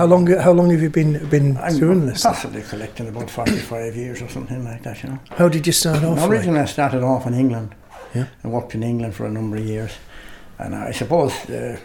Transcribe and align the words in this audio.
How 0.00 0.06
long? 0.06 0.26
How 0.26 0.52
long 0.52 0.70
have 0.70 0.80
you 0.80 0.88
been 0.88 1.28
been 1.28 1.58
I'm 1.58 1.78
doing 1.78 2.06
this? 2.06 2.22
Possibly 2.22 2.62
collecting 2.62 3.08
about 3.08 3.28
45 3.28 3.94
years 3.94 4.22
or 4.22 4.30
something 4.30 4.64
like 4.64 4.82
that, 4.84 5.02
you 5.02 5.10
know. 5.10 5.18
How 5.36 5.46
did 5.46 5.66
you 5.66 5.74
start 5.74 6.02
off? 6.02 6.16
like? 6.16 6.30
Originally, 6.30 6.60
I 6.60 6.64
started 6.64 7.02
off 7.02 7.26
in 7.26 7.34
England. 7.34 7.74
Yeah. 8.14 8.28
I 8.42 8.48
worked 8.48 8.74
in 8.74 8.82
England 8.82 9.14
for 9.14 9.26
a 9.26 9.30
number 9.30 9.58
of 9.58 9.66
years. 9.66 9.92
And 10.56 10.74
I 10.74 10.92
suppose 10.92 11.32
uh, 11.50 11.78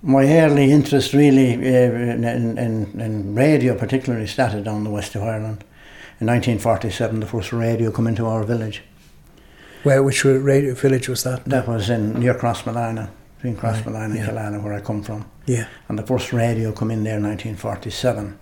my 0.00 0.24
early 0.38 0.70
interest 0.70 1.12
really 1.12 1.54
uh, 1.54 1.90
in, 1.90 2.24
in, 2.56 3.00
in, 3.00 3.34
radio, 3.34 3.76
particularly, 3.76 4.28
started 4.28 4.62
down 4.62 4.84
the 4.84 4.90
west 4.90 5.16
of 5.16 5.22
Ireland. 5.22 5.64
In 6.20 6.28
1947, 6.28 7.18
the 7.18 7.26
first 7.26 7.52
radio 7.52 7.90
come 7.90 8.06
into 8.06 8.26
our 8.26 8.44
village. 8.44 8.84
Where? 9.82 10.04
Which 10.04 10.24
radio 10.24 10.74
village 10.74 11.08
was 11.08 11.24
that? 11.24 11.46
That 11.46 11.66
was 11.66 11.90
in 11.90 12.20
near 12.20 12.34
Crossmolina, 12.34 13.10
between 13.54 13.72
Crossmolina 13.72 14.06
and 14.06 14.16
yeah. 14.16 14.26
Killala, 14.26 14.62
where 14.62 14.72
I 14.72 14.80
come 14.80 15.02
from. 15.02 15.24
Yeah. 15.46 15.68
And 15.88 15.98
the 15.98 16.06
first 16.06 16.32
radio 16.32 16.72
come 16.72 16.90
in 16.90 17.04
there 17.04 17.18
in 17.18 17.22
1947. 17.22 18.38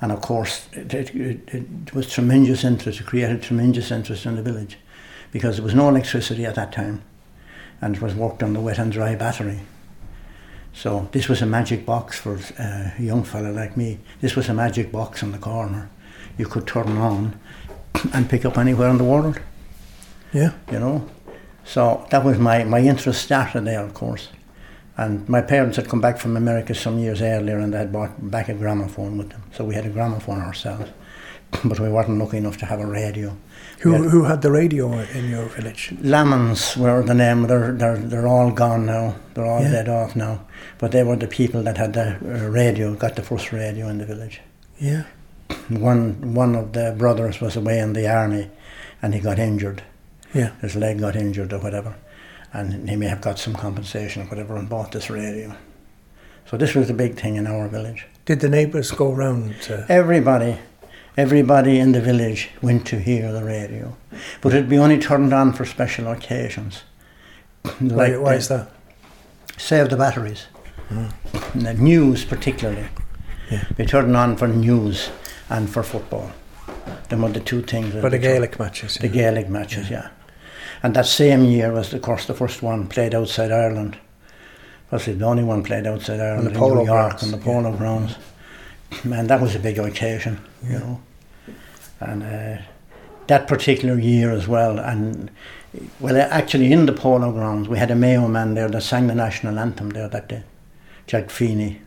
And 0.00 0.12
of 0.12 0.20
course, 0.20 0.68
it, 0.72 0.92
it, 0.94 1.14
it, 1.14 1.48
it 1.54 1.94
was 1.94 2.10
tremendous 2.10 2.64
interest, 2.64 3.00
it 3.00 3.06
created 3.06 3.42
tremendous 3.42 3.90
interest 3.90 4.26
in 4.26 4.36
the 4.36 4.42
village 4.42 4.78
because 5.30 5.56
there 5.56 5.64
was 5.64 5.74
no 5.74 5.88
electricity 5.88 6.44
at 6.44 6.56
that 6.56 6.72
time 6.72 7.02
and 7.80 7.96
it 7.96 8.02
was 8.02 8.14
worked 8.14 8.42
on 8.42 8.52
the 8.52 8.60
wet 8.60 8.78
and 8.78 8.90
dry 8.90 9.14
battery. 9.14 9.60
So 10.72 11.08
this 11.12 11.28
was 11.28 11.42
a 11.42 11.46
magic 11.46 11.84
box 11.84 12.18
for 12.18 12.38
uh, 12.58 12.90
a 12.98 13.02
young 13.02 13.22
fella 13.22 13.50
like 13.50 13.76
me. 13.76 13.98
This 14.20 14.34
was 14.34 14.48
a 14.48 14.54
magic 14.54 14.90
box 14.90 15.22
in 15.22 15.32
the 15.32 15.38
corner. 15.38 15.90
You 16.38 16.46
could 16.46 16.66
turn 16.66 16.96
on 16.96 17.38
and 18.14 18.28
pick 18.28 18.44
up 18.44 18.56
anywhere 18.58 18.88
in 18.88 18.98
the 18.98 19.04
world, 19.04 19.38
Yeah. 20.32 20.52
you 20.70 20.80
know. 20.80 21.08
So 21.64 22.06
that 22.10 22.24
was 22.24 22.38
my, 22.38 22.64
my 22.64 22.80
interest 22.80 23.22
started 23.22 23.64
there, 23.64 23.82
of 23.84 23.94
course. 23.94 24.28
And 24.96 25.26
my 25.28 25.40
parents 25.40 25.76
had 25.76 25.88
come 25.88 26.00
back 26.00 26.18
from 26.18 26.36
America 26.36 26.74
some 26.74 26.98
years 26.98 27.22
earlier 27.22 27.58
and 27.58 27.72
they 27.72 27.78
had 27.78 27.92
brought 27.92 28.30
back 28.30 28.48
a 28.48 28.54
gramophone 28.54 29.16
with 29.16 29.30
them. 29.30 29.42
So 29.52 29.64
we 29.64 29.74
had 29.74 29.86
a 29.86 29.90
gramophone 29.90 30.40
ourselves. 30.40 30.90
But 31.64 31.78
we 31.78 31.90
weren't 31.90 32.08
lucky 32.18 32.38
enough 32.38 32.56
to 32.58 32.66
have 32.66 32.80
a 32.80 32.86
radio. 32.86 33.36
Who 33.80 33.92
Yeah. 33.92 33.98
who 34.10 34.24
had 34.24 34.40
the 34.40 34.50
radio 34.50 34.90
in 35.18 35.28
your 35.28 35.46
village? 35.50 35.92
Lamans 36.02 36.76
were 36.78 37.02
the 37.02 37.12
name. 37.14 37.46
They're, 37.46 37.72
they're, 37.72 37.98
they're 37.98 38.26
all 38.26 38.50
gone 38.50 38.86
now. 38.86 39.16
They're 39.34 39.44
all 39.46 39.60
Yeah. 39.62 39.70
dead 39.72 39.88
off 39.88 40.16
now. 40.16 40.40
But 40.78 40.92
they 40.92 41.02
were 41.04 41.16
the 41.16 41.26
people 41.26 41.62
that 41.64 41.76
had 41.76 41.92
the 41.92 42.16
uh, 42.24 42.48
radio, 42.48 42.94
got 42.94 43.16
the 43.16 43.22
first 43.22 43.52
radio 43.52 43.88
in 43.88 43.98
the 43.98 44.06
village. 44.06 44.40
Yeah. 44.78 45.04
One, 45.68 46.34
one 46.34 46.54
of 46.54 46.72
the 46.72 46.94
brothers 46.96 47.40
was 47.40 47.54
away 47.56 47.78
in 47.80 47.92
the 47.92 48.08
army 48.08 48.48
and 49.02 49.12
he 49.14 49.20
got 49.20 49.38
injured. 49.38 49.82
Yeah. 50.34 50.52
His 50.60 50.76
leg 50.76 51.00
got 51.00 51.16
injured 51.16 51.52
or 51.52 51.58
whatever. 51.58 51.94
And 52.52 52.88
he 52.88 52.96
may 52.96 53.06
have 53.06 53.20
got 53.20 53.38
some 53.38 53.54
compensation 53.54 54.22
or 54.22 54.26
whatever 54.26 54.56
and 54.56 54.68
bought 54.68 54.92
this 54.92 55.08
radio. 55.10 55.56
So 56.46 56.56
this 56.56 56.74
was 56.74 56.88
the 56.88 56.94
big 56.94 57.18
thing 57.18 57.36
in 57.36 57.46
our 57.46 57.68
village. 57.68 58.06
Did 58.24 58.40
the 58.40 58.48
neighbours 58.48 58.90
go 58.90 59.12
round? 59.12 59.60
To, 59.62 59.86
Everybody, 59.88 60.58
everybody 61.16 61.78
in 61.78 61.92
the 61.92 62.00
village 62.00 62.50
went 62.60 62.86
to 62.88 62.98
hear 62.98 63.32
the 63.32 63.44
radio. 63.44 63.96
But 64.40 64.52
it'd 64.52 64.68
be 64.68 64.78
only 64.78 64.98
turned 64.98 65.32
on 65.32 65.52
for 65.52 65.64
special 65.64 66.08
occasions. 66.08 66.82
why, 67.78 68.16
why 68.16 68.34
is 68.34 68.48
that? 68.48 68.70
Save 69.56 69.90
the 69.90 69.96
batteries. 69.96 70.46
Hmm. 70.88 71.06
And 71.54 71.66
the 71.66 71.74
news 71.74 72.24
particularly. 72.24 72.86
Yeah. 73.50 73.64
They 73.76 73.86
turn 73.86 74.14
on 74.16 74.36
for 74.36 74.48
news 74.48 75.10
and 75.48 75.70
for 75.70 75.82
football. 75.82 76.32
Them 77.08 77.22
were 77.22 77.28
the 77.30 77.40
two 77.40 77.62
things. 77.62 77.92
For 77.92 78.10
the 78.10 78.18
Gaelic 78.18 78.58
matches. 78.58 78.94
The. 78.94 79.08
Gaelic 79.08 79.48
matches, 79.48 79.90
yeah. 79.90 80.08
And 80.82 80.94
that 80.94 81.06
same 81.06 81.44
year 81.44 81.72
was, 81.72 81.94
of 81.94 82.02
course, 82.02 82.26
the 82.26 82.34
first 82.34 82.62
one 82.62 82.88
played 82.88 83.14
outside 83.14 83.52
Ireland. 83.52 83.98
Was 84.90 85.06
the 85.06 85.24
only 85.24 85.42
one 85.42 85.62
played 85.62 85.86
outside 85.86 86.20
Ireland 86.20 86.48
the 86.48 86.54
in 86.54 86.60
New 86.60 86.84
York 86.84 87.22
on 87.22 87.30
the 87.30 87.38
yeah. 87.38 87.44
polo 87.44 87.72
grounds. 87.72 88.16
Man, 89.04 89.26
that 89.28 89.40
was 89.40 89.54
a 89.54 89.58
big 89.58 89.78
occasion, 89.78 90.38
you 90.62 90.78
know. 90.78 91.00
And 92.00 92.22
uh, 92.22 92.62
that 93.26 93.48
particular 93.48 93.98
year 93.98 94.32
as 94.32 94.46
well, 94.46 94.78
and 94.78 95.30
well, 95.98 96.16
actually 96.30 96.72
in 96.72 96.84
the 96.84 96.92
polo 96.92 97.32
grounds, 97.32 97.68
we 97.68 97.78
had 97.78 97.90
a 97.90 97.94
Mayo 97.94 98.28
man 98.28 98.52
there 98.52 98.68
that 98.68 98.82
sang 98.82 99.06
the 99.06 99.14
national 99.14 99.58
anthem 99.58 99.90
there 99.90 100.08
that 100.08 100.28
day. 100.28 100.42
Jack 101.06 101.30
Feeney. 101.30 101.80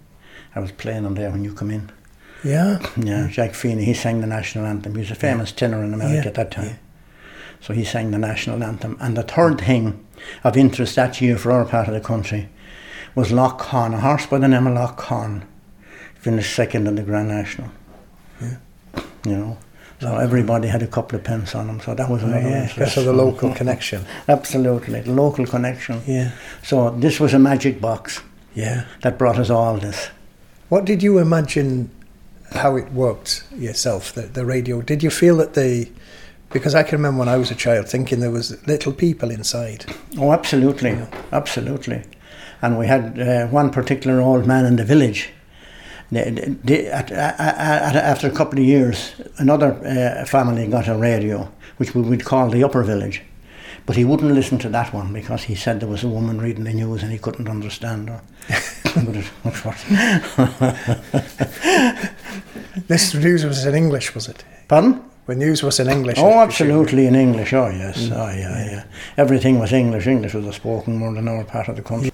I 0.56 0.62
was 0.62 0.72
playing 0.72 1.04
him 1.04 1.16
there 1.16 1.30
when 1.30 1.44
you 1.44 1.54
come 1.54 1.70
in. 1.70 1.92
Yeah. 2.44 2.80
Yeah, 2.96 3.28
Jack 3.28 3.54
Feeney, 3.54 3.84
he 3.86 3.94
sang 3.94 4.22
the 4.22 4.28
national 4.28 4.66
anthem. 4.66 4.94
He 4.94 5.02
was 5.02 5.12
a 5.12 5.16
famous 5.16 5.52
tenor 5.52 5.84
in 5.84 5.94
America 5.94 6.22
Yeah, 6.24 6.28
at 6.28 6.34
that 6.36 6.52
time. 6.52 6.80
So 7.66 7.74
he 7.74 7.84
sang 7.84 8.12
the 8.12 8.20
national 8.20 8.64
anthem. 8.64 8.96
And 9.00 9.18
the 9.18 9.24
third 9.24 9.60
thing 9.60 10.06
of 10.44 10.56
interest 10.56 10.96
that 10.98 11.20
year 11.20 11.36
for 11.36 11.52
our 11.52 11.66
part 11.66 11.88
of 11.88 11.96
the 11.96 12.00
country 12.00 12.48
was 13.16 13.32
Lough 13.32 13.54
Conn, 13.58 13.94
a 13.96 14.00
horse 14.00 14.28
by 14.28 14.38
the 14.38 14.48
name 14.48 14.68
of 14.68 14.74
Lough 14.76 14.94
Conn, 14.96 15.46
finished 16.14 16.56
second 16.56 16.86
in 16.88 16.94
the 16.96 17.02
Grand 17.02 17.28
National. 17.30 17.70
Yeah. 18.40 18.58
You 19.26 19.36
know, 19.38 19.58
so 20.00 20.16
everybody 20.18 20.68
had 20.68 20.84
a 20.84 20.88
couple 20.88 21.18
of 21.18 21.24
pence 21.24 21.56
on 21.56 21.66
them. 21.66 21.80
So 21.80 21.96
that 21.96 22.08
was 22.08 22.22
Oh, 22.22 22.28
another 22.28 22.48
yeah. 22.50 22.68
Because 22.68 22.98
of 22.98 23.06
the 23.06 23.14
local 23.14 23.52
connection. 23.56 24.06
Absolutely, 24.28 25.02
the 25.02 25.12
local 25.12 25.48
connection. 25.48 26.02
Yeah. 26.06 26.34
So 26.62 26.92
this 26.92 27.20
was 27.20 27.34
a 27.34 27.40
magic 27.40 27.82
box 27.82 28.22
Yeah. 28.54 28.86
that 29.02 29.18
brought 29.18 29.40
us 29.40 29.50
all 29.50 29.78
this. 29.78 30.10
What 30.70 30.86
did 30.86 31.02
you 31.02 31.18
imagine 31.18 31.90
how 32.52 32.76
it 32.76 32.92
worked 32.92 33.44
yourself, 33.56 34.14
the, 34.14 34.24
the 34.24 34.46
radio? 34.46 34.82
Did 34.84 35.02
you 35.02 35.10
feel 35.10 35.38
that 35.38 35.56
the. 35.56 35.90
Because 36.56 36.74
I 36.74 36.84
can 36.84 36.98
remember 37.00 37.20
when 37.20 37.28
I 37.28 37.36
was 37.36 37.52
a 37.52 37.56
child 37.56 37.90
thinking 37.90 38.22
there 38.22 38.32
was 38.32 38.66
little 38.66 38.94
people 38.94 39.30
inside. 39.30 39.84
Oh, 40.18 40.32
absolutely, 40.32 40.98
absolutely. 41.34 42.04
And 42.62 42.80
we 42.80 42.88
had 42.88 43.20
uh, 43.20 43.48
one 43.48 43.72
particular 43.72 44.22
old 44.22 44.48
man 44.48 44.66
in 44.66 44.78
the 44.78 44.86
village. 44.86 45.32
The- 46.14 46.32
the- 46.32 46.56
the- 46.64 46.88
at, 46.88 47.12
at, 47.12 47.38
at, 47.42 47.96
after 47.98 48.28
a 48.28 48.32
couple 48.32 48.58
of 48.60 48.64
years, 48.66 49.16
another 49.38 49.74
uh, 49.84 50.24
family 50.26 50.66
got 50.68 50.88
a 50.88 50.96
radio, 50.96 51.52
which 51.76 51.94
we 51.94 52.02
would 52.02 52.24
call 52.24 52.48
the 52.50 52.64
upper 52.64 52.84
village. 52.84 53.22
But 53.86 53.98
he 53.98 54.06
wouldn't 54.06 54.32
listen 54.32 54.58
to 54.60 54.70
that 54.70 54.94
one 54.94 55.12
because 55.12 55.44
he 55.44 55.56
said 55.56 55.82
there 55.82 55.90
was 55.90 56.06
a 56.06 56.08
woman 56.08 56.40
reading 56.40 56.64
the 56.64 56.74
news 56.74 57.04
and 57.04 57.12
he 57.12 57.18
couldn't 57.18 57.50
understand 57.50 58.08
her. 58.08 58.22
but 58.96 59.14
it, 59.18 59.30
much 59.44 59.66
worse. 59.66 59.84
This 62.88 63.14
news 63.14 63.44
was 63.44 63.66
in 63.66 63.76
English, 63.76 64.16
was 64.16 64.30
it? 64.30 64.46
Pardon? 64.70 65.02
When 65.26 65.40
news 65.40 65.64
was 65.64 65.80
in 65.80 65.90
English. 65.90 66.18
Oh, 66.20 66.40
absolutely 66.40 67.08
in 67.08 67.16
English. 67.16 67.52
Oh, 67.54 67.70
yes. 67.70 67.98
Mm. 68.08 68.12
Oh, 68.16 68.30
yeah, 68.30 68.66
yeah. 68.72 68.84
Everything 69.18 69.60
was 69.60 69.74
English. 69.74 70.06
English 70.06 70.36
was 70.36 70.46
a 70.46 70.54
spoken 70.54 71.00
word 71.00 71.18
in 71.18 71.28
our 71.28 71.44
part 71.44 71.68
of 71.68 71.76
the 71.76 71.82
country. 71.82 72.12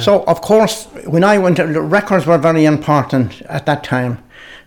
So, 0.00 0.24
of 0.24 0.40
course, 0.40 0.86
when 1.04 1.24
I 1.24 1.36
went, 1.36 1.58
the 1.58 1.66
records 1.82 2.26
were 2.26 2.38
very 2.38 2.64
important 2.64 3.42
at 3.42 3.66
that 3.66 3.84
time 3.84 4.18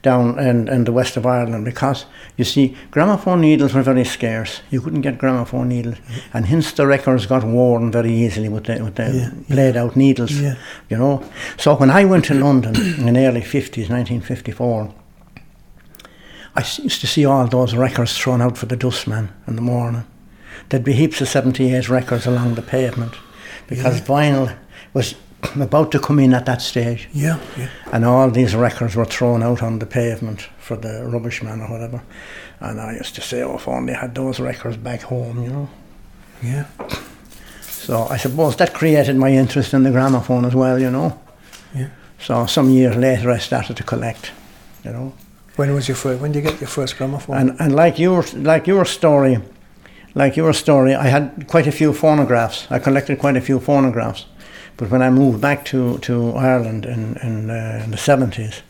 down 0.04 0.38
in, 0.38 0.68
in 0.68 0.84
the 0.84 0.92
west 0.92 1.18
of 1.18 1.26
Ireland 1.26 1.66
because, 1.66 2.06
you 2.38 2.46
see, 2.46 2.78
gramophone 2.92 3.42
needles 3.42 3.74
were 3.74 3.82
very 3.82 4.04
scarce. 4.04 4.62
You 4.70 4.80
couldn't 4.80 5.02
get 5.02 5.18
gramophone 5.18 5.70
needles. 5.70 5.96
And 6.34 6.46
hence 6.46 6.72
the 6.72 6.86
records 6.86 7.26
got 7.26 7.44
worn 7.44 7.92
very 7.92 8.12
easily 8.12 8.48
with 8.50 8.66
the, 8.66 8.84
with 8.84 8.96
the 8.96 9.12
Yeah, 9.12 9.56
blade 9.56 9.76
out 9.78 9.96
needles, 9.96 10.40
Yeah. 10.40 10.56
you 10.90 10.98
know. 10.98 11.24
So 11.58 11.76
when 11.76 11.90
I 11.90 12.06
went 12.06 12.26
to 12.26 12.36
London 12.36 12.76
in 12.76 13.14
the 13.14 13.26
early 13.26 13.42
50s, 13.42 13.90
1954, 13.90 14.94
I 16.58 16.62
used 16.62 17.02
to 17.02 17.08
see 17.08 17.24
all 17.24 17.48
those 17.48 17.76
records 17.76 18.18
thrown 18.18 18.42
out 18.42 18.58
for 18.58 18.66
the 18.66 18.76
dustman 18.76 19.30
in 19.48 19.56
the 19.56 19.62
morning. 19.62 20.06
There'd 20.70 20.84
be 20.84 20.94
heaps 20.94 21.22
of 21.22 21.30
78 21.30 21.88
records 21.88 22.26
along 22.26 22.56
the 22.56 22.64
pavement 22.64 23.14
because 23.68 24.02
vinyl 24.02 24.58
was 24.92 25.14
about 25.60 25.92
to 25.92 26.00
come 26.00 26.18
in 26.18 26.34
at 26.34 26.48
that 26.48 26.64
stage. 26.64 27.10
Yeah, 27.14 27.40
yeah. 27.56 27.70
And 27.94 28.04
all 28.04 28.32
these 28.32 28.56
records 28.56 28.96
were 28.96 29.06
thrown 29.06 29.44
out 29.44 29.62
on 29.62 29.78
the 29.78 29.86
pavement 29.86 30.50
for 30.58 30.76
the 30.76 31.06
rubbish 31.06 31.44
man 31.44 31.62
or 31.62 31.70
whatever. 31.70 32.02
And 32.60 32.82
I 32.82 32.94
used 32.94 33.14
to 33.16 33.22
say, 33.22 33.44
oh, 33.44 33.58
if 33.58 33.68
only 33.68 33.94
I 33.94 34.00
had 34.00 34.16
those 34.16 34.40
records 34.40 34.78
back 34.78 35.02
home, 35.02 35.44
you 35.44 35.50
know. 35.50 35.70
Yeah. 36.42 36.66
So 37.88 38.06
I 38.10 38.18
suppose 38.18 38.58
that 38.58 38.74
created 38.74 39.16
my 39.16 39.32
interest 39.32 39.74
in 39.74 39.84
the 39.84 39.92
gramophone 39.92 40.44
as 40.44 40.54
well, 40.54 40.78
you 40.78 40.92
know. 40.92 41.18
Yeah. 41.74 41.88
So 42.20 42.46
some 42.46 42.70
years 42.70 42.98
later 42.98 43.32
I 43.32 43.38
started 43.38 43.78
to 43.78 43.84
collect, 43.84 44.34
you 44.84 44.92
know. 44.92 45.14
When 45.58 45.74
was 45.74 45.88
your 45.88 45.98
first? 45.98 46.22
When 46.22 46.32
did 46.32 46.44
you 46.44 46.50
get 46.50 46.62
your 46.62 46.70
first 46.70 46.98
gramophone? 46.98 47.38
And 47.38 47.50
and 47.60 47.76
like 47.76 48.00
your 48.00 48.24
like 48.34 48.68
your 48.68 48.86
story, 48.86 49.40
like 50.16 50.38
your 50.38 50.54
story, 50.54 50.96
I 50.96 51.08
had 51.08 51.48
quite 51.48 51.68
a 51.68 51.72
few 51.72 51.94
phonographs. 51.94 52.68
I 52.70 52.80
collected 52.80 53.20
quite 53.20 53.38
a 53.38 53.42
few 53.42 53.60
phonographs. 53.60 54.26
But 54.78 54.92
when 54.92 55.02
I 55.02 55.10
moved 55.10 55.42
back 55.42 55.66
to, 55.66 55.98
to 56.00 56.34
Ireland 56.34 56.86
in, 56.86 57.18
in, 57.24 57.50
uh, 57.50 57.82
in 57.84 57.90
the 57.90 57.98
70s, 57.98 58.62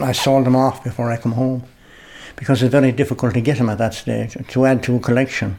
I 0.00 0.12
sold 0.12 0.46
them 0.46 0.54
off 0.54 0.84
before 0.84 1.10
I 1.10 1.16
come 1.16 1.32
home 1.32 1.64
because 2.36 2.62
it's 2.62 2.70
very 2.70 2.92
difficult 2.92 3.34
to 3.34 3.40
get 3.40 3.58
them 3.58 3.68
at 3.68 3.78
that 3.78 3.94
stage 3.94 4.36
to 4.48 4.66
add 4.66 4.84
to 4.84 4.96
a 4.96 5.00
collection, 5.00 5.56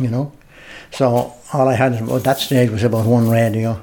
you 0.00 0.08
know. 0.08 0.32
So 0.90 1.34
all 1.52 1.68
I 1.68 1.74
had 1.74 1.92
at 1.92 2.24
that 2.24 2.38
stage 2.38 2.70
was 2.70 2.82
about 2.82 3.04
one 3.04 3.28
radio 3.28 3.82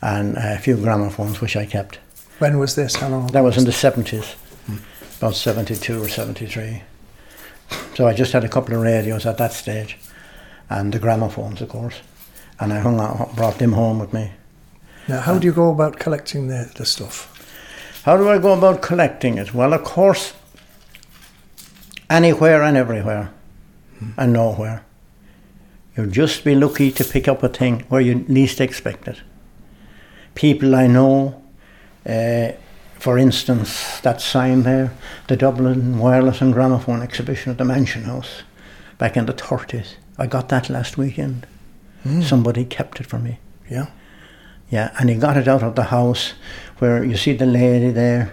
and 0.00 0.36
a 0.36 0.58
few 0.58 0.76
gramophones, 0.76 1.40
which 1.40 1.56
I 1.56 1.66
kept. 1.66 1.98
when 2.38 2.58
was 2.58 2.76
this? 2.76 2.94
How 2.94 3.08
long? 3.08 3.26
That 3.28 3.42
was 3.42 3.56
in 3.56 3.64
the 3.64 3.72
70s, 3.72 4.36
about 5.18 5.34
72 5.34 6.02
or 6.02 6.08
73. 6.08 6.82
So 7.94 8.06
I 8.06 8.12
just 8.12 8.32
had 8.32 8.44
a 8.44 8.48
couple 8.48 8.74
of 8.74 8.82
radios 8.82 9.26
at 9.26 9.38
that 9.38 9.52
stage, 9.52 9.98
and 10.68 10.92
the 10.92 10.98
gramophones, 10.98 11.60
of 11.60 11.68
course. 11.68 12.00
And 12.60 12.72
I 12.72 12.78
hung 12.78 13.00
out, 13.00 13.34
brought 13.36 13.58
them 13.58 13.72
home 13.72 13.98
with 13.98 14.12
me. 14.12 14.32
Now, 15.08 15.20
how 15.20 15.38
do 15.38 15.46
you 15.46 15.52
go 15.52 15.70
about 15.70 15.98
collecting 15.98 16.48
the, 16.48 16.70
the 16.76 16.84
stuff? 16.84 17.32
How 18.04 18.16
do 18.16 18.28
I 18.28 18.38
go 18.38 18.52
about 18.52 18.82
collecting 18.82 19.38
it? 19.38 19.52
Well, 19.52 19.72
of 19.72 19.84
course, 19.84 20.32
anywhere 22.08 22.62
and 22.62 22.76
everywhere 22.76 23.32
and 24.16 24.32
nowhere. 24.32 24.84
You'll 25.96 26.06
just 26.06 26.44
be 26.44 26.54
lucky 26.54 26.90
to 26.92 27.04
pick 27.04 27.26
up 27.26 27.42
a 27.42 27.48
thing 27.48 27.80
where 27.88 28.00
you 28.00 28.24
least 28.28 28.60
expect 28.60 29.08
it. 29.08 29.22
People 30.34 30.74
I 30.74 30.86
know, 30.86 31.42
uh, 32.04 32.52
for 32.98 33.18
instance, 33.18 34.00
that 34.00 34.20
sign 34.20 34.62
there, 34.62 34.92
the 35.28 35.36
Dublin 35.36 35.98
Wireless 35.98 36.40
and 36.40 36.52
Gramophone 36.52 37.02
exhibition 37.02 37.52
at 37.52 37.58
the 37.58 37.64
Mansion 37.64 38.04
House 38.04 38.42
back 38.98 39.16
in 39.16 39.26
the 39.26 39.34
30s. 39.34 39.94
I 40.18 40.26
got 40.26 40.48
that 40.48 40.70
last 40.70 40.96
weekend. 40.96 41.46
Mm. 42.04 42.22
Somebody 42.22 42.64
kept 42.64 43.00
it 43.00 43.06
for 43.06 43.18
me. 43.18 43.38
Yeah. 43.70 43.88
Yeah, 44.70 44.94
and 44.98 45.08
he 45.08 45.16
got 45.16 45.36
it 45.36 45.46
out 45.46 45.62
of 45.62 45.76
the 45.76 45.84
house 45.84 46.32
where 46.78 47.04
you 47.04 47.16
see 47.16 47.32
the 47.32 47.46
lady 47.46 47.90
there, 47.90 48.32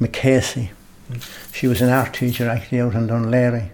McCasey. 0.00 0.70
She 1.52 1.66
was 1.66 1.80
an 1.80 1.90
art 1.90 2.14
teacher 2.14 2.48
actually 2.48 2.80
out 2.80 2.94
in 2.94 3.06
Laoghaire. 3.06 3.70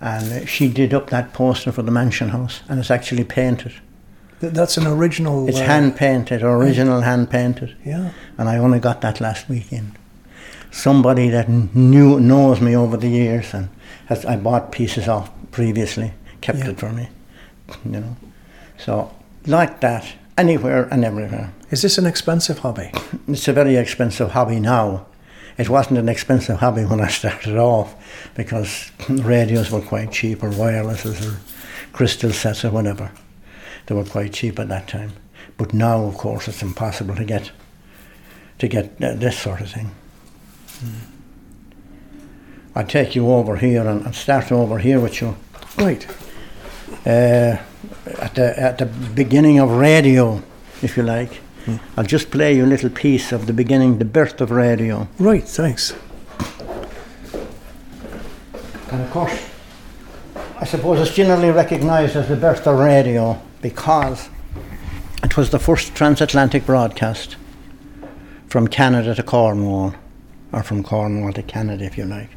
And 0.00 0.48
she 0.48 0.68
did 0.68 0.94
up 0.94 1.10
that 1.10 1.32
poster 1.32 1.70
for 1.70 1.82
the 1.82 1.90
Mansion 1.90 2.30
House 2.30 2.62
and 2.68 2.80
it's 2.80 2.90
actually 2.90 3.24
painted. 3.24 3.74
Th- 4.40 4.52
That's 4.52 4.76
an 4.76 4.86
original. 4.86 5.48
It's 5.48 5.58
uh, 5.60 5.64
hand 5.64 5.96
painted, 5.96 6.42
original 6.42 7.00
hand 7.02 7.30
painted. 7.30 7.76
Yeah. 7.84 8.10
And 8.38 8.48
I 8.48 8.58
only 8.58 8.78
got 8.80 9.00
that 9.02 9.20
last 9.20 9.48
weekend. 9.48 9.92
Somebody 10.70 11.28
that 11.30 11.48
knew 11.48 12.20
knows 12.20 12.60
me 12.60 12.76
over 12.76 12.96
the 12.96 13.08
years 13.08 13.52
and 13.54 13.68
has 14.06 14.24
I 14.24 14.36
bought 14.36 14.72
pieces 14.72 15.08
off 15.08 15.30
previously, 15.50 16.12
kept 16.40 16.58
Yeah. 16.58 16.70
it 16.70 16.78
for 16.78 16.90
me. 16.92 17.08
You 17.84 18.00
know. 18.00 18.16
So 18.78 19.10
like 19.46 19.80
that, 19.80 20.04
anywhere 20.38 20.88
and 20.90 21.04
everywhere. 21.04 21.52
Is 21.70 21.82
this 21.82 21.98
an 21.98 22.06
expensive 22.06 22.58
hobby? 22.60 22.90
It's 23.28 23.46
a 23.48 23.52
very 23.52 23.76
expensive 23.76 24.30
hobby 24.32 24.58
now. 24.60 25.06
It 25.58 25.68
wasn't 25.68 25.98
an 25.98 26.08
expensive 26.08 26.56
hobby 26.58 26.84
when 26.84 27.00
I 27.00 27.08
started 27.08 27.56
off 27.58 27.94
because 28.34 28.90
radios 29.08 29.70
were 29.70 29.82
quite 29.82 30.10
cheap 30.12 30.42
or 30.42 30.50
wirelesses 30.50 31.20
or 31.26 31.38
crystal 31.92 32.32
sets 32.32 32.64
or 32.64 32.70
whatever. 32.70 33.10
They 33.90 33.96
were 33.96 34.04
quite 34.04 34.32
cheap 34.32 34.60
at 34.60 34.68
that 34.68 34.86
time. 34.86 35.14
But 35.56 35.74
now, 35.74 36.04
of 36.04 36.16
course, 36.16 36.46
it's 36.46 36.62
impossible 36.62 37.16
to 37.16 37.24
get 37.24 37.50
to 38.60 38.68
get 38.68 38.84
uh, 39.02 39.14
this 39.14 39.36
sort 39.36 39.60
of 39.60 39.68
thing. 39.72 39.90
I'll 42.76 42.86
take 42.86 43.16
you 43.16 43.28
over 43.28 43.56
here 43.56 43.84
and, 43.88 44.06
and 44.06 44.14
start 44.14 44.52
over 44.52 44.78
here 44.78 45.00
with 45.00 45.20
you. 45.20 45.34
Right. 45.76 46.06
Uh, 47.04 47.56
at 48.20 48.36
the 48.36 48.54
at 48.56 48.78
the 48.78 48.86
beginning 48.86 49.58
of 49.58 49.72
radio, 49.72 50.40
if 50.82 50.96
you 50.96 51.02
like. 51.02 51.40
I'll 51.96 52.04
just 52.04 52.30
play 52.30 52.54
you 52.54 52.66
a 52.66 52.72
little 52.74 52.90
piece 52.90 53.32
of 53.32 53.46
the 53.46 53.52
beginning, 53.52 53.98
the 53.98 54.04
birth 54.04 54.40
of 54.40 54.52
radio. 54.52 55.08
Right. 55.18 55.42
Thanks. 55.42 55.94
And 58.92 59.02
of 59.02 59.10
course, 59.10 59.50
I 60.60 60.64
suppose 60.64 61.00
it's 61.00 61.16
generally 61.16 61.50
recognised 61.50 62.14
as 62.14 62.28
the 62.28 62.36
birth 62.36 62.68
of 62.68 62.78
radio 62.78 63.36
because 63.62 64.28
it 65.22 65.36
was 65.36 65.50
the 65.50 65.58
first 65.58 65.94
transatlantic 65.94 66.64
broadcast 66.66 67.36
from 68.48 68.66
Canada 68.68 69.14
to 69.14 69.22
Cornwall, 69.22 69.94
or 70.52 70.62
from 70.62 70.82
Cornwall 70.82 71.32
to 71.32 71.42
Canada, 71.42 71.84
if 71.84 71.96
you 71.96 72.04
like. 72.04 72.30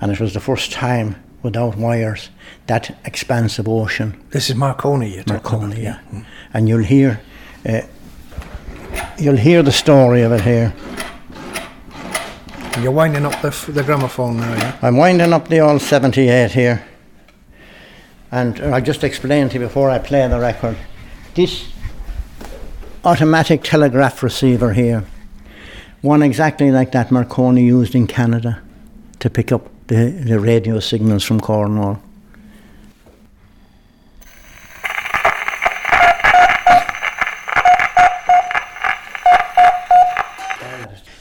And 0.00 0.10
it 0.10 0.18
was 0.18 0.34
the 0.34 0.40
first 0.40 0.72
time 0.72 1.14
without 1.42 1.76
wires 1.76 2.30
that 2.66 2.96
expansive 3.04 3.68
ocean 3.68 4.20
This 4.30 4.48
is 4.50 4.56
Marconi. 4.56 5.14
You're 5.14 5.24
Marconi, 5.28 5.86
about. 5.86 6.00
yeah. 6.12 6.24
And 6.54 6.68
you'll 6.68 6.84
hear, 6.84 7.20
uh, 7.66 7.82
you'll 9.18 9.36
hear 9.36 9.62
the 9.62 9.72
story 9.72 10.22
of 10.22 10.32
it 10.32 10.40
here. 10.40 10.72
You're 12.80 12.90
winding 12.92 13.26
up 13.26 13.40
the, 13.42 13.48
f- 13.48 13.66
the 13.66 13.82
gramophone 13.82 14.38
now, 14.38 14.52
yeah? 14.54 14.78
I'm 14.82 14.96
winding 14.96 15.32
up 15.32 15.48
the 15.48 15.60
old 15.60 15.82
78 15.82 16.50
here. 16.52 16.84
And 18.32 18.58
uh, 18.60 18.72
I 18.72 18.80
just 18.80 19.04
explained 19.04 19.50
to 19.50 19.58
you 19.58 19.66
before 19.66 19.90
I 19.90 19.98
play 19.98 20.26
the 20.26 20.40
record. 20.40 20.76
This 21.34 21.68
automatic 23.04 23.62
telegraph 23.62 24.22
receiver 24.22 24.72
here, 24.72 25.04
one 26.00 26.22
exactly 26.22 26.70
like 26.70 26.92
that 26.92 27.10
Marconi 27.10 27.62
used 27.62 27.94
in 27.94 28.06
Canada 28.06 28.62
to 29.18 29.28
pick 29.28 29.52
up 29.52 29.68
the, 29.88 30.10
the 30.10 30.40
radio 30.40 30.80
signals 30.80 31.22
from 31.24 31.40
Cornwall. 31.40 32.00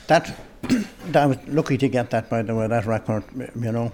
That, 0.08 0.36
that 1.12 1.24
I 1.24 1.26
was 1.26 1.38
lucky 1.48 1.78
to 1.78 1.88
get 1.88 2.10
that 2.12 2.30
by 2.30 2.42
the 2.42 2.54
way, 2.56 2.68
that 2.68 2.86
record, 2.86 3.24
you 3.56 3.72
know, 3.72 3.92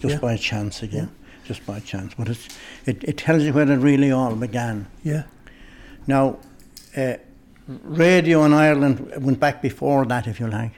just 0.00 0.14
Yeah. 0.14 0.20
by 0.20 0.36
chance 0.36 0.82
again, 0.82 1.10
just 1.48 1.66
by 1.66 1.80
chance. 1.80 2.14
But 2.14 2.28
it's, 2.28 2.48
it, 2.86 3.02
it 3.02 3.16
tells 3.16 3.42
you 3.42 3.52
where 3.52 3.68
it 3.68 3.78
really 3.78 4.12
all 4.12 4.36
began. 4.36 4.86
Yeah. 5.02 5.24
Now, 6.06 6.38
uh, 6.96 7.14
radio 7.66 8.44
in 8.44 8.52
Ireland 8.52 9.12
went 9.18 9.40
back 9.40 9.60
before 9.62 10.04
that, 10.06 10.26
if 10.26 10.38
you 10.38 10.46
like, 10.46 10.72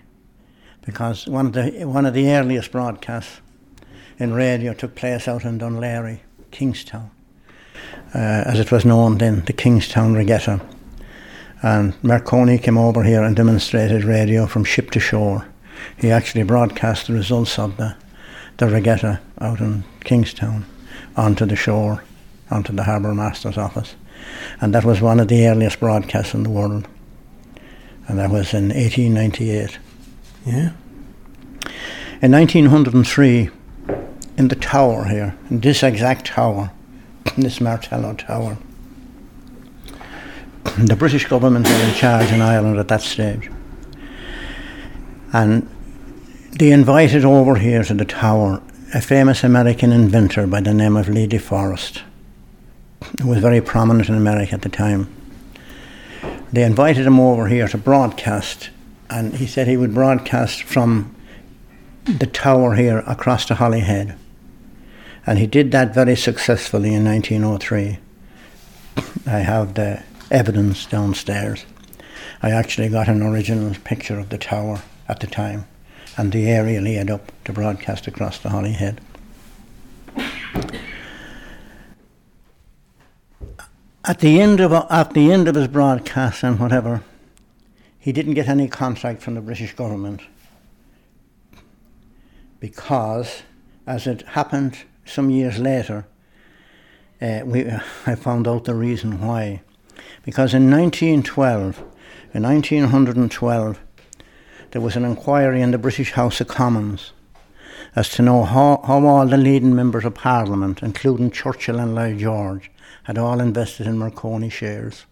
because 0.87 1.27
one 1.27 1.47
of 1.47 1.53
the 1.53 1.85
one 1.85 2.07
of 2.07 2.15
the 2.15 2.29
earliest 2.31 2.73
broadcasts 2.73 3.41
in 4.19 4.33
radio 4.33 4.73
took 4.73 4.95
place 4.95 5.29
out 5.29 5.45
in 5.45 5.59
Laoghaire, 5.59 6.21
Kingstown, 6.51 7.11
uh, 8.15 8.19
as 8.47 8.61
it 8.61 8.71
was 8.71 8.85
known 8.85 9.19
then, 9.19 9.45
the 9.45 9.53
Kingstown 9.53 10.15
Regatta. 10.15 10.61
And 11.63 11.93
Marconi 12.03 12.59
came 12.59 12.79
over 12.79 13.03
here 13.03 13.23
and 13.23 13.37
demonstrated 13.37 14.05
radio 14.05 14.47
from 14.47 14.65
ship 14.65 14.91
to 14.93 15.01
shore. 15.01 15.47
He 15.99 16.11
actually 16.11 16.45
broadcast 16.45 17.07
the 17.07 17.13
results 17.13 17.59
of 17.59 17.77
the, 17.77 17.97
the 18.57 18.67
regatta 18.67 19.21
out 19.41 19.61
in 19.61 19.85
Kingstown 20.05 20.67
onto 21.17 21.47
the 21.47 21.57
shore, 21.57 22.03
onto 22.51 22.73
the 22.73 22.85
harbour 22.85 23.15
master's 23.15 23.59
office. 23.59 23.95
And 24.61 24.75
that 24.75 24.85
was 24.85 25.01
one 25.01 25.21
of 25.21 25.29
the 25.29 25.47
earliest 25.47 25.81
broadcasts 25.81 26.35
in 26.35 26.43
the 26.43 26.51
world. 26.51 26.87
And 28.07 28.19
that 28.19 28.31
was 28.31 28.53
in 28.53 28.69
1898. 28.69 29.79
Yeah. 30.47 30.73
In 32.23 32.33
1903, 32.33 33.51
in 34.37 34.49
the 34.49 34.57
tower 34.57 35.07
here, 35.07 35.37
in 35.49 35.61
this 35.61 35.83
exact 35.83 36.27
tower, 36.27 36.71
this 37.37 37.61
Martello 37.61 38.15
Tower, 38.15 38.59
the 40.79 40.97
British 40.97 41.27
government 41.27 41.67
were 41.67 41.75
in 41.75 41.95
charge 41.95 42.31
in 42.31 42.41
Ireland 42.41 42.79
at 42.79 42.89
that 42.89 43.03
stage. 43.03 43.51
And 45.33 45.69
they 46.53 46.73
invited 46.73 47.25
over 47.25 47.57
here 47.57 47.85
to 47.85 47.95
the 47.95 48.05
tower 48.05 48.63
a 48.93 49.01
famous 49.01 49.45
American 49.45 49.93
inventor 49.93 50.49
by 50.49 50.61
the 50.61 50.75
name 50.75 50.97
of 50.97 51.09
Lee 51.09 51.29
DeForest, 51.29 52.03
who 53.21 53.29
was 53.29 53.39
very 53.39 53.61
prominent 53.61 54.09
in 54.09 54.17
America 54.17 54.55
at 54.55 54.63
the 54.63 54.69
time. 54.69 55.09
They 56.53 56.65
invited 56.65 57.07
him 57.07 57.21
over 57.21 57.47
here 57.47 57.69
to 57.69 57.79
broadcast, 57.79 58.71
and 59.09 59.37
he 59.37 59.47
said 59.47 59.69
he 59.69 59.77
would 59.77 59.95
broadcast 59.95 60.65
from 60.65 61.15
the 62.05 62.27
tower 62.27 62.75
here 62.75 63.05
across 63.07 63.45
to 63.47 63.55
Holyhead. 63.55 64.17
And 65.25 65.39
he 65.39 65.47
did 65.47 65.71
that 65.71 65.95
very 65.95 66.17
successfully 66.17 66.93
in 66.93 67.05
1903. 67.05 67.99
I 69.25 69.39
have 69.39 69.75
the 69.75 70.03
evidence 70.33 70.85
downstairs. 70.87 71.65
I 72.43 72.51
actually 72.51 72.89
got 72.89 73.07
an 73.07 73.23
original 73.23 73.73
picture 73.85 74.19
of 74.19 74.31
the 74.31 74.39
tower 74.39 74.83
at 75.09 75.21
the 75.21 75.29
time 75.29 75.67
and 76.21 76.33
the 76.33 76.51
area 76.51 76.83
he 76.83 76.97
had 76.97 77.11
up 77.11 77.33
to 77.47 77.53
broadcast 77.53 78.07
across 78.07 78.39
the 78.39 78.51
Holyhead. 78.51 79.01
At 84.05 84.19
the 84.19 84.39
end 84.39 84.61
of 84.61 84.71
at 84.71 85.15
the 85.15 85.33
end 85.33 85.49
of 85.49 85.55
his 85.55 85.69
broadcast 85.69 86.43
and 86.43 86.61
whatever, 86.61 87.03
he 87.99 88.13
didn't 88.13 88.35
get 88.35 88.49
any 88.49 88.69
contract 88.69 89.23
from 89.23 89.35
the 89.35 89.41
British 89.41 89.73
government 89.75 90.21
because, 92.59 93.43
as 93.87 94.07
it 94.07 94.21
happened 94.23 94.77
some 95.07 95.31
years 95.31 95.59
later, 95.59 96.07
uh, 97.23 97.41
we, 97.47 97.67
I 98.07 98.15
found 98.15 98.47
out 98.47 98.65
the 98.65 98.75
reason 98.75 99.27
why. 99.27 99.63
Because 100.23 100.53
in 100.53 100.71
1912, 100.71 101.79
in 102.35 102.43
1912, 102.43 103.81
there 104.71 104.81
was 104.81 104.97
an 104.97 105.05
inquiry 105.05 105.63
in 105.63 105.71
the 105.71 105.79
British 105.79 106.13
House 106.13 106.41
of 106.41 106.49
Commons 106.49 107.13
as 107.97 108.09
to 108.11 108.23
know 108.23 108.45
how, 108.45 108.83
how 108.87 109.05
all 109.05 109.27
the 109.27 109.37
leading 109.37 109.75
members 109.75 110.05
of 110.05 110.15
Parliament, 110.15 110.83
including 110.83 111.31
Churchill 111.31 111.81
and 111.81 111.95
Lloyd 111.95 112.19
George, 112.19 112.71
had 113.05 113.19
all 113.19 113.41
invested 113.41 113.87
in 113.87 113.99
Marconi 113.99 114.49
shares. 114.49 115.07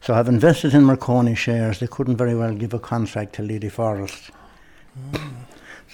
So, 0.00 0.14
have 0.14 0.28
invested 0.28 0.74
in 0.74 0.84
Marconi 0.84 1.34
shares, 1.34 1.78
they 1.78 1.86
couldn't 1.86 2.16
very 2.16 2.34
well 2.34 2.54
give 2.54 2.74
a 2.74 2.78
contract 2.78 3.34
to 3.34 3.42
Lee 3.42 3.58
DeForest. 3.58 4.30
Mm. 5.12 5.32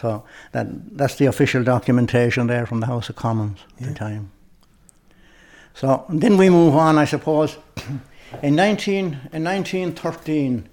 So 0.02 0.24
that 0.50 0.96
that's 0.96 1.14
the 1.14 1.26
official 1.26 1.62
documentation 1.62 2.48
there 2.48 2.66
from 2.66 2.80
the 2.80 2.86
House 2.86 3.08
of 3.08 3.14
Commons 3.14 3.60
at 3.80 3.88
the 3.88 3.94
time. 3.94 4.32
So 5.74 6.04
then 6.08 6.36
we 6.36 6.50
move 6.50 6.74
on, 6.74 6.98
I 6.98 7.04
suppose. 7.04 7.56
In 8.42 8.54
19, 8.54 9.04
in 9.34 9.44
1913, 9.44 10.66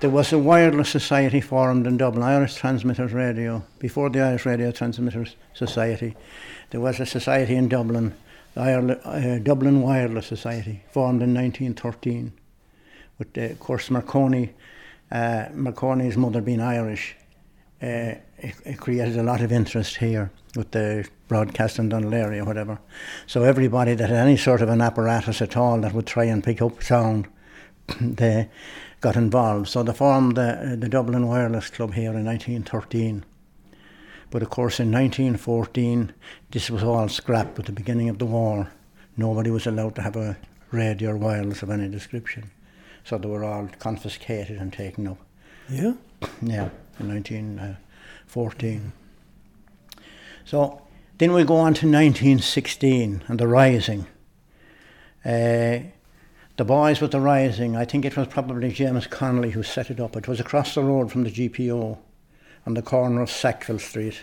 there 0.00 0.10
was 0.10 0.32
a 0.32 0.38
wireless 0.38 0.90
society 0.90 1.40
formed 1.40 1.86
in 1.86 1.96
Dublin, 1.96 2.22
Irish 2.22 2.54
Transmitters 2.56 3.12
Radio, 3.12 3.64
before 3.78 4.10
the 4.10 4.20
Irish 4.20 4.44
Radio 4.44 4.70
Transmitters 4.70 5.36
Society. 5.54 6.14
There 6.70 6.80
was 6.80 7.00
a 7.00 7.06
society 7.06 7.54
in 7.54 7.68
Dublin, 7.68 8.14
the 8.54 8.60
Ireland, 8.60 9.00
uh, 9.04 9.38
Dublin 9.38 9.82
Wireless 9.82 10.26
Society, 10.26 10.82
formed 10.90 11.22
in 11.22 11.32
1913, 11.32 12.32
with, 13.18 13.38
uh, 13.38 13.42
of 13.42 13.60
course, 13.60 13.90
Marconi, 13.90 14.52
uh, 15.10 15.46
Marconi's 15.52 16.16
mother 16.16 16.40
being 16.40 16.60
Irish. 16.60 17.16
Uh, 17.82 18.16
it, 18.38 18.54
it, 18.64 18.78
created 18.78 19.16
a 19.16 19.22
lot 19.22 19.40
of 19.40 19.52
interest 19.52 19.96
here 19.96 20.30
with 20.56 20.70
the 20.70 21.06
broadcast 21.28 21.78
in 21.78 21.88
Dunleary 21.88 22.36
area, 22.36 22.44
whatever. 22.44 22.78
So 23.26 23.42
everybody 23.42 23.94
that 23.94 24.08
had 24.08 24.18
any 24.18 24.36
sort 24.36 24.62
of 24.62 24.68
an 24.68 24.80
apparatus 24.80 25.42
at 25.42 25.56
all 25.56 25.80
that 25.80 25.92
would 25.92 26.06
try 26.06 26.24
and 26.24 26.42
pick 26.42 26.62
up 26.62 26.82
sound, 26.82 27.26
they 28.00 28.48
got 29.04 29.16
involved. 29.16 29.68
So 29.68 29.82
they 29.82 29.92
formed 29.92 30.34
the, 30.34 30.78
the 30.80 30.88
Dublin 30.88 31.28
Wireless 31.28 31.68
Club 31.68 31.92
here 31.92 32.14
in 32.14 32.24
1913. 32.24 33.22
But 34.30 34.42
of 34.42 34.48
course, 34.48 34.80
in 34.80 34.90
1914, 34.90 36.14
this 36.50 36.70
was 36.70 36.82
all 36.82 37.08
scrapped 37.08 37.58
with 37.58 37.66
the 37.66 37.72
beginning 37.72 38.08
of 38.08 38.18
the 38.18 38.24
war. 38.24 38.72
Nobody 39.18 39.50
was 39.50 39.66
allowed 39.66 39.94
to 39.96 40.02
have 40.02 40.16
a 40.16 40.38
radio 40.70 41.10
or 41.10 41.18
wireless 41.18 41.62
of 41.62 41.68
any 41.68 41.86
description. 41.86 42.50
So 43.04 43.18
they 43.18 43.28
were 43.28 43.44
all 43.44 43.68
confiscated 43.78 44.58
and 44.58 44.72
taken 44.72 45.06
up. 45.06 45.18
Yeah? 45.68 45.92
Yeah, 46.40 46.70
in 46.98 47.08
1914. 47.08 48.92
So 50.46 50.80
then 51.18 51.34
we 51.34 51.44
go 51.44 51.56
on 51.56 51.74
to 51.74 51.86
1916 51.86 53.24
and 53.28 53.38
the 53.38 53.46
Rising. 53.46 54.06
Uh, 55.22 55.92
the 56.56 56.64
boys 56.64 57.00
with 57.00 57.10
the 57.10 57.20
Rising, 57.20 57.76
I 57.76 57.84
think 57.84 58.04
it 58.04 58.16
was 58.16 58.28
probably 58.28 58.70
James 58.70 59.06
Connolly 59.06 59.50
who 59.50 59.62
set 59.62 59.90
it 59.90 59.98
up. 59.98 60.16
It 60.16 60.28
was 60.28 60.38
across 60.38 60.74
the 60.74 60.84
road 60.84 61.10
from 61.10 61.24
the 61.24 61.30
GPO 61.30 61.98
on 62.66 62.74
the 62.74 62.82
corner 62.82 63.20
of 63.22 63.30
Sackville 63.30 63.80
Street. 63.80 64.22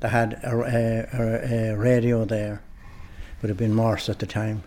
They 0.00 0.08
had 0.08 0.40
a, 0.42 1.08
a, 1.12 1.72
a 1.72 1.76
radio 1.76 2.24
there, 2.24 2.62
would 3.40 3.48
have 3.50 3.58
been 3.58 3.74
Morse 3.74 4.08
at 4.08 4.18
the 4.18 4.26
time. 4.26 4.62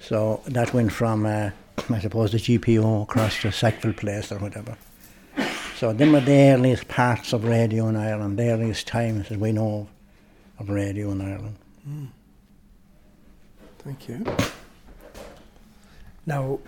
So 0.00 0.42
that 0.46 0.74
went 0.74 0.92
from, 0.92 1.24
uh, 1.26 1.50
I 1.90 2.00
suppose, 2.00 2.32
the 2.32 2.38
GPO 2.38 3.04
across 3.04 3.40
to 3.42 3.52
Sackville 3.52 3.92
Place 3.92 4.32
or 4.32 4.38
whatever. 4.38 4.76
So 5.76 5.92
them 5.92 6.12
were 6.12 6.20
the 6.20 6.52
earliest 6.52 6.88
parts 6.88 7.32
of 7.32 7.44
radio 7.44 7.86
in 7.88 7.94
Ireland, 7.94 8.36
the 8.36 8.50
earliest 8.50 8.88
times 8.88 9.28
that 9.28 9.38
we 9.38 9.52
know 9.52 9.88
of 10.58 10.70
radio 10.70 11.12
in 11.12 11.20
Ireland. 11.20 11.56
Mm. 11.88 12.08
Thank 13.78 14.08
you. 14.08 14.26
Now, 16.28 16.58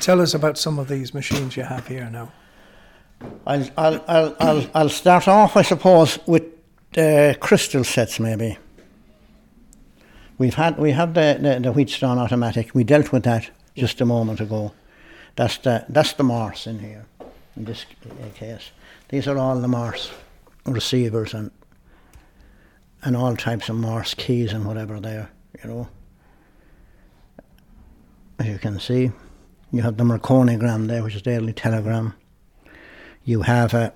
tell 0.00 0.22
us 0.22 0.32
about 0.32 0.56
some 0.56 0.78
of 0.78 0.88
these 0.88 1.12
machines 1.12 1.54
you 1.54 1.62
have 1.62 1.86
here 1.86 2.08
now. 2.08 2.32
I'll, 3.46 3.68
I'll, 3.76 4.04
I'll, 4.08 4.36
I'll, 4.40 4.70
I'll 4.74 4.88
start 4.88 5.28
off, 5.28 5.58
I 5.58 5.62
suppose, 5.62 6.18
with 6.26 6.44
the 6.94 7.36
crystal 7.38 7.84
sets, 7.84 8.18
maybe. 8.18 8.56
We've 10.38 10.54
had 10.54 10.78
we 10.78 10.92
have 10.92 11.12
the, 11.12 11.36
the, 11.38 11.60
the 11.60 11.70
Wheatstone 11.70 12.16
automatic. 12.16 12.74
We 12.74 12.82
dealt 12.82 13.12
with 13.12 13.24
that 13.24 13.50
just 13.76 14.00
a 14.00 14.06
moment 14.06 14.40
ago. 14.40 14.72
That's 15.36 15.58
the 15.58 15.84
that's 15.90 16.14
the 16.14 16.24
Morse 16.24 16.66
in 16.66 16.78
here, 16.78 17.04
in 17.56 17.66
this 17.66 17.84
case. 18.36 18.70
These 19.10 19.28
are 19.28 19.36
all 19.36 19.60
the 19.60 19.68
Morse 19.68 20.10
receivers 20.64 21.34
and 21.34 21.50
and 23.02 23.14
all 23.14 23.36
types 23.36 23.68
of 23.68 23.76
Morse 23.76 24.14
keys 24.14 24.54
and 24.54 24.64
whatever 24.64 24.98
there, 24.98 25.30
you 25.62 25.68
know. 25.68 25.88
As 28.40 28.46
you 28.46 28.58
can 28.58 28.80
see, 28.80 29.12
you 29.70 29.82
have 29.82 29.98
the 29.98 30.04
Marconigram 30.04 30.88
there, 30.88 31.02
which 31.02 31.14
is 31.14 31.20
the 31.20 31.36
early 31.36 31.52
telegram. 31.52 32.14
You 33.22 33.42
have 33.42 33.74
a, 33.74 33.92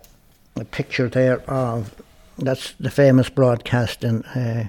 a 0.55 0.67
picture 0.67 1.09
there 1.09 1.41
of 1.51 1.95
that's 2.37 2.73
the 2.73 2.91
famous 2.91 3.31
broadcast 3.31 4.05
in 4.05 4.23
uh, 4.25 4.69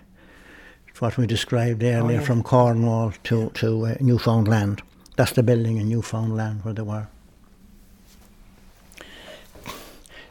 what 0.99 1.17
we 1.17 1.27
described 1.27 1.83
earlier 1.83 2.19
oh, 2.19 2.21
yeah. 2.21 2.25
from 2.25 2.41
Cornwall 2.41 3.11
to 3.25 3.49
to 3.55 3.87
uh, 3.87 3.95
Newfoundland. 3.99 4.81
That's 5.17 5.33
the 5.33 5.43
building 5.43 5.75
in 5.75 5.89
Newfoundland 5.89 6.63
where 6.63 6.73
they 6.73 6.83
were. 6.83 7.07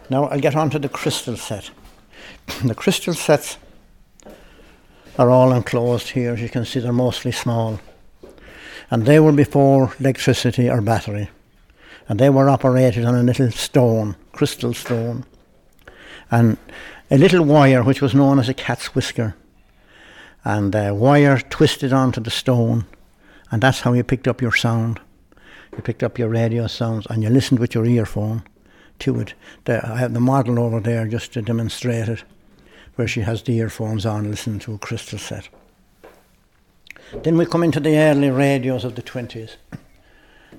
Now 0.09 0.25
I'll 0.25 0.41
get 0.41 0.57
on 0.57 0.71
to 0.71 0.79
the 0.79 0.89
crystal 0.89 1.37
set. 1.37 1.71
the 2.65 2.75
crystal 2.75 3.13
sets 3.13 3.59
are 5.19 5.29
all 5.29 5.53
enclosed 5.53 6.09
here. 6.09 6.33
As 6.33 6.41
you 6.41 6.49
can 6.49 6.65
see, 6.65 6.81
they're 6.81 6.95
mostly 6.95 7.31
small 7.31 7.79
and 8.91 9.07
they 9.07 9.21
were 9.21 9.33
before 9.33 9.95
electricity 9.99 10.69
or 10.69 10.81
battery. 10.81 11.31
And 12.09 12.19
they 12.21 12.31
were 12.31 12.49
operated 12.49 13.05
on 13.05 13.15
a 13.15 13.23
little 13.23 13.51
stone, 13.51 14.17
crystal 14.33 14.75
stone, 14.75 15.25
and 16.31 16.59
a 17.11 17.19
little 17.19 17.45
wire 17.45 17.83
which 17.83 18.03
was 18.03 18.15
known 18.15 18.39
as 18.39 18.49
a 18.49 18.55
cat's 18.55 18.95
whisker. 18.95 19.37
And 20.45 20.73
the 20.73 20.95
wire 20.95 21.39
twisted 21.39 21.93
onto 21.93 22.21
the 22.21 22.31
stone, 22.31 22.85
and 23.51 23.63
that's 23.63 23.81
how 23.81 23.95
you 23.95 24.05
picked 24.05 24.29
up 24.29 24.43
your 24.43 24.55
sound. 24.55 25.01
You 25.75 25.83
picked 25.83 26.03
up 26.03 26.19
your 26.19 26.29
radio 26.29 26.67
sounds, 26.67 27.07
and 27.07 27.23
you 27.23 27.31
listened 27.31 27.59
with 27.59 27.75
your 27.75 27.87
earphone 27.87 28.43
to 29.01 29.21
it. 29.21 29.35
The, 29.65 29.85
I 29.87 29.97
have 29.97 30.13
the 30.13 30.21
model 30.21 30.59
over 30.59 30.81
there 30.81 31.07
just 31.09 31.33
to 31.33 31.43
demonstrate 31.43 32.09
it, 32.09 32.25
where 32.97 33.09
she 33.09 33.23
has 33.23 33.43
the 33.43 33.57
earphones 33.57 34.05
on, 34.05 34.31
listening 34.31 34.59
to 34.61 34.75
a 34.75 34.79
crystal 34.79 35.19
set. 35.19 35.49
Then 37.13 37.37
we 37.37 37.47
come 37.47 37.63
into 37.63 37.81
the 37.81 37.97
early 37.97 38.31
radios 38.31 38.85
of 38.85 38.95
the 38.95 39.03
20s. 39.03 39.57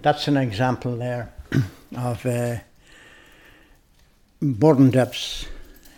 That's 0.02 0.28
an 0.28 0.38
example 0.38 0.96
there 0.98 1.34
of 1.98 2.26
uh, 2.26 2.58
Borden 4.42 4.92
Depths 4.92 5.48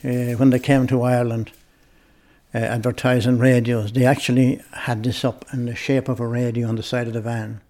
uh, 0.03 0.37
when 0.37 0.49
they 0.49 0.59
came 0.59 0.87
to 0.87 1.01
Ireland 1.03 1.51
uh, 2.53 2.59
advertising 2.59 3.37
radios. 3.37 3.91
They 3.91 4.05
actually 4.05 4.61
had 4.71 5.03
this 5.03 5.25
up 5.25 5.45
in 5.53 5.65
the 5.65 5.75
shape 5.75 6.07
of 6.09 6.19
a 6.19 6.27
radio 6.27 6.67
on 6.67 6.75
the 6.75 6.83
side 6.83 7.07
of 7.07 7.13
the 7.13 7.21
van. 7.21 7.61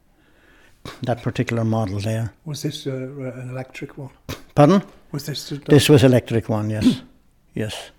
That 1.01 1.21
particular 1.21 1.65
model 1.65 1.99
there. 1.99 2.33
Was 2.45 2.61
this 2.61 2.87
uh, 2.87 2.91
an 2.91 3.49
electric 3.49 3.97
one? 3.97 4.11
Pardon? 4.55 4.83
Was 5.11 5.25
this? 5.25 5.49
This 5.49 5.89
was 5.89 6.03
electric 6.03 6.47
one. 6.47 6.69
Yes, 6.69 7.01
yes, 7.53 7.91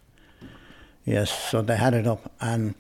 yes. 1.05 1.51
So 1.51 1.61
they 1.61 1.77
had 1.77 1.93
it 1.93 2.07
up, 2.07 2.33
and 2.41 2.75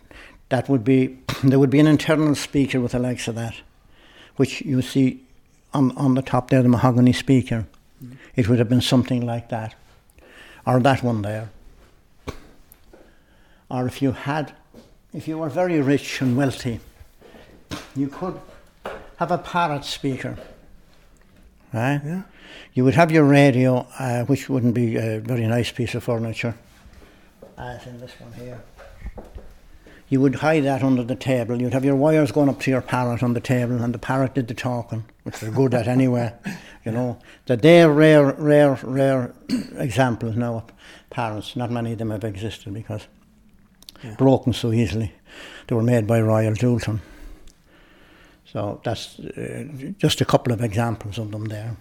that 0.49 0.69
would 0.69 0.85
be 0.85 1.19
there 1.43 1.59
would 1.59 1.71
be 1.71 1.81
an 1.81 1.87
internal 1.87 2.35
speaker 2.35 2.81
with 2.81 2.93
the 2.93 2.99
likes 2.99 3.28
of 3.28 3.35
that, 3.35 3.57
which 4.37 4.61
you 4.62 4.83
see 4.83 5.21
on 5.75 5.97
on 5.97 6.14
the 6.14 6.23
top 6.23 6.50
there, 6.50 6.62
the 6.62 6.69
mahogany 6.69 7.12
speaker. 7.12 7.67
Mm. 8.02 8.17
It 8.37 8.49
would 8.49 8.59
have 8.59 8.69
been 8.69 8.81
something 8.81 9.25
like 9.26 9.49
that, 9.49 9.75
or 10.67 10.81
that 10.81 11.02
one 11.02 11.23
there. 11.23 11.50
Or 13.71 13.87
if 13.87 14.00
you 14.00 14.12
had, 14.12 14.55
if 15.12 15.28
you 15.28 15.38
were 15.38 15.50
very 15.50 15.81
rich 15.81 16.23
and 16.23 16.37
wealthy, 16.37 16.81
you 17.95 18.09
could 18.09 18.40
have 19.17 19.31
a 19.31 19.38
parrot 19.38 19.85
speaker. 19.85 20.38
Right? 21.73 22.00
Yeah. 22.02 22.23
You 22.73 22.85
would 22.85 22.95
have 22.95 23.11
your 23.11 23.25
radio, 23.25 23.87
uh, 23.99 24.25
which 24.25 24.49
wouldn't 24.49 24.73
be 24.73 24.97
a 24.97 25.21
very 25.21 25.47
nice 25.47 25.71
piece 25.71 25.95
of 25.95 26.02
furniture, 26.02 26.55
as 27.59 27.87
in 27.87 28.00
this 28.00 28.12
one 28.19 28.33
here 28.33 28.62
you 30.09 30.21
would 30.21 30.37
hide 30.37 30.65
that 30.65 30.83
under 30.83 31.03
the 31.03 31.15
table. 31.15 31.61
You'd 31.61 31.75
have 31.75 31.85
your 31.85 31.97
wires 31.97 32.33
going 32.33 32.49
up 32.49 32.61
to 32.61 32.71
your 32.71 32.81
parrot 32.81 33.23
on 33.23 33.35
the 33.35 33.41
table, 33.41 33.83
and 33.83 33.93
the 33.95 33.99
parrot 33.99 34.35
did 34.35 34.49
the 34.49 34.55
talking, 34.55 35.05
which 35.25 35.41
they're 35.41 35.50
good 35.50 35.75
at 35.75 35.88
anyway. 35.88 36.35
You 36.85 36.93
know, 36.93 37.19
that 37.45 37.61
they're 37.61 37.91
rare, 37.91 38.33
rare, 38.33 38.79
rare 38.83 39.35
examples 39.77 40.37
now 40.37 40.55
of 40.55 40.73
parrots. 41.11 41.55
Not 41.55 41.71
many 41.71 41.93
of 41.93 41.99
them 41.99 42.09
have 42.09 42.25
existed 42.25 42.73
because 42.73 43.07
yeah. 44.03 44.15
broken 44.15 44.55
so 44.55 44.73
easily. 44.73 45.12
They 45.67 45.75
were 45.75 45.83
made 45.83 46.07
by 46.07 46.23
Royal 46.23 46.55
Doulton. 46.55 47.00
So 48.47 48.81
that's 48.85 49.19
uh, 49.19 49.65
just 49.99 50.23
a 50.23 50.25
couple 50.25 50.50
of 50.50 50.62
examples 50.62 51.19
of 51.19 51.31
them 51.31 51.47
there. 51.47 51.77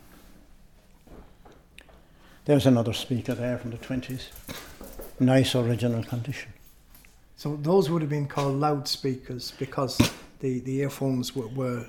There's 2.43 2.65
another 2.65 2.91
speaker 2.91 3.33
there 3.33 3.57
from 3.59 3.71
the 3.71 3.77
20s. 3.77 4.27
Nice 5.21 5.55
original 5.55 6.03
condition. 6.03 6.51
So 7.37 7.55
those 7.55 7.89
would 7.91 8.01
have 8.01 8.09
been 8.09 8.27
called 8.27 8.59
loudspeakers 8.59 9.53
because 9.59 9.97
the, 10.39 10.59
the 10.59 10.77
earphones 10.77 11.35
were, 11.35 11.47
were 11.49 11.85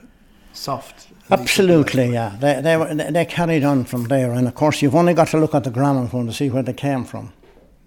soft. 0.53 1.09
Absolutely, 1.31 2.13
yeah. 2.13 2.37
They, 2.39 2.61
they, 2.61 2.77
were, 2.77 2.95
they 2.95 3.25
carried 3.25 3.65
on 3.65 3.85
from 3.85 4.05
there. 4.05 4.33
And 4.33 4.47
of 4.47 4.55
course, 4.55 4.83
you've 4.83 4.95
only 4.95 5.15
got 5.15 5.29
to 5.29 5.39
look 5.39 5.55
at 5.55 5.65
the 5.65 5.71
gramophone 5.71 6.27
to 6.27 6.35
see 6.35 6.51
where 6.51 6.63
they 6.63 6.75
came 6.75 7.07
from 7.07 7.33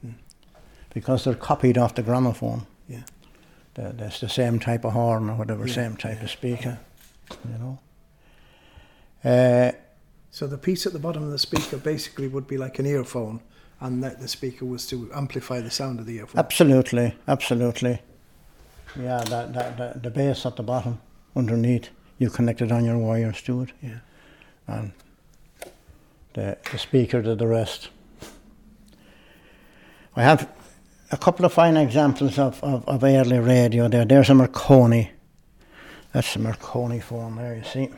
mm. 0.03 0.15
because 0.91 1.23
they're 1.23 1.35
copied 1.35 1.77
off 1.77 1.93
the 1.93 2.01
gramophone. 2.01 2.65
Yeah. 2.87 3.03
The, 3.75 3.93
that's 3.95 4.19
the 4.19 4.29
same 4.29 4.59
type 4.59 4.83
of 4.83 4.93
horn 4.93 5.29
or 5.29 5.35
whatever, 5.35 5.67
yeah. 5.67 5.73
same 5.73 5.97
type 5.97 6.17
yeah. 6.17 6.23
of 6.23 6.31
speaker. 6.31 6.79
You 7.47 7.57
know. 7.59 7.79
Uh, 9.23 9.71
so 10.31 10.47
the 10.47 10.57
piece 10.57 10.87
at 10.87 10.93
the 10.93 10.99
bottom 10.99 11.21
of 11.21 11.29
the 11.29 11.37
speaker 11.37 11.77
basically 11.77 12.27
would 12.27 12.47
be 12.47 12.57
like 12.57 12.79
an 12.79 12.87
earphone 12.87 13.41
and 13.81 14.03
that 14.03 14.19
the 14.21 14.27
speaker 14.27 14.63
was 14.63 14.85
to 14.87 15.11
amplify 15.13 15.59
the 15.59 15.71
sound 15.71 15.99
of 15.99 16.05
the 16.05 16.17
earphone. 16.19 16.39
Absolutely, 16.39 17.15
absolutely. 17.27 17.99
Yeah, 18.97 19.23
that, 19.23 19.53
that, 19.53 19.77
that 19.77 20.03
the 20.03 20.11
bass 20.11 20.45
at 20.45 20.55
the 20.55 20.63
bottom, 20.63 21.01
underneath, 21.35 21.89
You 22.21 22.29
connected 22.29 22.71
on 22.71 22.85
your 22.85 22.99
wires 22.99 23.41
to 23.41 23.63
it. 23.63 23.71
Yeah. 23.81 23.97
And 24.67 24.91
the, 26.33 26.55
the 26.71 26.77
speaker 26.77 27.23
did 27.23 27.39
the 27.39 27.47
rest. 27.47 27.89
I 30.15 30.21
have 30.21 30.47
a 31.09 31.17
couple 31.17 31.45
of 31.45 31.53
fine 31.53 31.77
examples 31.77 32.37
of, 32.37 32.63
of, 32.63 32.87
of 32.87 33.03
early 33.03 33.39
radio 33.39 33.87
there. 33.87 34.05
There's 34.05 34.29
a 34.29 34.35
Marconi. 34.35 35.09
That's 36.13 36.35
a 36.35 36.39
Marconi 36.39 36.99
phone 36.99 37.37
there, 37.37 37.55
you 37.55 37.63
see. 37.63 37.89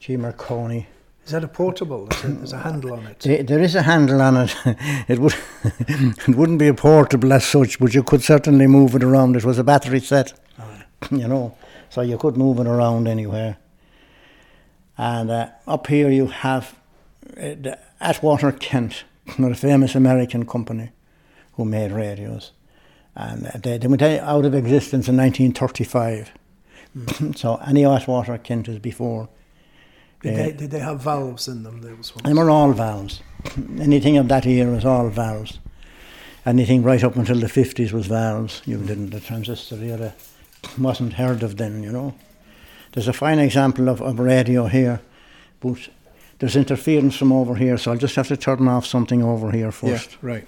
G 0.00 0.16
Marconi. 0.16 0.88
Is 1.26 1.32
that 1.32 1.42
a 1.42 1.48
portable? 1.48 2.06
There's 2.06 2.24
a, 2.24 2.28
there's 2.28 2.52
a 2.52 2.58
handle 2.58 2.92
on 2.92 3.04
it. 3.08 3.48
There 3.48 3.58
is 3.58 3.74
a 3.74 3.82
handle 3.82 4.22
on 4.22 4.36
it. 4.36 4.54
it 5.08 5.18
would 5.18 5.34
it 5.64 6.28
wouldn't 6.28 6.60
be 6.60 6.68
a 6.68 6.74
portable 6.74 7.32
as 7.32 7.44
such, 7.44 7.80
but 7.80 7.92
you 7.94 8.04
could 8.04 8.22
certainly 8.22 8.68
move 8.68 8.94
it 8.94 9.02
around. 9.02 9.34
It 9.34 9.44
was 9.44 9.58
a 9.58 9.64
battery 9.64 9.98
set, 9.98 10.34
you 11.10 11.26
know, 11.26 11.56
so 11.90 12.02
you 12.02 12.16
could 12.16 12.36
move 12.36 12.60
it 12.60 12.68
around 12.68 13.08
anywhere. 13.08 13.56
And 14.96 15.28
uh, 15.32 15.48
up 15.66 15.88
here 15.88 16.10
you 16.10 16.28
have 16.28 16.76
uh, 17.36 17.74
Atwater 18.00 18.52
Kent, 18.52 19.02
a 19.36 19.54
famous 19.56 19.96
American 19.96 20.46
company 20.46 20.92
who 21.54 21.64
made 21.64 21.90
radios, 21.90 22.52
and 23.16 23.48
uh, 23.48 23.50
they, 23.60 23.78
they 23.78 23.88
went 23.88 24.00
out 24.00 24.44
of 24.44 24.54
existence 24.54 25.08
in 25.08 25.16
1935. 25.16 26.30
so 27.34 27.56
any 27.66 27.84
Atwater 27.84 28.38
Kent 28.38 28.68
is 28.68 28.78
before. 28.78 29.28
Did, 30.22 30.32
Yeah. 30.32 30.36
they, 30.36 30.52
uh, 30.52 30.56
did 30.56 30.70
they 30.70 30.78
have 30.80 31.00
valves 31.00 31.48
in 31.48 31.62
them? 31.62 31.80
Those 31.80 32.14
ones. 32.14 32.22
Them 32.24 32.38
are 32.38 32.50
all 32.50 32.72
valves. 32.72 33.20
Anything 33.80 34.16
of 34.16 34.28
that 34.28 34.46
era 34.46 34.72
was 34.72 34.84
all 34.84 35.08
valves. 35.08 35.58
Anything 36.44 36.82
right 36.82 37.02
up 37.02 37.16
until 37.16 37.40
the 37.40 37.46
50s 37.48 37.92
was 37.92 38.06
valves. 38.06 38.62
You 38.66 38.78
didn't, 38.78 39.10
the 39.10 39.20
transistor 39.20 39.82
era 39.82 40.14
wasn't 40.78 41.14
heard 41.14 41.42
of 41.42 41.56
then, 41.56 41.82
you 41.82 41.90
know. 41.92 42.14
There's 42.92 43.08
a 43.08 43.12
fine 43.12 43.38
example 43.40 43.88
of, 43.88 44.00
of 44.00 44.18
radio 44.18 44.66
here, 44.66 45.00
but 45.60 45.88
there's 46.38 46.56
interference 46.56 47.16
from 47.16 47.32
over 47.32 47.56
here, 47.56 47.76
so 47.76 47.90
I'll 47.92 47.98
just 47.98 48.16
have 48.16 48.28
to 48.28 48.36
turn 48.36 48.68
off 48.68 48.86
something 48.86 49.22
over 49.22 49.50
here 49.50 49.66
yeah, 49.66 49.70
first. 49.70 50.16
right. 50.22 50.46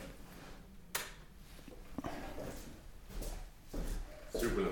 Super. 4.34 4.66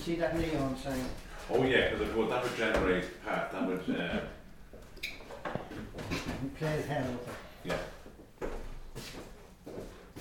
See 0.00 0.16
that 0.16 0.36
neon 0.36 0.76
sign? 0.76 1.04
Oh 1.54 1.64
yeah, 1.64 1.90
because 1.90 2.08
it 2.08 2.16
would, 2.16 2.30
that 2.30 2.42
would 2.42 2.56
generate 2.56 3.04
part, 3.24 3.52
that 3.52 3.66
would, 3.66 3.96
uh, 4.00 4.20
Play 6.58 6.72
it 6.74 6.86
here 6.86 7.04
with 7.10 7.28
it. 7.28 7.34
yeah. 7.64 8.48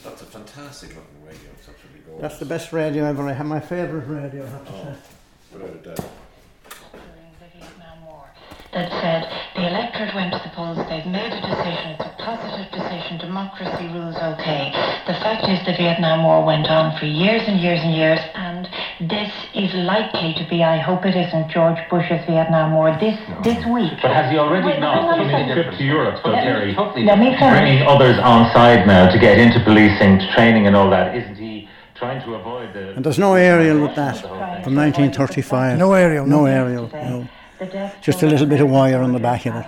That's 0.04 0.22
a 0.22 0.26
fantastic 0.26 0.90
looking 0.90 1.24
radio, 1.24 1.50
it's 1.54 1.70
absolutely 1.70 2.02
gorgeous. 2.06 2.22
That's 2.22 2.40
the 2.40 2.46
best 2.46 2.74
radio 2.74 3.06
ever. 3.06 3.28
I 3.28 3.34
have 3.34 3.46
my 3.46 3.60
favourite 3.60 4.08
radio, 4.08 4.46
I 4.46 4.50
have 4.50 4.66
to 4.66 4.72
say. 4.72 4.78
Oh, 4.84 5.58
without 5.58 5.76
a 5.76 5.78
doubt. 5.78 6.10
during 6.92 7.34
the 7.40 7.48
Vietnam 7.60 8.06
War 8.06 8.26
that 8.74 8.90
said 9.02 9.30
the 9.56 9.68
electorate 9.68 10.16
went 10.16 10.34
to 10.34 10.42
the 10.44 10.50
polls, 10.56 10.78
they've 10.90 11.06
made 11.06 11.32
a 11.32 11.42
decision, 11.42 11.96
it's 11.96 12.08
a 12.08 12.16
positive 12.18 12.72
decision, 12.74 13.18
democracy 13.20 13.88
rules 13.94 14.16
okay. 14.16 14.72
The 15.08 15.14
fact 15.22 15.48
is 15.48 15.60
the 15.66 15.76
Vietnam 15.78 16.24
War 16.24 16.44
went 16.44 16.68
on 16.68 16.98
for 17.00 17.06
years 17.06 17.44
and 17.48 17.60
years 17.62 17.80
and 17.84 17.94
years 17.94 18.20
and 18.36 18.51
this 19.10 19.32
is 19.56 19.74
likely 19.74 20.34
to 20.36 20.48
be, 20.50 20.64
I 20.64 20.78
hope 20.78 21.06
it 21.06 21.16
isn't 21.16 21.50
George 21.50 21.78
Bush's 21.90 22.24
Vietnam 22.28 22.74
War 22.74 22.96
this 23.00 23.18
this 23.44 23.66
week. 23.66 23.94
But 24.02 24.12
has 24.12 24.32
he 24.32 24.38
already 24.38 24.68
Wait, 24.68 24.80
not 24.80 24.96
hang 24.96 25.06
on 25.06 25.20
a 25.20 25.24
taken 25.24 25.36
a 25.36 25.40
second. 25.50 25.64
trip 25.64 25.78
to 25.78 25.84
Europe, 25.84 26.20
though, 26.24 26.32
Let 26.32 26.46
me- 26.46 26.52
Terry? 26.52 26.74
Totally 26.76 27.06
Let 27.06 27.20
me 27.20 27.36
finish. 27.38 27.60
Bringing 27.60 27.84
others 27.88 28.20
on 28.20 28.52
side 28.54 28.86
now 28.86 29.10
to 29.10 29.18
get 29.18 29.40
into 29.40 29.60
policing, 29.64 30.20
to 30.20 30.32
training 30.36 30.68
and 30.68 30.76
all 30.76 30.90
that. 30.92 31.16
Isn't 31.16 31.36
he 31.36 31.68
trying 31.96 32.22
to 32.24 32.36
avoid 32.36 32.74
the... 32.74 32.94
And 32.96 33.04
there's 33.04 33.20
no 33.20 33.34
aerial 33.36 33.80
with 33.82 33.96
that 33.96 34.18
from 34.20 34.76
1935. 34.76 35.78
No 35.78 35.94
aerial, 35.94 36.26
No 36.28 36.42
no. 36.42 36.46
aerial, 36.46 36.90
no. 36.94 37.28
Just 38.02 38.24
a 38.24 38.26
little 38.26 38.48
bit 38.48 38.60
of 38.60 38.72
wire 38.72 39.04
on 39.04 39.12
the 39.14 39.20
back 39.20 39.46
of 39.46 39.56
it, 39.56 39.66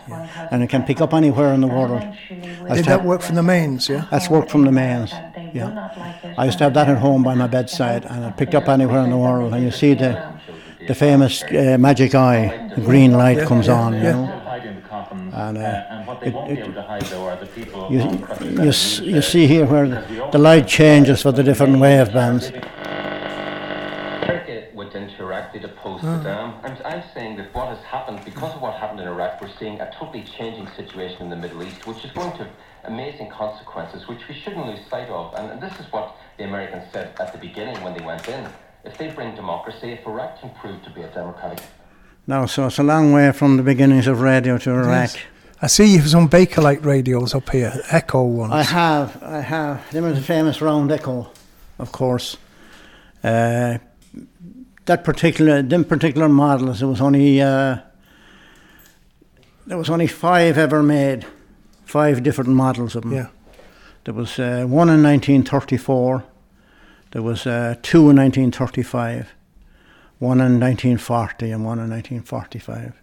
and 0.50 0.64
it 0.64 0.70
can 0.72 0.82
pick 0.84 1.00
up 1.00 1.14
anywhere 1.14 1.54
in 1.54 1.62
the 1.62 1.68
world. 1.68 2.02
Did 2.28 2.58
That's 2.68 2.88
that 2.88 3.04
work 3.06 3.22
from 3.22 3.36
the 3.36 3.44
mains? 3.44 3.88
Yeah. 3.88 4.06
That's 4.10 4.32
work 4.32 4.50
from 4.50 4.64
the 4.66 4.72
mains. 4.72 5.14
Yeah. 5.54 6.36
I 6.38 6.46
used 6.46 6.58
to 6.60 6.64
have 6.66 6.74
that 6.74 6.90
at 6.90 6.98
home 6.98 7.24
by 7.24 7.36
my 7.36 7.48
bedside, 7.48 8.06
and 8.06 8.26
I 8.26 8.32
picked 8.32 8.56
up 8.56 8.68
anywhere 8.68 9.02
in 9.04 9.10
the 9.12 9.18
world. 9.18 9.54
And 9.54 9.64
you 9.64 9.72
see 9.72 9.94
the 9.94 10.34
the 10.88 10.96
famous 10.96 11.44
uh, 11.44 11.78
magic 11.80 12.14
eye, 12.14 12.70
the 12.76 12.82
green 12.82 13.14
light 13.14 13.40
comes 13.48 13.70
on. 13.70 13.94
You 13.94 14.02
know, 14.02 14.26
Hide 14.26 14.66
in 14.66 14.76
the 14.76 14.82
coffins, 14.82 15.34
And, 15.34 15.58
uh, 15.58 15.62
and 15.62 16.08
what 16.08 16.20
they 16.20 16.28
it- 16.28 16.36
it- 16.36 16.56
be 16.56 16.62
able 16.62 16.74
to 16.74 16.82
hide, 16.82 17.02
though, 17.04 17.26
are 17.30 17.38
the 17.38 17.46
people... 17.46 17.88
you 17.90 18.00
you, 18.02 18.56
that 18.58 18.68
s- 18.68 19.00
route, 19.00 19.08
you 19.16 19.22
see 19.22 19.48
here 19.48 19.66
where 19.66 19.88
the, 19.88 20.30
the 20.34 20.38
light 20.38 20.68
changes 20.68 21.22
for 21.22 21.32
the 21.32 21.42
different 21.42 21.80
wave 21.80 22.12
bands. 22.12 22.52
Turkey 24.28 24.66
would 24.74 24.94
interact 24.94 25.54
with 25.54 25.64
opposed 25.66 26.04
Saddam. 26.04 26.54
I'm, 26.64 26.76
I'm 26.86 27.04
saying 27.14 27.38
that 27.38 27.54
what 27.56 27.68
has 27.70 27.80
happened, 27.86 28.20
because 28.26 28.54
of 28.56 28.62
what 28.62 28.74
happened 28.76 29.00
in 29.00 29.08
Iraq, 29.08 29.42
we're 29.42 29.50
seeing 29.60 29.80
a 29.80 29.90
totally 29.98 30.24
changing 30.38 30.68
situation 30.76 31.22
in 31.24 31.30
the 31.30 31.36
Middle 31.38 31.64
East, 31.64 31.86
which 31.88 32.04
is 32.06 32.12
going 32.12 32.32
to 32.34 32.38
have 32.40 32.54
amazing 32.86 33.30
consequences, 33.30 34.08
which 34.08 34.28
we 34.28 34.36
shouldn't 34.36 34.66
lose 34.66 34.80
sight 34.90 35.10
of. 35.10 35.34
And, 35.36 35.52
and 35.52 35.62
this 35.62 35.74
is 35.80 35.92
what 35.92 36.16
the 36.38 36.46
Americans 36.46 36.86
said 36.92 37.14
at 37.20 37.32
the 37.32 37.38
beginning 37.40 37.82
when 37.84 37.94
they 37.98 38.04
went 38.04 38.28
in. 38.28 38.48
If 38.84 38.98
they 38.98 39.10
bring 39.10 39.36
democracy, 39.36 39.92
if 39.92 40.06
Iraq 40.06 40.42
can 40.42 40.50
prove 40.52 40.84
to 40.84 40.90
be 40.90 41.02
a 41.02 41.08
democratic 41.08 41.64
Now, 42.28 42.46
so 42.46 42.68
it's 42.68 42.80
a 42.80 42.84
long 42.84 43.14
way 43.14 43.32
from 43.32 43.58
the 43.58 43.64
beginnings 43.64 44.08
of 44.08 44.22
radio 44.22 44.58
to 44.58 44.72
Iraq. 44.72 45.12
I 45.62 45.68
see 45.68 45.94
you've 45.96 46.10
some 46.10 46.28
Bakelite 46.28 46.84
radios 46.84 47.34
up 47.34 47.50
here, 47.50 47.72
Ekco 47.86 48.28
ones. 48.28 48.52
I 48.52 48.64
have, 48.64 49.24
I 49.24 49.40
have. 49.40 49.90
Them 49.92 50.04
are 50.04 50.12
the 50.12 50.22
famous 50.22 50.62
round 50.62 50.90
Ekco, 50.90 51.30
of 51.80 51.92
course. 51.94 52.36
Uh, 53.24 53.78
that 54.86 55.06
particular, 55.06 55.62
them 55.62 55.86
particular 55.86 56.28
models, 56.28 56.80
there 56.80 56.90
was 56.90 57.00
only 57.00 57.42
uh, 57.42 57.78
there 59.66 59.78
was 59.78 59.90
only 59.90 60.08
five 60.08 60.58
ever 60.58 60.84
made, 60.84 61.26
five 61.94 62.22
different 62.24 62.50
models 62.50 62.96
of 62.96 63.04
them. 63.04 63.12
yeah. 63.14 63.28
There 64.06 64.14
was 64.16 64.40
uh, 64.40 64.66
one 64.68 64.90
in 64.90 65.02
1934. 65.04 66.24
There 67.12 67.22
was 67.22 67.46
uh, 67.48 67.76
two 67.82 68.10
in 68.10 68.18
1935, 68.18 69.28
one 70.20 70.42
in 70.42 70.60
1940, 70.60 71.52
and 71.52 71.64
one 71.66 71.80
in 71.80 71.90
1945. 71.90 72.94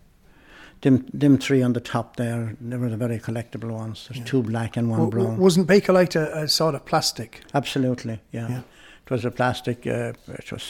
Them, 0.83 1.07
them 1.21 1.39
three 1.39 1.63
on 1.65 1.73
the 1.75 1.81
top 1.81 2.17
there, 2.17 2.57
they 2.61 2.77
were 2.77 2.89
the 2.91 2.97
very 2.97 3.19
collectible 3.19 3.71
ones. 3.71 4.09
There's 4.09 4.25
two 4.29 4.43
black 4.43 4.77
and 4.77 4.89
one 4.91 4.99
W- 4.99 5.11
w- 5.11 5.27
brown. 5.29 5.39
wasn't 5.39 5.67
Bakelite 5.69 6.17
a, 6.17 6.43
a 6.43 6.49
sort 6.49 6.75
of 6.75 6.85
plastic? 6.85 7.41
Absolutely, 7.55 8.19
yeah. 8.33 8.49
Yeah. 8.49 8.63
It 9.05 9.11
was 9.11 9.25
a 9.25 9.31
plastic, 9.31 9.87
uh, 9.87 10.13
it 10.29 10.51
was, 10.53 10.65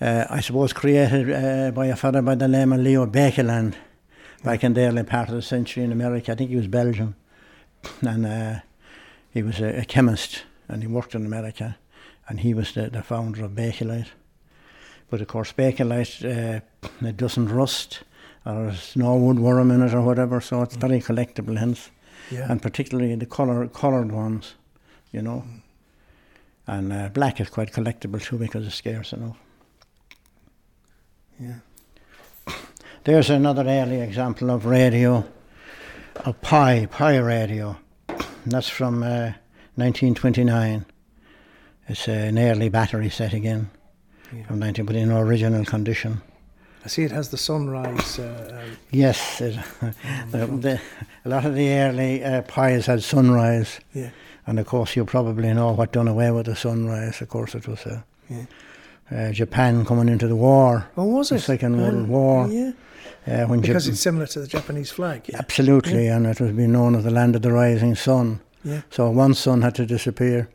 uh, 0.00 0.24
I 0.30 0.40
suppose, 0.40 0.72
created 0.72 1.30
uh, 1.30 1.70
by 1.72 1.86
a 1.86 1.96
fellow 1.96 2.22
by 2.22 2.34
the 2.36 2.48
name 2.48 2.72
of 2.72 2.80
Leo 2.80 3.06
Baekeland 3.06 3.74
back 4.44 4.64
in 4.64 4.74
the 4.74 4.82
early 4.86 5.02
part 5.04 5.28
of 5.28 5.34
the 5.34 5.42
century 5.42 5.84
in 5.84 5.92
America. 5.92 6.32
I 6.32 6.34
think 6.34 6.50
he 6.50 6.56
was 6.56 6.68
Belgian. 6.68 7.14
And 8.00 8.26
uh, 8.26 8.60
he 9.30 9.42
was 9.42 9.60
a, 9.60 9.80
a 9.80 9.84
chemist 9.84 10.44
and 10.68 10.82
he 10.82 10.88
worked 10.88 11.14
in 11.14 11.24
America. 11.24 11.76
And 12.28 12.40
he 12.40 12.54
was 12.54 12.72
the, 12.72 12.90
the 12.90 13.02
founder 13.02 13.44
of 13.44 13.52
Bakelite. 13.52 14.08
But 15.10 15.20
of 15.20 15.28
course, 15.28 15.52
Bakelite, 15.52 16.24
uh, 16.24 16.60
it 17.06 17.16
doesn't 17.16 17.48
rust 17.48 18.02
or 18.44 18.64
there's 18.64 18.96
no 18.96 19.18
woodworm 19.18 19.74
in 19.74 19.82
it 19.82 19.94
or 19.94 20.00
whatever, 20.02 20.40
so 20.40 20.62
it's 20.62 20.76
very 20.76 21.00
collectible 21.00 21.58
hence 21.58 21.90
Yeah. 22.30 22.50
and 22.50 22.62
particularly 22.62 23.14
the 23.14 23.26
color 23.26 23.68
coloured 23.68 24.10
ones, 24.12 24.54
you 25.12 25.22
know. 25.22 25.44
And 26.66 26.92
uh, 26.92 27.08
black 27.08 27.40
is 27.40 27.48
quite 27.48 27.72
collectible 27.72 28.22
too 28.22 28.38
because 28.38 28.66
it's 28.66 28.76
scarce 28.76 29.12
enough. 29.12 29.36
Yeah. 31.40 31.60
There's 33.08 33.30
another 33.30 33.62
early 33.66 34.02
example 34.02 34.50
of 34.50 34.66
radio, 34.66 35.24
a 36.26 36.34
Pye, 36.34 36.86
Pye 36.90 37.16
radio. 37.16 37.78
That's 38.44 38.68
from 38.68 39.02
uh, 39.02 39.32
1929. 39.76 40.84
It's 41.88 42.06
uh, 42.06 42.10
an 42.12 42.38
early 42.38 42.68
battery 42.68 43.08
set 43.08 43.32
again, 43.32 43.70
Yeah. 44.30 44.42
from 44.44 44.58
19, 44.58 44.84
but 44.84 44.94
in 44.94 45.10
original 45.10 45.64
condition. 45.64 46.20
I 46.84 46.88
see 46.88 47.02
it 47.04 47.10
has 47.12 47.30
the 47.30 47.38
sunrise. 47.38 48.18
Uh, 48.18 48.60
uh, 48.62 48.74
Yes, 48.90 49.40
it, 49.40 49.54
the, 50.30 50.46
the, 50.46 50.78
a 51.24 51.28
lot 51.30 51.46
of 51.46 51.54
the 51.54 51.70
early 51.78 52.22
uh, 52.22 52.42
Pyes 52.42 52.84
had 52.84 53.02
sunrise. 53.02 53.80
yeah. 53.94 54.10
And 54.46 54.58
of 54.60 54.66
course, 54.66 54.94
you 54.96 55.06
probably 55.06 55.50
know 55.54 55.72
what 55.72 55.92
done 55.92 56.08
away 56.08 56.30
with 56.30 56.44
the 56.44 56.56
sunrise. 56.56 57.22
Of 57.22 57.30
course, 57.30 57.54
it 57.54 57.66
was 57.66 57.86
uh, 57.86 58.02
Yeah. 58.28 58.44
uh, 59.10 59.32
Japan 59.32 59.86
coming 59.86 60.10
into 60.10 60.28
the 60.28 60.36
war. 60.36 60.86
Oh, 60.98 61.04
was 61.06 61.30
The 61.30 61.36
it? 61.36 61.40
Second 61.40 61.76
Uh, 61.76 61.78
World 61.78 62.08
War. 62.08 62.48
Yeah. 62.48 62.72
Uh, 63.28 63.46
when 63.46 63.60
Because 63.60 63.86
Jap- 63.86 63.90
it's 63.90 64.00
similar 64.00 64.26
to 64.26 64.40
the 64.40 64.46
Japanese 64.46 64.90
flag. 64.90 65.22
Yeah. 65.28 65.38
absolutely, 65.38 66.06
and 66.08 66.26
it 66.26 66.40
was 66.40 66.52
being 66.52 66.72
known 66.72 66.94
as 66.94 67.04
the 67.04 67.10
land 67.10 67.36
of 67.36 67.42
the 67.42 67.52
rising 67.52 67.94
sun. 67.94 68.40
Yeah. 68.64 68.82
So 68.90 69.10
one 69.10 69.34
sun 69.34 69.62
had 69.62 69.74
to 69.76 69.86
disappear. 69.86 70.48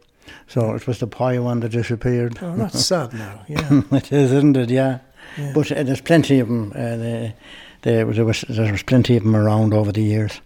So 0.48 0.74
it 0.74 0.88
was 0.88 1.00
the 1.00 1.08
Pye 1.08 1.40
one 1.40 1.60
that 1.62 1.70
disappeared. 1.70 2.38
Oh, 2.42 2.56
that's 2.56 2.86
sad 2.86 3.14
now. 3.14 3.44
Yeah. 3.48 3.82
it 3.92 4.12
is, 4.12 4.32
isn't 4.32 4.58
it? 4.58 4.70
Yeah. 4.70 5.00
Yeah. 5.38 5.52
But 5.54 5.72
uh, 5.72 5.84
there's 5.84 6.02
plenty 6.02 6.40
of 6.40 6.48
them. 6.48 6.72
Uh, 6.76 6.98
the, 6.98 7.34
there, 7.82 8.06
was, 8.06 8.16
there, 8.18 8.26
was, 8.26 8.42
there 8.50 8.72
was 8.72 8.84
plenty 8.84 9.18
of 9.18 9.24
them 9.24 9.36
around 9.36 9.74
over 9.74 9.92
the 9.92 10.02
years. 10.04 10.42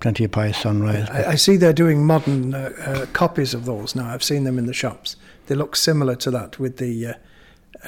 Plenty 0.00 0.24
of 0.24 0.32
Pye 0.32 0.52
sunrise. 0.52 1.08
I, 1.10 1.32
I 1.32 1.34
see 1.34 1.56
they're 1.56 1.72
doing 1.74 2.06
modern 2.06 2.54
uh, 2.54 2.72
uh, 2.84 3.06
copies 3.12 3.52
of 3.54 3.66
those 3.66 3.94
now. 3.94 4.08
I've 4.08 4.24
seen 4.24 4.44
them 4.44 4.58
in 4.58 4.66
the 4.66 4.72
shops. 4.72 5.16
They 5.46 5.54
look 5.54 5.76
similar 5.76 6.16
to 6.16 6.30
that 6.30 6.58
with 6.58 6.78
the 6.78 7.06
uh, 7.06 7.14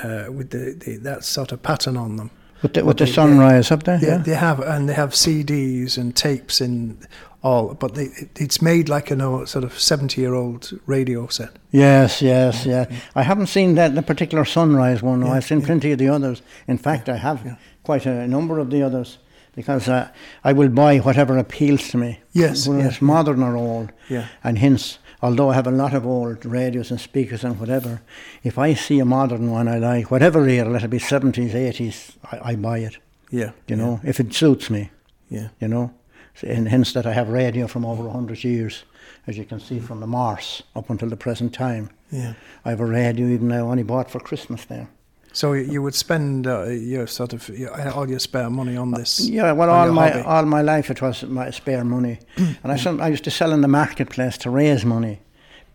uh, 0.03 0.31
with 0.31 0.51
the, 0.51 0.75
the 0.79 0.97
that 0.99 1.25
sort 1.25 1.53
of 1.53 1.63
pattern 1.63 1.97
on 1.97 2.17
them. 2.17 2.31
With 2.63 2.75
the, 2.75 2.85
with 2.85 2.99
the 2.99 3.07
yeah. 3.07 3.15
sunrise 3.15 3.71
up 3.71 3.83
there, 3.83 3.99
Yeah, 4.01 4.09
yeah. 4.09 4.19
they 4.19 4.35
have, 4.35 4.61
and 4.61 4.89
they 4.89 4.95
have 4.95 5.11
CDs 5.11 5.99
and 5.99 6.15
tapes 6.15 6.61
and 6.61 6.97
all, 7.43 7.75
but 7.75 7.95
they, 7.95 8.09
it's 8.37 8.63
made 8.63 8.89
like 8.89 9.11
a 9.11 9.47
sort 9.47 9.65
of 9.65 9.79
seventy-year-old 9.79 10.79
radio 10.87 11.27
set. 11.27 11.51
Yes, 11.73 12.23
yes, 12.23 12.65
yeah. 12.65 12.87
I 13.17 13.23
haven't 13.23 13.49
seen 13.49 13.75
that 13.75 13.95
the 13.95 14.03
particular 14.03 14.45
sunrise 14.45 15.03
one. 15.03 15.23
Yeah, 15.23 15.33
I've 15.33 15.45
seen 15.45 15.61
yeah. 15.61 15.67
plenty 15.67 15.93
of 15.93 15.99
the 15.99 16.09
others. 16.09 16.43
In 16.69 16.79
fact, 16.79 17.09
I 17.09 17.17
have 17.17 17.45
yeah. 17.45 17.57
quite 17.83 18.07
a 18.07 18.29
number 18.29 18.61
of 18.61 18.71
the 18.71 18.83
others 18.83 19.19
because 19.57 19.89
uh, 19.89 20.09
I 20.45 20.53
will 20.53 20.69
buy 20.69 20.99
whatever 20.99 21.37
appeals 21.37 21.89
to 21.89 21.99
me. 21.99 22.21
Yes, 22.33 22.69
whether 22.69 22.81
yeah, 22.81 22.89
it's 22.89 23.03
modern 23.03 23.43
or 23.43 23.57
old. 23.57 23.93
Yeah. 24.09 24.29
And 24.45 24.59
hence, 24.59 24.99
although 25.23 25.51
I 25.51 25.55
have 25.55 25.67
a 25.67 25.71
lot 25.71 25.95
of 25.95 26.05
old 26.07 26.45
radios 26.45 26.91
and 26.91 27.01
speakers 27.01 27.45
and 27.45 27.59
whatever, 27.59 28.03
if 28.43 28.59
I 28.59 28.75
see 28.75 28.99
a 29.01 29.05
modern 29.05 29.51
one 29.51 29.69
I 29.69 29.79
like, 29.79 30.11
whatever 30.11 30.47
era, 30.49 30.69
let 30.69 30.83
it 30.85 30.89
be 30.91 30.99
70s, 30.99 31.53
80s, 31.53 32.17
I, 32.31 32.53
I 32.53 32.57
buy 32.57 32.79
it. 32.79 32.99
Yeah, 33.31 33.53
You 33.67 33.77
know, 33.77 34.01
if 34.05 34.21
it 34.21 34.35
suits 34.35 34.69
me. 34.69 34.91
yeah, 35.31 35.49
you 35.61 35.69
know. 35.69 35.91
And 36.43 36.69
hence 36.69 36.93
that 36.95 37.07
I 37.07 37.13
have 37.13 37.29
radio 37.29 37.67
from 37.67 37.85
over 37.85 38.03
100 38.05 38.43
years, 38.45 38.85
as 39.27 39.37
you 39.39 39.45
can 39.45 39.61
see 39.61 39.79
from 39.81 40.01
the 40.01 40.07
Mars 40.07 40.63
up 40.75 40.91
until 40.91 41.09
the 41.09 41.17
present 41.17 41.53
time. 41.55 41.89
yeah. 42.11 42.35
I 42.65 42.71
have 42.71 42.81
a 42.81 42.87
radio 42.87 43.27
even 43.27 43.49
now 43.49 43.71
only 43.71 43.83
bought 43.83 44.11
for 44.11 44.21
Christmas 44.21 44.65
there. 44.65 44.89
So 45.33 45.55
you 45.55 45.83
would 45.83 45.95
spend 45.95 46.47
uh, 46.47 46.65
your 46.65 47.07
sort 47.07 47.33
of 47.33 47.49
your, 47.49 47.93
all 47.93 48.09
your 48.09 48.19
spare 48.19 48.51
money 48.51 48.77
on 48.77 48.91
this. 48.91 49.21
Uh, 49.21 49.33
yeah, 49.33 49.53
well, 49.53 49.71
all 49.71 49.91
my 49.91 50.11
hobby. 50.11 50.25
all 50.25 50.45
my 50.45 50.61
life 50.61 50.91
it 50.91 51.01
was 51.01 51.23
my 51.25 51.51
spare 51.51 51.85
money, 51.85 52.19
and 52.37 52.71
I 52.73 52.77
some, 52.77 53.01
I 53.01 53.09
used 53.09 53.25
to 53.25 53.31
sell 53.31 53.53
in 53.53 53.63
the 53.63 53.69
marketplace 53.69 54.37
to 54.39 54.51
raise 54.51 54.85
money. 54.85 55.21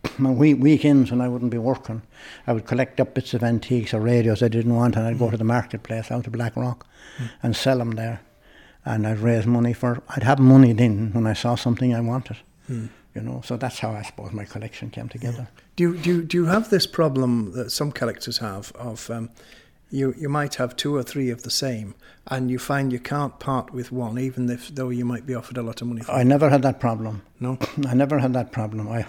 My 0.20 0.30
week, 0.30 0.58
weekends 0.60 1.10
when 1.10 1.22
I 1.22 1.28
wouldn't 1.28 1.50
be 1.50 1.58
working, 1.58 2.04
I 2.46 2.54
would 2.54 2.68
collect 2.68 3.00
up 3.00 3.16
bits 3.16 3.34
of 3.34 3.44
antiques 3.44 3.96
or 3.96 4.00
radios 4.00 4.44
I 4.44 4.48
didn't 4.48 4.76
want, 4.76 4.96
and 4.96 5.08
I'd 5.08 5.18
go 5.18 5.28
mm. 5.28 5.32
to 5.32 5.38
the 5.38 5.44
marketplace 5.44 6.12
out 6.12 6.26
to 6.26 6.30
Blackrock 6.30 6.86
mm. 7.18 7.30
and 7.42 7.56
sell 7.56 7.80
them 7.80 7.92
there, 7.92 8.22
and 8.86 9.08
I'd 9.08 9.20
raise 9.20 9.48
money 9.48 9.74
for. 9.74 10.04
I'd 10.10 10.24
have 10.24 10.38
money 10.40 10.72
then 10.74 11.12
when 11.14 11.26
I 11.26 11.34
saw 11.34 11.56
something 11.56 11.96
I 11.96 12.02
wanted, 12.02 12.38
mm. 12.70 12.90
You 13.18 13.24
know. 13.24 13.42
So 13.44 13.58
that's 13.58 13.80
how 13.80 13.92
I 13.92 14.04
suppose 14.04 14.32
my 14.32 14.46
collection 14.46 14.90
came 14.90 15.10
together. 15.10 15.48
Do 15.76 15.84
you, 15.84 15.98
do 15.98 16.10
you, 16.10 16.24
do 16.24 16.38
you 16.38 16.46
have 16.46 16.70
this 16.70 16.88
problem 16.88 17.52
that 17.54 17.72
some 17.72 17.92
collectors 17.92 18.38
have 18.38 18.72
of 18.74 19.10
um, 19.10 19.30
you 19.90 20.14
you 20.18 20.30
might 20.30 20.56
have 20.56 20.76
two 20.76 20.96
or 20.96 21.04
three 21.04 21.30
of 21.32 21.42
the 21.42 21.50
same, 21.50 21.96
and 22.28 22.52
you 22.52 22.60
find 22.60 22.92
you 22.92 23.00
can't 23.00 23.40
part 23.40 23.74
with 23.74 23.92
one, 23.92 24.20
even 24.20 24.50
if 24.50 24.68
though 24.76 24.90
you 24.90 25.06
might 25.06 25.26
be 25.26 25.34
offered 25.34 25.58
a 25.58 25.64
lot 25.64 25.82
of 25.82 25.88
money 25.88 26.02
for 26.02 26.12
I 26.12 26.22
it? 26.22 26.26
never 26.26 26.50
had 26.50 26.62
that 26.62 26.80
problem. 26.80 27.22
No. 27.40 27.58
I 27.88 27.94
never 27.94 28.20
had 28.20 28.34
that 28.34 28.52
problem. 28.52 28.88
I, 28.90 29.06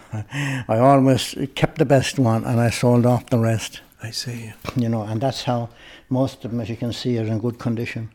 I 0.69 0.79
always 0.79 1.35
kept 1.55 1.79
the 1.79 1.85
best 1.85 2.19
one 2.19 2.45
and 2.45 2.61
I 2.61 2.71
sold 2.71 3.07
off 3.07 3.27
the 3.27 3.39
rest. 3.39 3.83
I 4.03 4.11
see. 4.13 4.53
you 4.77 4.89
know, 4.89 5.03
and 5.03 5.21
that's 5.21 5.43
how 5.43 5.71
most 6.09 6.45
of 6.45 6.51
them, 6.53 6.61
as 6.61 6.69
you 6.71 6.77
can 6.77 6.93
see, 6.93 7.19
are 7.19 7.27
in 7.27 7.41
good 7.41 7.59
condition. 7.59 8.11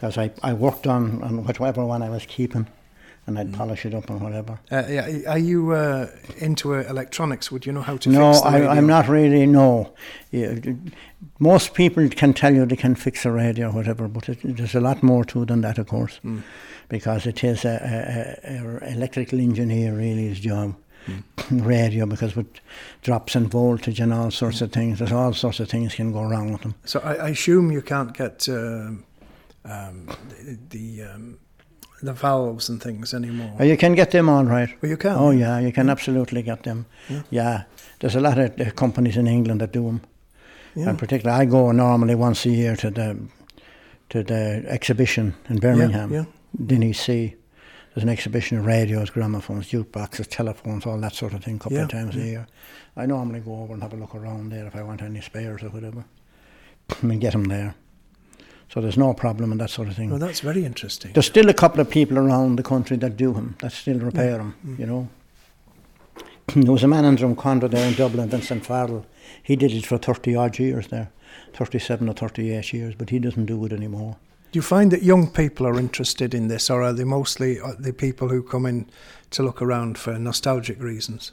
Because 0.00 0.16
I, 0.18 0.30
I 0.42 0.52
worked 0.54 0.86
on, 0.86 1.22
on 1.22 1.44
whatever 1.44 1.84
one 1.84 2.02
I 2.02 2.08
was 2.08 2.24
keeping, 2.26 2.66
and 3.26 3.36
Mm. 3.36 3.40
I'd 3.40 3.52
polish 3.54 3.86
it 3.86 3.94
up 3.94 4.10
and 4.10 4.20
whatever. 4.20 4.58
Uh, 4.70 4.82
yeah, 4.88 5.08
are 5.28 5.38
you 5.38 5.70
uh, 5.72 6.08
into 6.38 6.74
uh, 6.74 6.80
electronics? 6.88 7.52
Would 7.52 7.64
you 7.66 7.72
know 7.72 7.82
how 7.82 7.96
to 7.98 8.08
No, 8.10 8.32
fix 8.32 8.42
the 8.42 8.48
I, 8.48 8.54
radio? 8.54 8.68
I'm 8.70 8.86
not 8.86 9.08
really. 9.08 9.46
No, 9.46 9.92
yeah, 10.32 10.54
most 11.38 11.74
people 11.74 12.08
can 12.08 12.32
tell 12.34 12.52
you 12.54 12.66
they 12.66 12.76
can 12.76 12.94
fix 12.96 13.24
a 13.24 13.30
radio 13.30 13.68
or 13.68 13.72
whatever, 13.72 14.08
but 14.08 14.28
it, 14.28 14.38
there's 14.42 14.74
a 14.74 14.80
lot 14.80 15.02
more 15.02 15.24
to 15.26 15.42
it 15.42 15.46
than 15.48 15.60
that, 15.60 15.78
of 15.78 15.86
course, 15.86 16.18
Mm. 16.24 16.42
because 16.88 17.26
it 17.26 17.44
is 17.44 17.64
a, 17.64 18.38
a, 18.44 18.54
a, 18.56 18.92
electrical 18.92 19.38
engineer 19.38 19.94
really 19.94 20.28
his 20.28 20.40
job. 20.40 20.74
Radio 21.50 22.06
because 22.06 22.36
with 22.36 22.46
drops 23.02 23.34
in 23.34 23.48
voltage 23.48 23.98
and 23.98 24.14
all 24.14 24.30
sorts 24.30 24.60
of 24.62 24.70
things, 24.70 25.00
there's 25.00 25.10
all 25.10 25.32
sorts 25.32 25.58
of 25.58 25.68
things 25.68 25.94
can 25.96 26.12
go 26.12 26.22
wrong 26.22 26.52
with 26.52 26.62
them. 26.62 26.76
So 26.84 27.00
I, 27.00 27.14
I 27.14 27.28
assume 27.30 27.72
you 27.72 27.82
can't 27.82 28.16
get 28.16 28.48
um, 28.48 29.02
um, 29.64 30.06
the 30.44 30.58
the, 30.70 31.02
um, 31.02 31.38
the 32.02 32.12
valves 32.12 32.68
and 32.68 32.82
things 32.82 33.14
anymore. 33.14 33.56
Oh, 33.60 33.64
you 33.64 33.76
can 33.76 33.94
get 33.94 34.10
them 34.10 34.28
all 34.28 34.44
right. 34.44 34.68
Well, 34.82 34.90
you 34.90 34.96
can. 34.96 35.12
Oh 35.16 35.30
yeah, 35.30 35.58
you 35.60 35.72
can 35.72 35.88
absolutely 35.88 36.42
get 36.42 36.62
them. 36.62 36.86
Yeah, 37.30 37.64
there's 38.00 38.16
a 38.16 38.20
lot 38.20 38.38
of 38.38 38.60
uh, 38.60 38.70
companies 38.72 39.16
in 39.16 39.26
England 39.26 39.60
that 39.60 39.72
do 39.72 39.84
them. 39.84 40.00
Yeah. 40.74 40.88
And 40.90 40.98
particularly, 40.98 41.42
I 41.42 41.44
go 41.50 41.72
normally 41.72 42.14
once 42.14 42.44
a 42.46 42.50
year 42.50 42.76
to 42.76 42.90
the 42.90 43.16
to 44.10 44.22
the 44.22 44.64
exhibition 44.68 45.34
in 45.48 45.58
Birmingham, 45.58 46.12
yeah. 46.12 46.24
Dinny 46.66 46.92
C. 46.94 47.34
There's 47.94 48.04
an 48.04 48.08
exhibition 48.08 48.58
of 48.58 48.64
radios, 48.66 49.10
gramophones, 49.10 49.68
jukeboxes, 49.70 50.26
telephones, 50.26 50.86
all 50.86 50.98
that 51.00 51.14
sort 51.14 51.34
of 51.34 51.44
thing, 51.44 51.56
a 51.56 51.58
couple 51.58 51.76
of 51.78 51.92
Yeah, 51.92 52.00
times 52.00 52.16
a 52.16 52.18
yeah. 52.18 52.24
year. 52.24 52.46
I 52.96 53.04
normally 53.06 53.40
go 53.40 53.62
over 53.62 53.74
and 53.74 53.82
have 53.82 53.92
a 53.92 53.96
look 53.96 54.14
around 54.14 54.50
there 54.50 54.66
if 54.66 54.74
I 54.74 54.82
want 54.82 55.02
any 55.02 55.20
spares 55.20 55.62
or 55.62 55.68
whatever, 55.68 56.04
and 57.02 57.20
get 57.20 57.32
them 57.32 57.44
there. 57.44 57.74
So 58.72 58.80
there's 58.80 58.96
no 58.96 59.12
problem 59.12 59.52
in 59.52 59.58
that 59.58 59.68
sort 59.68 59.88
of 59.88 59.96
thing. 59.96 60.08
Well, 60.08 60.18
that's 60.18 60.40
very 60.40 60.64
interesting. 60.64 61.12
There's 61.12 61.26
still 61.26 61.50
a 61.50 61.54
couple 61.54 61.80
of 61.80 61.90
people 61.90 62.18
around 62.18 62.56
the 62.56 62.62
country 62.62 62.96
that 62.98 63.18
do 63.18 63.34
them, 63.34 63.54
that 63.58 63.72
still 63.72 63.98
repair 63.98 64.38
them, 64.38 64.54
Mm. 64.66 64.78
you 64.78 64.86
know. 64.86 65.08
there 66.54 66.72
was 66.72 66.82
a 66.82 66.88
man 66.88 67.04
in 67.04 67.16
Drumcondra 67.16 67.70
there 67.70 67.86
in 67.86 67.94
Dublin, 67.94 68.30
Vincent 68.30 68.64
Farrell. 68.64 69.04
He 69.42 69.56
did 69.56 69.72
it 69.72 69.84
for 69.84 69.98
30 69.98 70.34
odd 70.34 70.58
years 70.58 70.88
there, 70.88 71.10
37 71.52 72.08
or 72.08 72.14
38 72.14 72.72
years, 72.72 72.94
but 72.94 73.10
he 73.10 73.18
doesn't 73.18 73.44
do 73.46 73.62
it 73.66 73.72
anymore. 73.72 74.16
Do 74.52 74.58
you 74.58 74.62
find 74.62 74.90
that 74.90 75.02
young 75.02 75.28
people 75.30 75.66
are 75.66 75.78
interested 75.78 76.32
in 76.34 76.48
this, 76.48 76.70
or 76.70 76.82
are 76.82 76.92
they 76.94 77.04
mostly 77.04 77.60
uh, 77.60 77.72
the 77.78 77.92
people 77.92 78.28
who 78.28 78.42
come 78.42 78.64
in 78.64 78.86
to 79.32 79.42
look 79.42 79.60
around 79.60 79.98
for 79.98 80.18
nostalgic 80.18 80.80
reasons? 80.82 81.32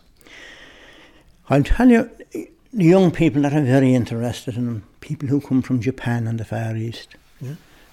I'll 1.50 1.64
tell 1.64 1.90
you, 1.90 2.10
the 2.32 2.50
young 2.74 3.12
people 3.12 3.42
that 3.44 3.54
are 3.54 3.62
very 3.64 3.94
interested 3.96 4.56
in 4.58 4.66
them, 4.66 4.84
people 5.00 5.30
who 5.30 5.40
come 5.42 5.62
from 5.62 5.80
Japan 5.82 6.28
and 6.28 6.38
the 6.40 6.46
Far 6.46 6.76
East. 6.76 7.16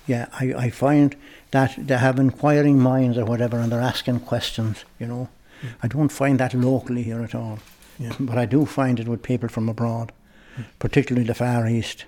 Yeah. 0.07 0.27
Yeah, 0.41 0.55
I, 0.59 0.67
I 0.67 0.71
find 0.71 1.17
that 1.51 1.75
they 1.77 1.97
have 1.97 2.19
inquiring 2.19 2.79
minds 2.79 3.19
or 3.19 3.25
whatever 3.25 3.59
and 3.59 3.71
they're 3.71 3.81
asking 3.81 4.21
questions, 4.21 4.85
you 4.99 5.07
know. 5.07 5.29
Hmm. 5.61 5.69
I 5.83 5.89
don't 5.89 6.13
find 6.13 6.39
that 6.39 6.55
locally 6.55 7.03
here 7.03 7.23
at 7.23 7.35
all. 7.35 7.59
Yeah. 7.99 8.13
But 8.21 8.39
I 8.39 8.47
do 8.47 8.67
find 8.67 9.01
it 9.01 9.09
with 9.09 9.23
people 9.23 9.49
from 9.49 9.69
abroad, 9.69 10.13
hmm. 10.57 10.63
particularly 10.79 11.27
the 11.27 11.35
Far 11.35 11.67
East. 11.67 12.05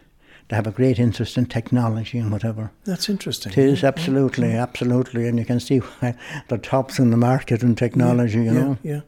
They 0.48 0.56
have 0.56 0.66
a 0.66 0.72
great 0.72 0.98
interest 0.98 1.37
in 1.37 1.46
technology 1.46 2.18
and 2.18 2.32
whatever. 2.32 2.70
That's 2.84 3.11
interesting. 3.11 3.52
It 3.52 3.58
is 3.58 3.84
absolutely, 3.84 4.54
absolutely, 4.54 5.28
and 5.28 5.38
you 5.38 5.44
can 5.44 5.61
see 5.61 5.78
why 5.78 6.14
they're 6.48 6.56
tops 6.58 6.98
in 6.98 7.11
the 7.11 7.18
market 7.18 7.62
in 7.62 7.74
technology, 7.74 8.44
you 8.44 8.52
know 8.52 8.78
Yeah. 8.82 9.00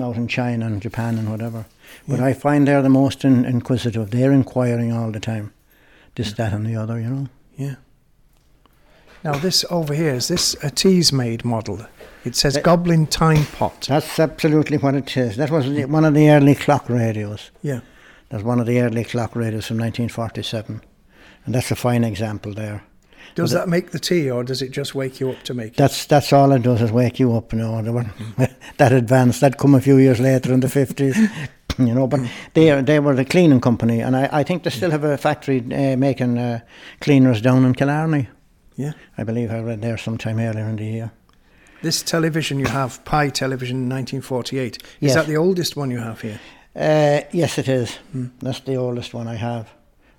out 0.00 0.16
in 0.16 0.26
China 0.26 0.66
and 0.66 0.80
Japan 0.80 1.18
and 1.18 1.30
whatever. 1.30 1.66
But 2.08 2.20
I 2.20 2.32
find 2.32 2.66
they're 2.66 2.80
the 2.82 2.88
most 2.88 3.24
in, 3.24 3.44
inquisitive. 3.44 4.10
They're 4.10 4.32
inquiring 4.32 4.90
all 4.90 5.10
the 5.10 5.20
time. 5.20 5.52
This, 6.14 6.32
that, 6.32 6.52
and 6.52 6.64
the 6.66 6.76
other, 6.76 6.98
you 6.98 7.10
know. 7.10 7.28
Yeah. 7.56 7.74
Now 9.24 9.32
this 9.38 9.64
over 9.70 9.94
here 9.94 10.14
is 10.14 10.28
this 10.28 10.54
a 10.62 10.70
Teasmade 10.70 11.44
model? 11.44 11.86
It 12.24 12.36
says 12.36 12.56
Uh, 12.56 12.60
Goblin 12.60 13.06
Time 13.06 13.46
Pot. 13.46 13.86
That's 13.88 14.18
absolutely 14.20 14.76
what 14.78 14.94
it 14.94 15.16
is. 15.16 15.36
That 15.36 15.50
was 15.50 15.66
the- 15.70 15.86
one 15.86 16.04
of 16.04 16.14
the 16.14 16.30
early 16.30 16.54
clock 16.54 16.88
radios. 16.88 17.50
Yeah. 17.62 17.80
That's 18.30 18.44
one 18.44 18.60
of 18.60 18.66
the 18.66 18.80
early 18.80 19.04
clock 19.04 19.34
radios 19.34 19.66
from 19.66 19.78
1947. 19.78 20.80
And 21.46 21.54
that's 21.54 21.70
a 21.70 21.76
fine 21.76 22.04
example 22.04 22.52
there. 22.54 22.82
Does 23.34 23.50
that 23.52 23.68
make 23.68 23.90
the 23.90 23.98
tea, 23.98 24.30
or 24.30 24.44
does 24.44 24.62
it 24.62 24.70
just 24.70 24.94
wake 24.94 25.18
you 25.18 25.30
up 25.30 25.42
to 25.44 25.54
make 25.54 25.68
it? 25.68 25.76
That's 25.76 26.04
that's 26.06 26.32
all 26.32 26.52
it 26.52 26.62
does 26.62 26.80
is 26.82 26.92
wake 26.92 27.18
you 27.18 27.34
up. 27.34 27.52
You 27.52 27.58
know, 27.58 27.92
were 27.92 28.06
that 28.76 28.92
advanced. 28.92 29.40
That 29.40 29.56
come 29.58 29.74
a 29.74 29.80
few 29.80 29.96
years 29.98 30.20
later 30.20 30.52
in 30.52 30.60
the 30.60 30.68
fifties. 30.68 31.16
You 31.76 31.92
know, 31.92 32.06
but 32.06 32.20
they 32.52 32.80
they 32.82 33.00
were 33.00 33.16
the 33.16 33.24
cleaning 33.24 33.60
company, 33.60 33.98
and 34.00 34.14
I, 34.14 34.28
I 34.40 34.44
think 34.44 34.62
they 34.62 34.70
still 34.70 34.92
have 34.92 35.02
a 35.02 35.16
factory 35.18 35.58
uh, 35.58 35.96
making 35.96 36.38
uh, 36.38 36.60
cleaners 37.00 37.40
down 37.42 37.64
in 37.64 37.74
Killarney. 37.74 38.28
Yeah. 38.76 38.92
I 39.18 39.24
believe 39.24 39.50
I 39.50 39.60
read 39.60 39.80
there 39.82 39.96
sometime 39.98 40.38
earlier 40.38 40.68
in 40.68 40.76
the 40.76 40.84
year. 40.84 41.10
This 41.82 42.02
television 42.02 42.58
you 42.58 42.66
have, 42.66 43.04
Pye 43.04 43.28
Television 43.28 43.88
1948. 43.88 44.82
Is 45.00 45.14
that 45.14 45.26
the 45.26 45.36
oldest 45.36 45.76
one 45.76 45.90
you 45.90 45.98
have 45.98 46.20
here? 46.22 46.40
Uh, 46.74 47.20
yes, 47.32 47.58
it 47.58 47.68
is. 47.68 47.98
That's 48.40 48.60
the 48.60 48.76
oldest 48.76 49.12
one 49.14 49.28
I 49.28 49.34
have. 49.36 49.68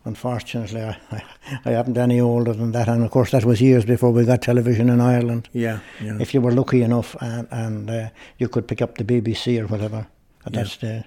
Unfortunately, 0.05 0.81
I, 0.81 0.97
I, 1.11 1.23
I 1.65 1.71
haven't 1.71 1.97
any 1.97 2.21
older 2.21 2.53
than 2.53 2.71
that, 2.73 2.87
and 2.87 3.03
of 3.03 3.09
course 3.11 3.31
that 3.31 3.43
was 3.43 3.59
years 3.59 3.83
before 3.85 4.11
we 4.11 4.23
got 4.25 4.41
television 4.43 4.89
in 4.89 5.01
Ireland. 5.01 5.49
Yeah. 5.51 5.79
Yeah. 5.99 6.17
If 6.19 6.33
you 6.33 6.41
were 6.41 6.51
lucky 6.51 6.83
enough 6.83 7.15
and, 7.21 7.47
and 7.51 7.89
uh, 7.89 8.09
you 8.37 8.47
could 8.47 8.67
pick 8.67 8.81
up 8.83 8.97
the 8.97 9.03
BBC 9.03 9.59
or 9.59 9.65
whatever 9.67 10.05
at 10.45 10.53
Yeah. 10.53 10.63
that 10.63 10.69
stage. 10.69 11.03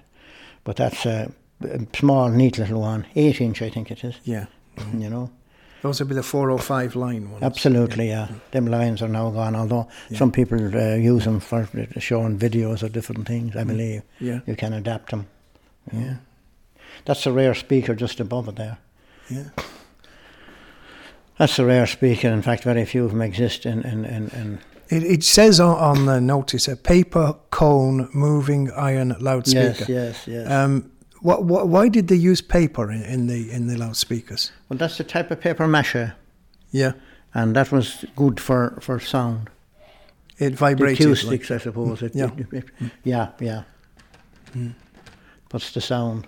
But 0.65 0.75
that's 0.75 1.05
a, 1.05 1.31
small, 1.95 2.29
neat 2.29 2.57
little 2.57 2.81
one, 2.81 3.05
eight 3.15 3.39
inch, 3.41 3.61
I 3.61 3.69
think 3.69 3.89
it 3.91 4.03
is. 4.03 4.15
yeah. 4.23 4.45
You 4.93 5.09
know, 5.09 5.29
Those 5.81 5.99
would 5.99 6.09
be 6.09 6.15
the 6.15 6.23
405 6.23 6.95
line 6.95 7.31
ones. 7.31 7.43
absolutely, 7.43 8.09
yeah. 8.09 8.27
Them 8.51 8.65
lines 8.67 9.01
are 9.01 9.07
now 9.07 9.29
gone. 9.31 9.55
Although 9.55 9.87
some 10.13 10.31
people 10.31 10.57
uh, 10.75 10.95
use 10.95 11.23
them 11.25 11.39
for 11.39 11.67
showing 11.99 12.37
videos 12.37 12.83
of 12.83 12.91
different 12.91 13.25
things. 13.27 13.55
I 13.55 13.63
believe 13.63 14.01
Yeah. 14.19 14.39
you 14.45 14.55
can 14.55 14.73
adapt 14.73 15.11
them. 15.11 15.27
Yeah, 15.93 16.15
that's 17.05 17.25
a 17.25 17.31
rare 17.31 17.55
speaker 17.55 17.95
just 17.95 18.19
above 18.19 18.47
it 18.49 18.55
there. 18.57 18.77
Yeah. 19.29 19.45
That's 21.37 21.57
a 21.59 21.65
rare 21.65 21.87
speaker. 21.87 22.27
In 22.27 22.41
fact, 22.41 22.63
very 22.63 22.85
few 22.85 23.05
of 23.05 23.11
them 23.11 23.21
exist 23.21 23.65
in 23.65 23.83
in, 23.83 24.05
in, 24.05 24.29
in 24.29 24.59
It, 24.89 25.03
it 25.03 25.23
says 25.23 25.59
on, 25.59 25.77
on 25.77 26.05
the 26.05 26.19
notice 26.19 26.67
a 26.67 26.75
paper 26.75 27.35
cone 27.51 28.09
moving 28.13 28.69
iron 28.71 29.15
loudspeaker. 29.19 29.85
Yes, 29.87 29.87
yes, 29.89 30.27
yes. 30.27 30.51
Um, 30.51 30.91
What, 31.21 31.43
what, 31.43 31.67
why 31.67 31.89
did 31.89 32.07
they 32.07 32.15
use 32.15 32.41
paper 32.41 32.91
in, 32.91 33.03
in 33.03 33.27
the 33.27 33.51
in 33.51 33.67
the 33.67 33.77
loudspeakers? 33.77 34.51
Well, 34.69 34.77
that's 34.77 34.97
the 34.97 35.03
type 35.03 35.31
of 35.31 35.39
paper 35.41 35.67
mache, 35.67 36.11
Yeah, 36.71 36.93
and 37.33 37.55
that 37.55 37.71
was 37.71 38.05
good 38.15 38.39
for, 38.39 38.77
for 38.81 38.99
sound. 38.99 39.49
it 40.37 40.55
The 40.57 40.65
acoustics, 40.65 41.49
like- 41.49 41.51
I 41.51 41.57
suppose. 41.63 42.01
It, 42.01 42.15
Yeah. 42.15 42.29
it- 42.37 42.53
it- 42.53 42.91
yeah, 43.03 43.29
yeah. 43.39 43.63
Hmm. 44.53 44.69
What's 45.51 45.71
the 45.73 45.81
sound? 45.81 46.25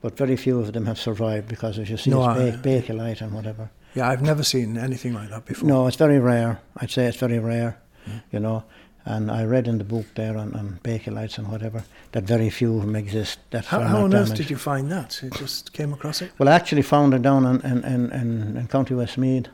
But 0.00 0.16
very 0.16 0.36
few 0.36 0.60
of 0.60 0.72
them 0.72 0.86
have 0.86 0.98
survived 0.98 1.48
because, 1.48 1.78
as 1.78 1.90
you 1.90 1.96
see, 1.96 2.10
No, 2.10 2.22
it's 2.30 2.56
I- 2.56 2.60
ba- 2.60 2.82
Bakelite 2.82 3.20
and 3.20 3.32
whatever. 3.32 3.68
yeah, 3.94 4.08
I've 4.08 4.22
never 4.22 4.42
seen 4.44 4.78
anything 4.78 5.12
like 5.12 5.28
that 5.30 5.44
before. 5.44 5.68
No, 5.68 5.86
it's 5.86 5.96
very 5.96 6.18
rare. 6.20 6.60
I'd 6.78 6.90
say 6.90 7.06
it's 7.06 7.18
very 7.18 7.38
rare, 7.40 7.76
hmm. 8.06 8.18
you 8.32 8.40
know. 8.40 8.64
And 9.04 9.30
I 9.30 9.44
read 9.44 9.66
in 9.68 9.78
the 9.78 9.84
book 9.84 10.06
there 10.14 10.36
on, 10.36 10.54
on 10.54 10.80
Bakelites 10.82 11.38
and 11.38 11.48
whatever 11.48 11.84
that 12.12 12.24
very 12.24 12.50
few 12.50 12.76
of 12.76 12.82
them 12.82 12.96
exist. 12.96 13.38
That 13.50 13.64
How, 13.66 13.80
how 13.80 14.04
on 14.04 14.14
earth 14.14 14.34
did 14.34 14.50
you 14.50 14.56
find 14.56 14.90
that? 14.92 15.20
You 15.22 15.30
just 15.30 15.72
came 15.72 15.92
across 15.92 16.20
it. 16.20 16.32
Well, 16.38 16.48
I 16.48 16.52
actually 16.52 16.82
found 16.82 17.14
it 17.14 17.22
down 17.22 17.46
in, 17.46 17.60
in, 17.62 17.84
in, 18.12 18.56
in, 18.56 18.68
County 18.68 18.94
Westmeath. 18.94 19.46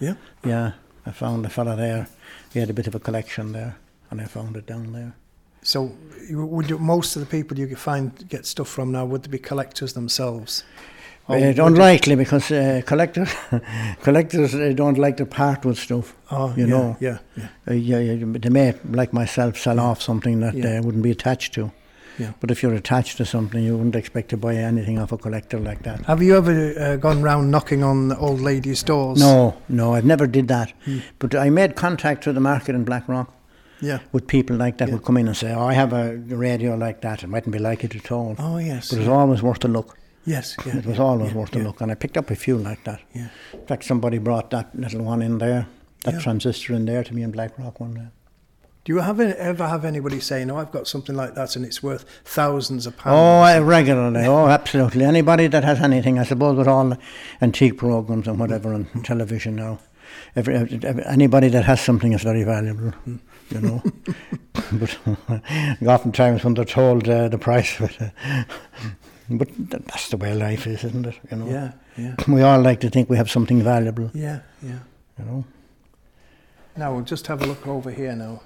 Yeah. 0.00 0.14
Yeah, 0.44 0.72
I 1.04 1.10
found 1.10 1.44
a 1.44 1.50
fella 1.50 1.76
there. 1.76 2.08
He 2.52 2.60
had 2.60 2.70
a 2.70 2.74
bit 2.74 2.86
of 2.86 2.94
a 2.94 3.00
collection 3.00 3.52
there, 3.52 3.76
and 4.10 4.20
I 4.20 4.24
found 4.24 4.56
it 4.56 4.66
down 4.66 4.92
there. 4.92 5.14
So, 5.62 5.92
would 6.30 6.70
you, 6.70 6.78
most 6.78 7.16
of 7.16 7.20
the 7.20 7.26
people 7.26 7.58
you 7.58 7.66
could 7.66 7.78
find 7.78 8.28
get 8.28 8.46
stuff 8.46 8.68
from 8.68 8.92
now 8.92 9.04
would 9.04 9.24
they 9.24 9.30
be 9.30 9.38
collectors 9.38 9.94
themselves? 9.94 10.64
Uh, 11.28 11.38
would 11.38 11.58
unlikely 11.58 12.14
because 12.16 12.50
uh, 12.52 12.80
collectors 12.86 13.34
collectors 14.02 14.54
uh, 14.54 14.72
don't 14.74 14.98
like 14.98 15.16
to 15.16 15.26
part 15.26 15.64
with 15.64 15.78
stuff. 15.78 16.14
Oh, 16.30 16.52
you 16.56 16.66
yeah, 16.66 16.70
know. 16.76 16.96
Yeah, 17.00 17.18
yeah, 17.36 17.48
Uh, 17.68 17.74
yeah, 17.74 17.98
yeah, 17.98 18.38
they 18.38 18.48
may, 18.48 18.74
like 18.90 19.12
myself, 19.12 19.56
sell 19.58 19.80
off 19.80 20.00
something 20.02 20.40
that 20.40 20.54
Yeah. 20.54 20.62
they 20.66 20.80
wouldn't 20.80 21.02
be 21.02 21.10
attached 21.10 21.52
to. 21.54 21.70
yeah. 22.18 22.32
But 22.40 22.50
if 22.50 22.62
you're 22.62 22.74
attached 22.74 23.16
to 23.18 23.24
something, 23.24 23.62
you 23.62 23.76
wouldn't 23.76 23.96
expect 23.96 24.28
to 24.30 24.36
buy 24.36 24.54
anything 24.54 24.98
off 24.98 25.12
a 25.12 25.18
collector 25.18 25.58
like 25.58 25.82
that. 25.82 26.04
Have 26.06 26.22
you 26.22 26.36
ever 26.36 26.74
uh, 26.80 26.96
gone 26.96 27.22
round 27.22 27.50
knocking 27.50 27.82
on 27.84 28.12
old 28.12 28.40
ladies' 28.40 28.82
doors? 28.84 29.18
No, 29.18 29.54
no, 29.68 29.94
I've 29.94 30.04
never 30.06 30.26
did 30.28 30.48
that. 30.48 30.72
Hmm. 30.84 30.98
But 31.18 31.34
I 31.34 31.50
made 31.50 31.74
contact 31.74 32.24
with 32.26 32.34
the 32.36 32.40
market 32.40 32.74
in 32.74 32.84
Blackrock 32.84 33.26
Yeah. 33.80 33.98
with 34.12 34.26
people 34.26 34.56
like 34.56 34.78
that 34.78 34.88
would 34.90 35.04
come 35.04 35.18
in 35.20 35.26
and 35.28 35.36
say, 35.36 35.52
"Oh, 35.52 35.66
I 35.70 35.74
have 35.74 35.92
a 35.92 36.16
radio 36.46 36.76
like 36.76 37.00
that. 37.02 37.22
It 37.22 37.28
mightn't 37.28 37.52
be 37.52 37.58
like 37.70 37.84
it 37.84 37.94
at 37.96 38.10
all." 38.12 38.34
Oh 38.38 38.58
yes. 38.58 38.88
But 38.90 38.96
it 38.96 39.00
was 39.00 39.08
always 39.08 39.42
worth 39.42 39.64
a 39.64 39.68
look. 39.68 39.98
Yes. 40.26 40.56
Yeah. 40.66 40.76
It 40.78 40.86
was 40.86 40.98
yeah, 40.98 41.02
always 41.04 41.32
yeah, 41.32 41.38
worth 41.38 41.56
a 41.56 41.58
look, 41.60 41.80
and 41.80 41.90
I 41.90 41.94
picked 41.94 42.16
up 42.16 42.30
a 42.30 42.36
few 42.36 42.58
like 42.58 42.84
that. 42.84 43.00
Yeah. 43.14 43.28
In 43.54 43.66
fact, 43.66 43.84
somebody 43.84 44.18
brought 44.18 44.50
that 44.50 44.74
little 44.78 45.02
one 45.02 45.22
in 45.22 45.38
there, 45.38 45.66
that 46.04 46.20
transistor 46.20 46.74
in 46.74 46.84
there, 46.84 47.02
to 47.04 47.14
me 47.14 47.22
in 47.22 47.30
Blackrock 47.30 47.80
one 47.80 47.94
day. 47.94 48.06
Do 48.84 48.92
you 48.92 49.00
have 49.00 49.18
ever 49.18 49.66
have 49.66 49.84
anybody 49.84 50.20
say, 50.20 50.44
"No, 50.44 50.58
I've 50.58 50.70
got 50.70 50.86
something 50.86 51.16
like 51.16 51.34
that, 51.34 51.56
and 51.56 51.64
it's 51.64 51.82
worth 51.82 52.04
thousands 52.24 52.86
of 52.86 52.94
Oh, 52.98 53.02
pounds"? 53.02 53.16
I- 53.48 53.58
regularly. 53.58 54.24
Oh, 54.26 54.46
absolutely. 54.46 55.04
Anybody 55.04 55.48
that 55.48 55.64
has 55.64 55.80
anything, 55.80 56.20
I 56.20 56.24
suppose, 56.24 56.56
with 56.56 56.68
all 56.68 56.90
the 56.90 56.98
antique 57.40 57.78
programs 57.78 58.28
and 58.28 58.38
whatever 58.38 58.72
on 58.72 58.84
television 59.02 59.56
now, 59.56 59.80
every, 60.36 60.54
every, 60.54 61.04
anybody 61.04 61.48
that 61.48 61.64
has 61.64 61.80
something 61.80 62.12
is 62.12 62.22
very 62.22 62.44
valuable. 62.44 62.92
You 63.50 63.60
know, 63.60 63.82
but 64.72 64.98
oftentimes 65.86 66.44
when 66.44 66.54
they're 66.54 66.64
told 66.64 67.08
uh, 67.08 67.26
the 67.28 67.38
price 67.38 67.80
of 67.80 67.90
it, 67.90 68.00
uh, 68.24 68.44
but 69.30 69.48
that's 69.68 70.08
the 70.10 70.16
way 70.16 70.34
life 70.34 70.66
is, 70.66 70.84
isn't 70.84 71.06
it? 71.06 71.14
You 71.30 71.36
know, 71.38 71.46
yeah. 71.48 71.72
Yeah. 71.96 72.14
we 72.28 72.42
all 72.42 72.60
like 72.60 72.80
to 72.80 72.90
think 72.90 73.08
we 73.10 73.16
have 73.16 73.30
something 73.30 73.62
valuable. 73.62 74.10
Yeah. 74.14 74.40
Yeah. 74.62 74.78
You 75.18 75.24
know, 75.24 75.44
Now 76.76 76.92
we'll 76.94 77.04
just 77.04 77.26
have 77.26 77.42
a 77.42 77.46
look 77.46 77.66
over 77.66 77.90
here 77.90 78.14
now. 78.14 78.40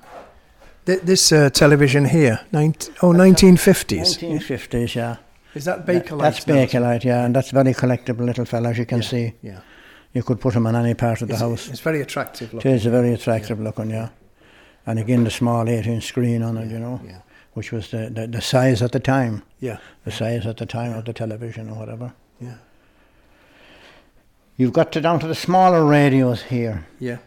Th- 0.86 1.00
this 1.02 1.32
uh, 1.32 1.50
television 1.50 2.04
here, 2.06 2.40
19, 2.52 2.94
oh, 3.02 3.08
1950s. 3.12 4.18
1950s, 4.18 4.94
yeah. 4.94 5.16
Is 5.54 5.64
that 5.64 5.84
Bakelite? 5.84 6.20
That's? 6.20 6.44
Bakelite, 6.44 7.04
yeah, 7.04 7.24
and 7.24 7.34
that's 7.34 7.50
very 7.50 7.74
collectible 7.74 8.24
little 8.24 8.44
fella, 8.44 8.70
as 8.70 8.78
you 8.78 8.86
can 8.86 9.02
Yeah, 9.02 9.08
see. 9.08 9.32
Yeah. 9.42 9.60
You 10.14 10.22
could 10.22 10.40
put 10.40 10.54
him 10.54 10.66
on 10.66 10.74
any 10.76 10.94
part 10.94 11.22
of 11.22 11.28
the 11.28 11.34
It's, 11.34 11.42
house. 11.42 11.68
it's 11.68 11.80
very 11.80 12.00
attractive 12.00 12.48
It 12.50 12.54
looking. 12.54 12.70
is 12.72 12.86
a 12.86 12.90
very 12.90 13.12
attractive 13.12 13.60
looking, 13.60 13.90
yeah. 13.90 14.08
And 14.86 14.98
again, 14.98 15.24
the 15.24 15.30
small 15.30 15.68
18 15.68 16.00
screen 16.00 16.42
on 16.42 16.56
it, 16.56 16.70
you 16.70 16.78
know, 16.78 17.00
Yeah. 17.04 17.18
Which 17.60 17.72
was 17.72 17.90
the, 17.90 18.08
the, 18.08 18.26
the 18.26 18.40
size 18.40 18.80
at 18.80 18.90
the 18.92 18.98
time, 19.00 19.42
Yeah. 19.58 19.76
the 20.06 20.10
size 20.10 20.46
at 20.46 20.56
the 20.56 20.64
time 20.64 20.94
of 20.94 21.04
the 21.04 21.12
television 21.12 21.68
or 21.68 21.74
whatever. 21.74 22.14
Yeah. 22.40 22.54
You've 24.56 24.72
got 24.72 24.92
to 24.92 25.00
down 25.02 25.20
to 25.20 25.26
the 25.26 25.34
smaller 25.34 25.84
radios 25.84 26.42
here, 26.44 26.86
Yeah. 26.98 27.18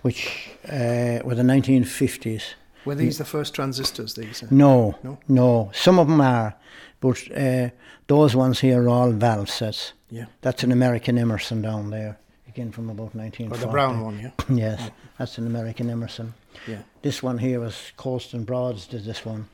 which 0.00 0.48
uh, 0.64 1.20
were 1.24 1.34
the 1.34 1.42
1950s. 1.42 2.54
Were 2.86 2.94
these 2.94 3.18
the 3.18 3.26
first 3.26 3.52
transistors? 3.54 4.14
These. 4.14 4.44
uh? 4.44 4.46
No, 4.50 4.94
No? 5.02 5.18
no, 5.28 5.70
some 5.74 5.98
of 5.98 6.08
them 6.08 6.22
are, 6.22 6.54
but 7.02 7.18
uh, 7.36 7.68
those 8.06 8.34
ones 8.34 8.60
here 8.60 8.82
are 8.82 8.88
all 8.88 9.10
valve 9.12 9.50
sets. 9.50 9.92
Yeah. 10.08 10.24
That's 10.40 10.64
an 10.64 10.72
American 10.72 11.18
Emerson 11.18 11.60
down 11.60 11.90
there, 11.90 12.16
again 12.48 12.72
from 12.72 12.88
about 12.88 13.12
Or 13.14 13.18
1940. 13.18 13.60
the 13.60 13.70
brown 13.70 14.00
one. 14.02 14.18
Yeah. 14.20 14.30
Yes, 14.48 14.90
that's 15.18 15.36
an 15.36 15.46
American 15.46 15.90
Emerson. 15.90 16.32
Yeah. 16.66 16.82
This 17.02 17.22
one 17.22 17.38
here 17.38 17.60
was 17.60 17.92
Kolster 17.96 18.44
Brandes 18.44 18.86
did 18.86 19.04
this 19.04 19.24
one, 19.24 19.48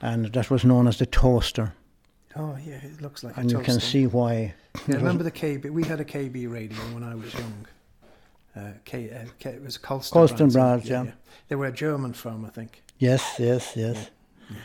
and 0.00 0.26
that 0.32 0.50
was 0.50 0.64
known 0.64 0.86
as 0.88 0.98
the 0.98 1.06
toaster. 1.06 1.72
Oh 2.36 2.56
yeah, 2.64 2.76
it 2.76 3.00
looks 3.00 3.22
like. 3.22 3.36
And 3.36 3.50
you 3.50 3.60
can 3.60 3.80
see 3.80 4.06
why. 4.06 4.54
Yeah, 4.88 4.96
remember 4.96 5.22
the 5.22 5.30
KB? 5.30 5.70
We 5.70 5.84
had 5.84 6.00
a 6.00 6.04
KB 6.04 6.50
radio 6.50 6.78
when 6.94 7.02
I 7.02 7.14
was 7.14 7.32
young. 7.34 7.66
Uh, 8.54 8.72
K, 8.84 9.10
uh, 9.10 9.28
K, 9.38 9.50
it 9.50 9.62
was 9.62 9.78
Kolster. 9.78 10.12
Kolster 10.12 10.36
Brandes, 10.52 10.54
Brandes, 10.54 10.88
yeah. 10.88 11.06
They 11.48 11.56
were 11.56 11.66
a 11.66 11.72
German 11.72 12.12
firm, 12.12 12.44
I 12.44 12.50
think. 12.50 12.82
Yes, 12.98 13.36
yes, 13.38 13.72
yes. 13.76 14.10
Yeah, 14.50 14.56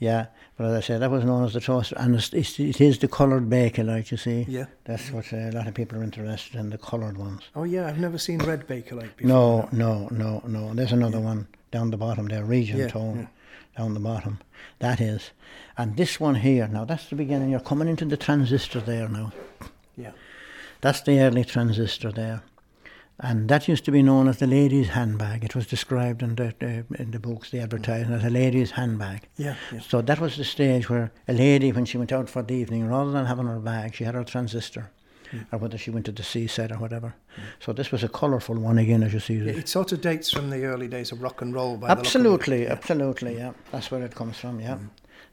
but 0.00 0.66
as 0.66 0.72
I 0.74 0.80
said, 0.80 1.00
that 1.02 1.10
was 1.10 1.24
known 1.24 1.44
as 1.44 1.52
the 1.54 1.60
toaster, 1.60 1.96
and 1.98 2.14
it's, 2.14 2.32
it's, 2.32 2.58
it 2.60 2.80
is 2.80 2.98
the 2.98 3.08
coloured 3.08 3.48
bakelite. 3.48 4.10
You 4.10 4.16
see, 4.16 4.46
Yeah. 4.48 4.66
that's 4.84 5.10
what 5.10 5.32
uh, 5.32 5.36
a 5.36 5.52
lot 5.52 5.66
of 5.66 5.74
people 5.74 5.98
are 5.98 6.02
interested 6.04 6.54
in 6.56 6.70
the 6.70 6.78
coloured 6.78 7.16
ones. 7.18 7.42
Oh 7.56 7.64
yeah, 7.64 7.86
I've 7.86 7.98
never 7.98 8.18
seen 8.18 8.38
red 8.40 8.66
Bakelite 8.66 9.16
before. 9.16 9.28
No, 9.28 9.68
no, 9.72 10.08
no, 10.10 10.42
no. 10.46 10.74
There's 10.74 10.92
another 10.92 11.20
one 11.20 11.48
down 11.70 11.90
the 11.90 11.96
bottom 11.96 12.26
there, 12.28 12.44
region 12.44 12.78
Yeah, 12.78 12.88
tone, 12.88 13.28
down 13.76 13.94
the 13.94 14.00
bottom. 14.00 14.38
That 14.78 15.00
is, 15.00 15.30
and 15.76 15.96
this 15.96 16.20
one 16.20 16.36
here. 16.36 16.68
Now 16.68 16.84
that's 16.84 17.08
the 17.08 17.16
beginning. 17.16 17.50
You're 17.50 17.60
coming 17.60 17.88
into 17.88 18.04
the 18.04 18.16
transistor 18.16 18.80
there 18.80 19.08
now. 19.08 19.32
Yeah. 19.96 20.12
That's 20.80 21.00
the 21.02 21.18
early 21.20 21.44
transistor 21.44 22.12
there. 22.12 22.42
And 23.20 23.48
that 23.48 23.66
used 23.66 23.84
to 23.86 23.90
be 23.90 24.00
known 24.02 24.28
as 24.28 24.38
the 24.38 24.46
lady's 24.46 24.90
handbag. 24.90 25.42
It 25.44 25.56
was 25.56 25.66
described 25.66 26.22
in 26.22 26.36
the, 26.36 26.54
the 26.60 26.84
in 27.02 27.10
the 27.10 27.18
books, 27.18 27.50
the 27.50 27.58
advertising, 27.58 28.12
as 28.12 28.24
a 28.24 28.30
lady's 28.30 28.70
handbag. 28.72 29.22
Yeah. 29.36 29.56
Yeah. 29.72 29.80
So 29.80 30.00
that 30.02 30.20
was 30.20 30.36
the 30.36 30.44
stage 30.44 30.88
where 30.88 31.10
a 31.26 31.32
lady, 31.32 31.72
when 31.72 31.84
she 31.84 31.98
went 31.98 32.12
out 32.12 32.28
for 32.30 32.42
the 32.42 32.54
evening, 32.54 32.86
rather 32.88 33.10
than 33.10 33.26
having 33.26 33.46
her 33.48 33.58
bag, 33.58 33.94
she 33.96 34.04
had 34.04 34.14
her 34.14 34.22
transistor, 34.22 34.92
or 35.50 35.58
whether 35.58 35.76
she 35.76 35.90
went 35.90 36.06
to 36.06 36.12
the 36.12 36.22
seaside 36.22 36.70
or 36.70 36.78
whatever. 36.78 37.14
So 37.58 37.72
this 37.72 37.90
was 37.90 38.04
a 38.04 38.08
colourful 38.08 38.54
one 38.56 38.78
again, 38.78 39.02
as 39.02 39.12
you 39.12 39.20
see. 39.20 39.34
Yeah, 39.38 39.52
It 39.52 39.68
sort 39.68 39.90
of 39.90 40.00
dates 40.00 40.30
from 40.30 40.50
the 40.50 40.64
early 40.66 40.86
days 40.86 41.10
of 41.10 41.20
rock 41.20 41.42
and 41.42 41.52
roll. 41.52 41.76
By 41.76 41.88
the 41.88 41.94
it. 41.94 41.98
absolutely, 41.98 42.62
Yeah. 42.62 42.72
absolutely, 42.72 43.36
yeah. 43.36 43.52
That's 43.72 43.90
where 43.90 44.02
it 44.04 44.14
comes 44.14 44.36
from, 44.38 44.60
yeah. 44.60 44.78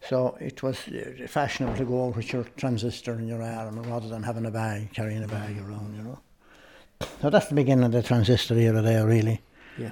So 0.10 0.38
it 0.42 0.64
was 0.64 0.88
uh, 0.88 1.28
fashionable 1.28 1.78
to 1.78 1.86
go 1.86 2.08
out 2.08 2.16
with 2.16 2.34
your 2.34 2.46
transistor 2.58 3.14
in 3.14 3.28
your 3.28 3.44
arm 3.44 3.82
rather 3.84 4.08
than 4.08 4.24
having 4.24 4.46
a 4.48 4.52
bag, 4.52 4.92
carrying 4.94 5.24
a 5.24 5.28
bag 5.28 5.58
around, 5.60 5.96
you 5.96 6.02
know. 6.04 6.20
So 7.22 7.30
that's 7.30 7.48
the 7.48 7.56
beginning 7.56 7.86
of 7.86 7.92
the 7.92 8.04
transistor 8.04 8.56
era 8.58 8.82
there, 8.82 9.06
really. 9.06 9.42
Yeah. 9.78 9.92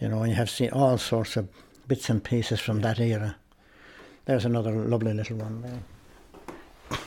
You 0.00 0.08
know, 0.08 0.24
you 0.24 0.34
have 0.34 0.48
seen 0.50 0.70
all 0.70 0.98
sorts 0.98 1.36
of 1.36 1.48
bits 1.88 2.08
and 2.10 2.22
pieces 2.22 2.60
from 2.60 2.80
that 2.82 2.98
era. 3.00 3.36
There's 4.24 4.44
another 4.44 4.72
lovely 4.72 5.12
little 5.12 5.36
one 5.36 5.62
there. 5.62 6.98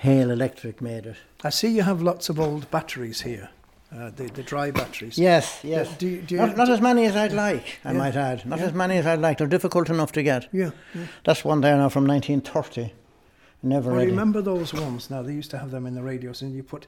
Hale 0.00 0.30
Electric 0.30 0.80
made 0.82 1.06
it. 1.06 1.16
I 1.42 1.50
see 1.50 1.68
you 1.68 1.82
have 1.82 2.02
lots 2.02 2.28
of 2.28 2.38
old 2.38 2.70
batteries 2.70 3.22
here. 3.22 3.50
Uh, 3.94 4.10
the 4.10 4.24
the 4.24 4.42
dry 4.42 4.70
batteries. 4.70 5.16
Yes, 5.18 5.60
yes. 5.62 5.96
do 5.96 6.08
you- 6.08 6.22
do 6.22 6.34
you- 6.34 6.40
not, 6.40 6.56
not 6.56 6.68
as 6.68 6.80
many 6.80 7.04
as 7.06 7.14
I'd 7.14 7.32
like, 7.32 7.78
I 7.84 7.92
Yeah. 7.92 7.98
might 7.98 8.16
add. 8.16 8.44
Not 8.44 8.58
Yeah. 8.58 8.66
as 8.66 8.72
many 8.74 8.96
as 8.96 9.06
I'd 9.06 9.20
like. 9.20 9.38
They're 9.38 9.46
difficult 9.46 9.88
enough 9.88 10.10
to 10.12 10.22
get. 10.22 10.48
Yeah. 10.52 10.70
yeah. 10.94 11.06
That's 11.24 11.44
one 11.44 11.60
there 11.60 11.76
now 11.76 11.88
from 11.88 12.04
1930. 12.06 12.92
Never 13.62 13.92
I 13.98 14.02
remember 14.04 14.42
those 14.42 14.74
ones. 14.74 15.10
Now 15.10 15.22
they 15.22 15.32
used 15.32 15.50
to 15.52 15.58
have 15.58 15.70
them 15.70 15.86
in 15.86 15.94
the 15.94 16.02
radios, 16.02 16.42
and 16.42 16.52
you 16.54 16.62
put 16.62 16.86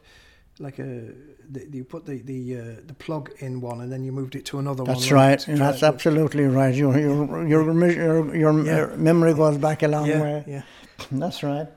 like 0.59 0.79
a 0.79 1.13
the, 1.51 1.67
you 1.73 1.85
put 1.85 2.07
the 2.07 2.19
the 2.23 2.59
uh, 2.59 2.63
the 2.87 2.95
plug 2.95 3.31
in 3.39 3.61
one, 3.61 3.81
and 3.83 3.93
then 3.93 4.03
you 4.05 4.13
moved 4.13 4.35
it 4.35 4.45
to 4.47 4.59
another. 4.59 4.85
That's 4.85 5.07
where 5.11 5.21
right. 5.21 5.33
it's 5.35 5.49
and 5.49 5.59
That's 5.59 5.83
absolutely 5.83 6.45
right. 6.45 6.75
Your 6.75 6.99
your 6.99 7.47
your 7.47 7.63
your, 7.73 7.93
your, 7.93 8.35
your 8.37 8.65
Yeah. 8.67 8.97
memory 8.97 9.35
goes 9.35 9.59
back 9.59 9.83
a 9.83 9.89
long 9.89 10.07
Yeah, 10.07 10.23
way. 10.23 10.45
yeah, 10.47 10.63
That's 11.13 11.43
right. 11.43 11.69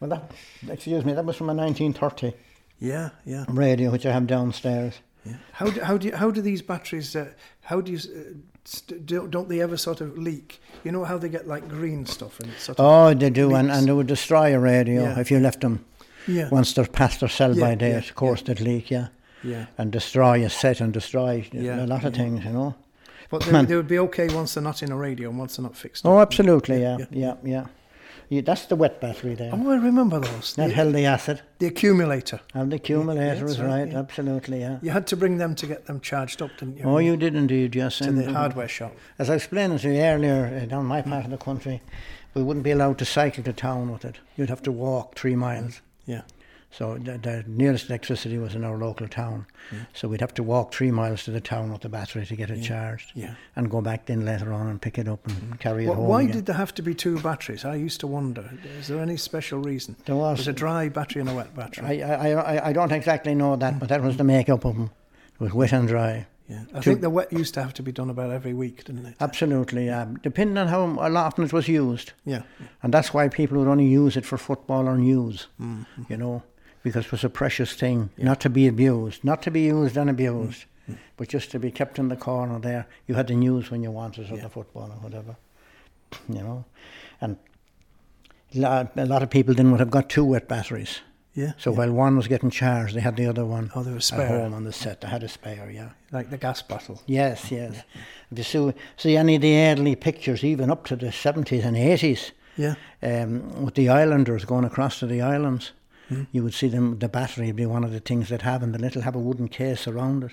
Well, 0.00 0.10
that 0.10 0.32
excuse 0.70 1.04
me. 1.04 1.12
That 1.12 1.24
was 1.24 1.36
from 1.36 1.48
a 1.50 1.54
1930 1.54 2.32
yeah, 2.80 3.10
yeah. 3.24 3.44
radio 3.48 3.90
which 3.92 4.04
I 4.04 4.12
have 4.12 4.26
downstairs. 4.26 4.94
yeah. 5.24 5.36
How 5.52 5.70
do 5.70 5.80
how 5.80 5.96
do 5.96 6.08
you, 6.08 6.16
how 6.16 6.30
do 6.30 6.40
these 6.42 6.60
batteries? 6.62 7.14
Uh, 7.16 7.28
how 7.62 7.80
do 7.80 7.92
you? 7.92 7.98
Uh, 7.98 8.34
st- 8.64 9.06
don't, 9.06 9.30
don't 9.30 9.48
they 9.48 9.60
ever 9.62 9.76
sort 9.76 10.00
of 10.00 10.18
leak? 10.18 10.60
You 10.82 10.90
know 10.92 11.04
how 11.04 11.16
they 11.18 11.28
get 11.30 11.46
like 11.46 11.68
green 11.68 12.04
stuff 12.04 12.40
and 12.40 12.52
sort 12.58 12.78
of 12.78 12.84
Oh, 12.84 13.14
they 13.14 13.30
do, 13.30 13.54
and, 13.54 13.70
and 13.70 13.86
they 13.86 13.92
would 13.92 14.08
destroy 14.08 14.54
a 14.54 14.58
radio 14.58 15.02
Yeah. 15.04 15.20
if 15.20 15.30
you 15.30 15.38
left 15.40 15.60
them 15.60 15.84
yeah, 16.26 16.48
once 16.50 16.72
they're 16.72 16.86
past 16.86 17.20
their 17.20 17.28
sell 17.28 17.52
by 17.54 17.70
Yeah, 17.70 17.74
date. 17.74 17.90
yeah, 17.90 17.98
of 17.98 18.14
course, 18.14 18.40
yeah. 18.40 18.54
they'd 18.54 18.60
leak, 18.60 18.90
yeah, 18.90 19.08
yeah. 19.42 19.66
and 19.78 19.90
destroy 19.92 20.44
a 20.44 20.50
set 20.50 20.80
and 20.80 20.92
destroy 20.92 21.46
Yeah, 21.52 21.84
a 21.84 21.86
lot 21.86 22.04
of 22.04 22.14
things, 22.14 22.44
you 22.44 22.50
know. 22.52 22.74
But 23.30 23.42
they, 23.44 23.64
they 23.64 23.76
would 23.76 23.88
be 23.88 23.98
okay 24.00 24.28
once 24.34 24.54
they're 24.54 24.62
not 24.62 24.82
in 24.82 24.92
a 24.92 24.96
radio 24.96 25.30
and 25.30 25.38
once 25.38 25.56
they're 25.56 25.62
not 25.64 25.76
fixed. 25.76 26.04
Oh, 26.06 26.18
up. 26.18 26.28
absolutely, 26.28 26.82
yeah, 26.82 26.98
yeah. 27.10 27.66
yeah, 28.28 28.40
that's 28.42 28.66
the 28.66 28.76
wet 28.76 29.00
battery 29.00 29.34
there. 29.34 29.50
Oh, 29.52 29.70
I 29.70 29.76
remember 29.76 30.18
those. 30.20 30.54
that 30.56 30.68
The, 30.68 30.74
held 30.74 30.94
the 30.94 31.04
acid. 31.06 31.42
the 31.58 31.66
accumulator. 31.66 32.40
And 32.54 32.70
the 32.72 32.76
accumulator 32.76 33.44
is 33.46 33.60
right, 33.60 33.92
absolutely, 33.92 34.60
yeah. 34.60 34.78
You 34.82 34.90
had 34.90 35.06
to 35.08 35.16
bring 35.16 35.38
them 35.38 35.54
to 35.56 35.66
get 35.66 35.86
them 35.86 36.00
charged 36.00 36.42
up, 36.42 36.50
didn't 36.58 36.78
you? 36.78 36.84
Oh, 36.84 36.98
you 36.98 37.16
did 37.16 37.34
indeed, 37.34 37.74
yes. 37.74 37.98
to 37.98 38.08
and- 38.08 38.18
the 38.18 38.32
hardware 38.32 38.68
shop. 38.68 38.92
As 39.18 39.30
I 39.30 39.34
explained 39.36 39.78
to 39.80 39.92
you 39.92 40.00
earlier, 40.00 40.60
uh, 40.62 40.66
down 40.66 40.86
my 40.86 41.02
part 41.02 41.24
of 41.24 41.30
the 41.30 41.38
country, 41.38 41.82
we 42.34 42.42
wouldn't 42.42 42.64
be 42.64 42.72
allowed 42.72 42.98
to 42.98 43.04
cycle 43.04 43.44
to 43.44 43.52
town 43.52 43.92
with 43.92 44.04
it. 44.04 44.16
You'd 44.36 44.50
have 44.50 44.62
to 44.62 44.72
walk 44.72 45.16
three 45.16 45.36
miles. 45.36 45.80
Yeah. 46.06 46.22
So 46.76 46.98
the, 46.98 47.18
the 47.18 47.44
nearest 47.46 47.88
electricity 47.88 48.36
was 48.36 48.56
in 48.56 48.64
our 48.64 48.76
local 48.76 49.06
town. 49.06 49.46
So 49.92 50.08
we'd 50.08 50.20
have 50.20 50.34
to 50.34 50.42
walk 50.42 50.74
three 50.74 50.90
miles 50.90 51.22
to 51.24 51.30
the 51.30 51.40
town 51.40 51.70
with 51.70 51.82
the 51.82 51.88
battery 51.88 52.26
to 52.26 52.34
get 52.34 52.50
it 52.50 52.62
charged. 52.62 53.12
Yeah. 53.14 53.34
And 53.54 53.70
go 53.70 53.80
back 53.80 54.06
then 54.06 54.24
later 54.24 54.52
on 54.52 54.66
and 54.66 54.82
pick 54.82 54.98
it 54.98 55.06
up 55.06 55.24
and 55.28 55.36
mm-hmm. 55.36 55.52
carry 55.54 55.84
it 55.84 55.94
home. 55.94 56.08
why 56.08 56.22
again. 56.22 56.32
did 56.34 56.46
there 56.46 56.56
have 56.56 56.74
to 56.74 56.82
be 56.82 56.92
two 56.92 57.20
batteries? 57.20 57.64
I 57.64 57.76
used 57.76 58.00
to 58.00 58.08
wonder. 58.08 58.50
Is 58.76 58.88
there 58.88 58.98
any 58.98 59.16
special 59.16 59.60
reason? 59.60 59.94
There 60.04 60.16
was. 60.16 60.38
There's 60.38 60.48
a 60.48 60.52
dry 60.52 60.88
battery 60.88 61.20
and 61.20 61.30
a 61.30 61.34
wet 61.34 61.54
battery. 61.54 62.02
I, 62.02 62.30
I, 62.30 62.56
I, 62.56 62.68
I 62.70 62.72
don't 62.72 62.90
exactly 62.90 63.36
know 63.36 63.54
that, 63.54 63.78
but 63.78 63.88
that 63.90 64.02
was 64.02 64.16
the 64.16 64.24
makeup 64.24 64.64
of 64.64 64.74
them. 64.74 64.90
It 65.34 65.40
was 65.40 65.52
wet 65.52 65.72
and 65.72 65.86
dry. 65.86 66.26
Yeah. 66.48 66.64
I 66.74 66.80
two- 66.80 66.90
think 66.90 67.00
the 67.00 67.10
wet 67.10 67.32
used 67.32 67.54
to 67.54 67.62
have 67.62 67.72
to 67.74 67.82
be 67.82 67.92
done 67.92 68.10
about 68.10 68.30
every 68.30 68.52
week, 68.54 68.84
didn't 68.84 69.06
it? 69.06 69.16
Absolutely, 69.20 69.86
yeah. 69.86 70.06
Depending 70.22 70.58
on 70.58 70.68
how 70.68 70.84
often 71.16 71.44
it 71.44 71.52
was 71.52 71.68
used. 71.68 72.12
Yeah. 72.24 72.42
And 72.82 72.92
that's 72.92 73.14
why 73.14 73.28
people 73.28 73.58
would 73.58 73.68
only 73.68 73.86
use 73.86 74.16
it 74.16 74.26
for 74.26 74.36
football 74.38 74.86
or 74.88 74.96
news, 74.98 75.46
Mm-hmm. 75.60 76.02
you 76.08 76.16
know, 76.16 76.42
because 76.82 77.06
it 77.06 77.12
was 77.12 77.24
a 77.24 77.30
precious 77.30 77.74
thing, 77.74 78.10
not 78.18 78.40
to 78.40 78.50
be 78.50 78.66
abused, 78.68 79.24
not 79.24 79.40
to 79.42 79.50
be 79.50 79.62
used 79.62 79.96
and 79.96 80.10
abused, 80.10 80.64
Mm-hmm. 80.88 81.00
but 81.16 81.28
just 81.28 81.50
to 81.52 81.58
be 81.58 81.70
kept 81.70 81.98
in 81.98 82.08
the 82.08 82.16
corner 82.16 82.58
there. 82.58 82.86
You 83.08 83.14
had 83.14 83.28
the 83.28 83.34
news 83.34 83.70
when 83.70 83.82
you 83.82 83.90
wanted 83.90 84.30
or 84.30 84.36
Yeah. 84.36 84.42
the 84.42 84.48
football 84.50 84.90
or 84.90 84.98
whatever, 85.00 85.36
you 86.28 86.42
know. 86.42 86.64
And 87.22 87.38
a 88.56 89.06
lot 89.06 89.22
of 89.22 89.30
people 89.30 89.54
then 89.54 89.70
would 89.70 89.80
have 89.80 89.90
got 89.90 90.10
two 90.10 90.24
wet 90.26 90.46
batteries. 90.46 91.00
Yeah. 91.34 91.52
So 91.58 91.70
yeah. 91.72 91.78
while 91.78 91.92
one 91.92 92.16
was 92.16 92.28
getting 92.28 92.50
charged, 92.50 92.94
they 92.94 93.00
had 93.00 93.16
the 93.16 93.26
other 93.26 93.44
one 93.44 93.70
Oh, 93.74 93.82
they 93.82 93.90
were 93.90 93.96
at 93.98 94.28
home 94.28 94.54
on 94.54 94.64
the 94.64 94.72
set. 94.72 95.00
They 95.00 95.08
had 95.08 95.22
a 95.24 95.28
spare, 95.28 95.70
yeah. 95.70 95.90
like 96.12 96.30
the 96.30 96.38
gas 96.38 96.62
bottle. 96.62 97.02
Yes, 97.06 97.50
yes. 97.50 97.82
If 98.30 98.38
you 98.38 98.44
see, 98.44 98.72
see 98.96 99.16
any 99.16 99.34
of 99.36 99.42
the 99.42 99.56
early 99.56 99.96
pictures, 99.96 100.44
even 100.44 100.70
up 100.70 100.84
to 100.86 100.96
the 100.96 101.06
70s 101.12 101.64
and 101.64 101.76
80s, 101.76 102.30
Yeah. 102.56 102.74
um, 103.02 103.64
with 103.64 103.74
the 103.74 103.88
islanders 103.88 104.44
going 104.44 104.64
across 104.64 105.00
to 105.00 105.06
the 105.06 105.20
islands, 105.22 105.72
Hmm. 106.08 106.24
you 106.32 106.42
would 106.42 106.54
see 106.54 106.68
them. 106.68 106.98
The 106.98 107.08
battery 107.08 107.46
would 107.46 107.56
be 107.56 107.66
one 107.66 107.82
of 107.82 107.90
the 107.90 107.98
things 108.00 108.28
they'd 108.28 108.42
have, 108.42 108.62
and 108.62 108.74
the 108.74 108.78
little 108.78 109.02
have 109.02 109.16
a 109.16 109.18
wooden 109.18 109.48
case 109.48 109.88
around 109.88 110.22
it 110.24 110.32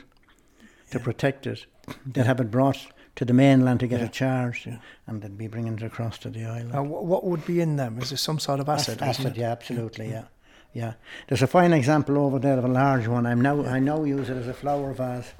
to 0.91 0.99
protect 0.99 1.47
it. 1.47 1.65
They'd 2.05 2.25
have 2.25 2.41
it 2.41 2.51
brought 2.51 2.77
to 3.15 3.23
the 3.25 3.33
mainland 3.33 3.79
to 3.79 3.87
get 3.87 4.01
Yeah. 4.01 4.05
it 4.07 4.11
charged, 4.13 4.67
Yeah. 4.67 4.77
and 5.07 5.21
they'd 5.21 5.37
be 5.37 5.47
bringing 5.47 5.73
it 5.75 5.81
across 5.83 6.17
to 6.19 6.29
the 6.29 6.43
island. 6.45 6.75
Uh, 6.75 6.83
what 6.83 7.23
would 7.23 7.45
be 7.45 7.59
in 7.61 7.77
them? 7.77 7.97
Is 8.01 8.09
there 8.09 8.17
some 8.17 8.37
sort 8.37 8.59
of 8.59 8.67
acid? 8.69 9.01
Acid, 9.01 9.37
yeah, 9.37 9.51
absolutely, 9.51 10.09
yeah. 10.09 10.25
Yeah, 10.73 10.93
There's 11.27 11.41
a 11.41 11.47
fine 11.47 11.73
example 11.73 12.17
over 12.17 12.39
there 12.39 12.57
of 12.57 12.63
a 12.65 12.67
large 12.69 13.07
one. 13.07 13.25
I'm 13.25 13.41
now, 13.41 13.63
I 13.65 13.79
now 13.79 14.03
use 14.03 14.29
it 14.29 14.37
as 14.37 14.47
a 14.47 14.53
flower 14.53 14.93
vase. 14.93 15.31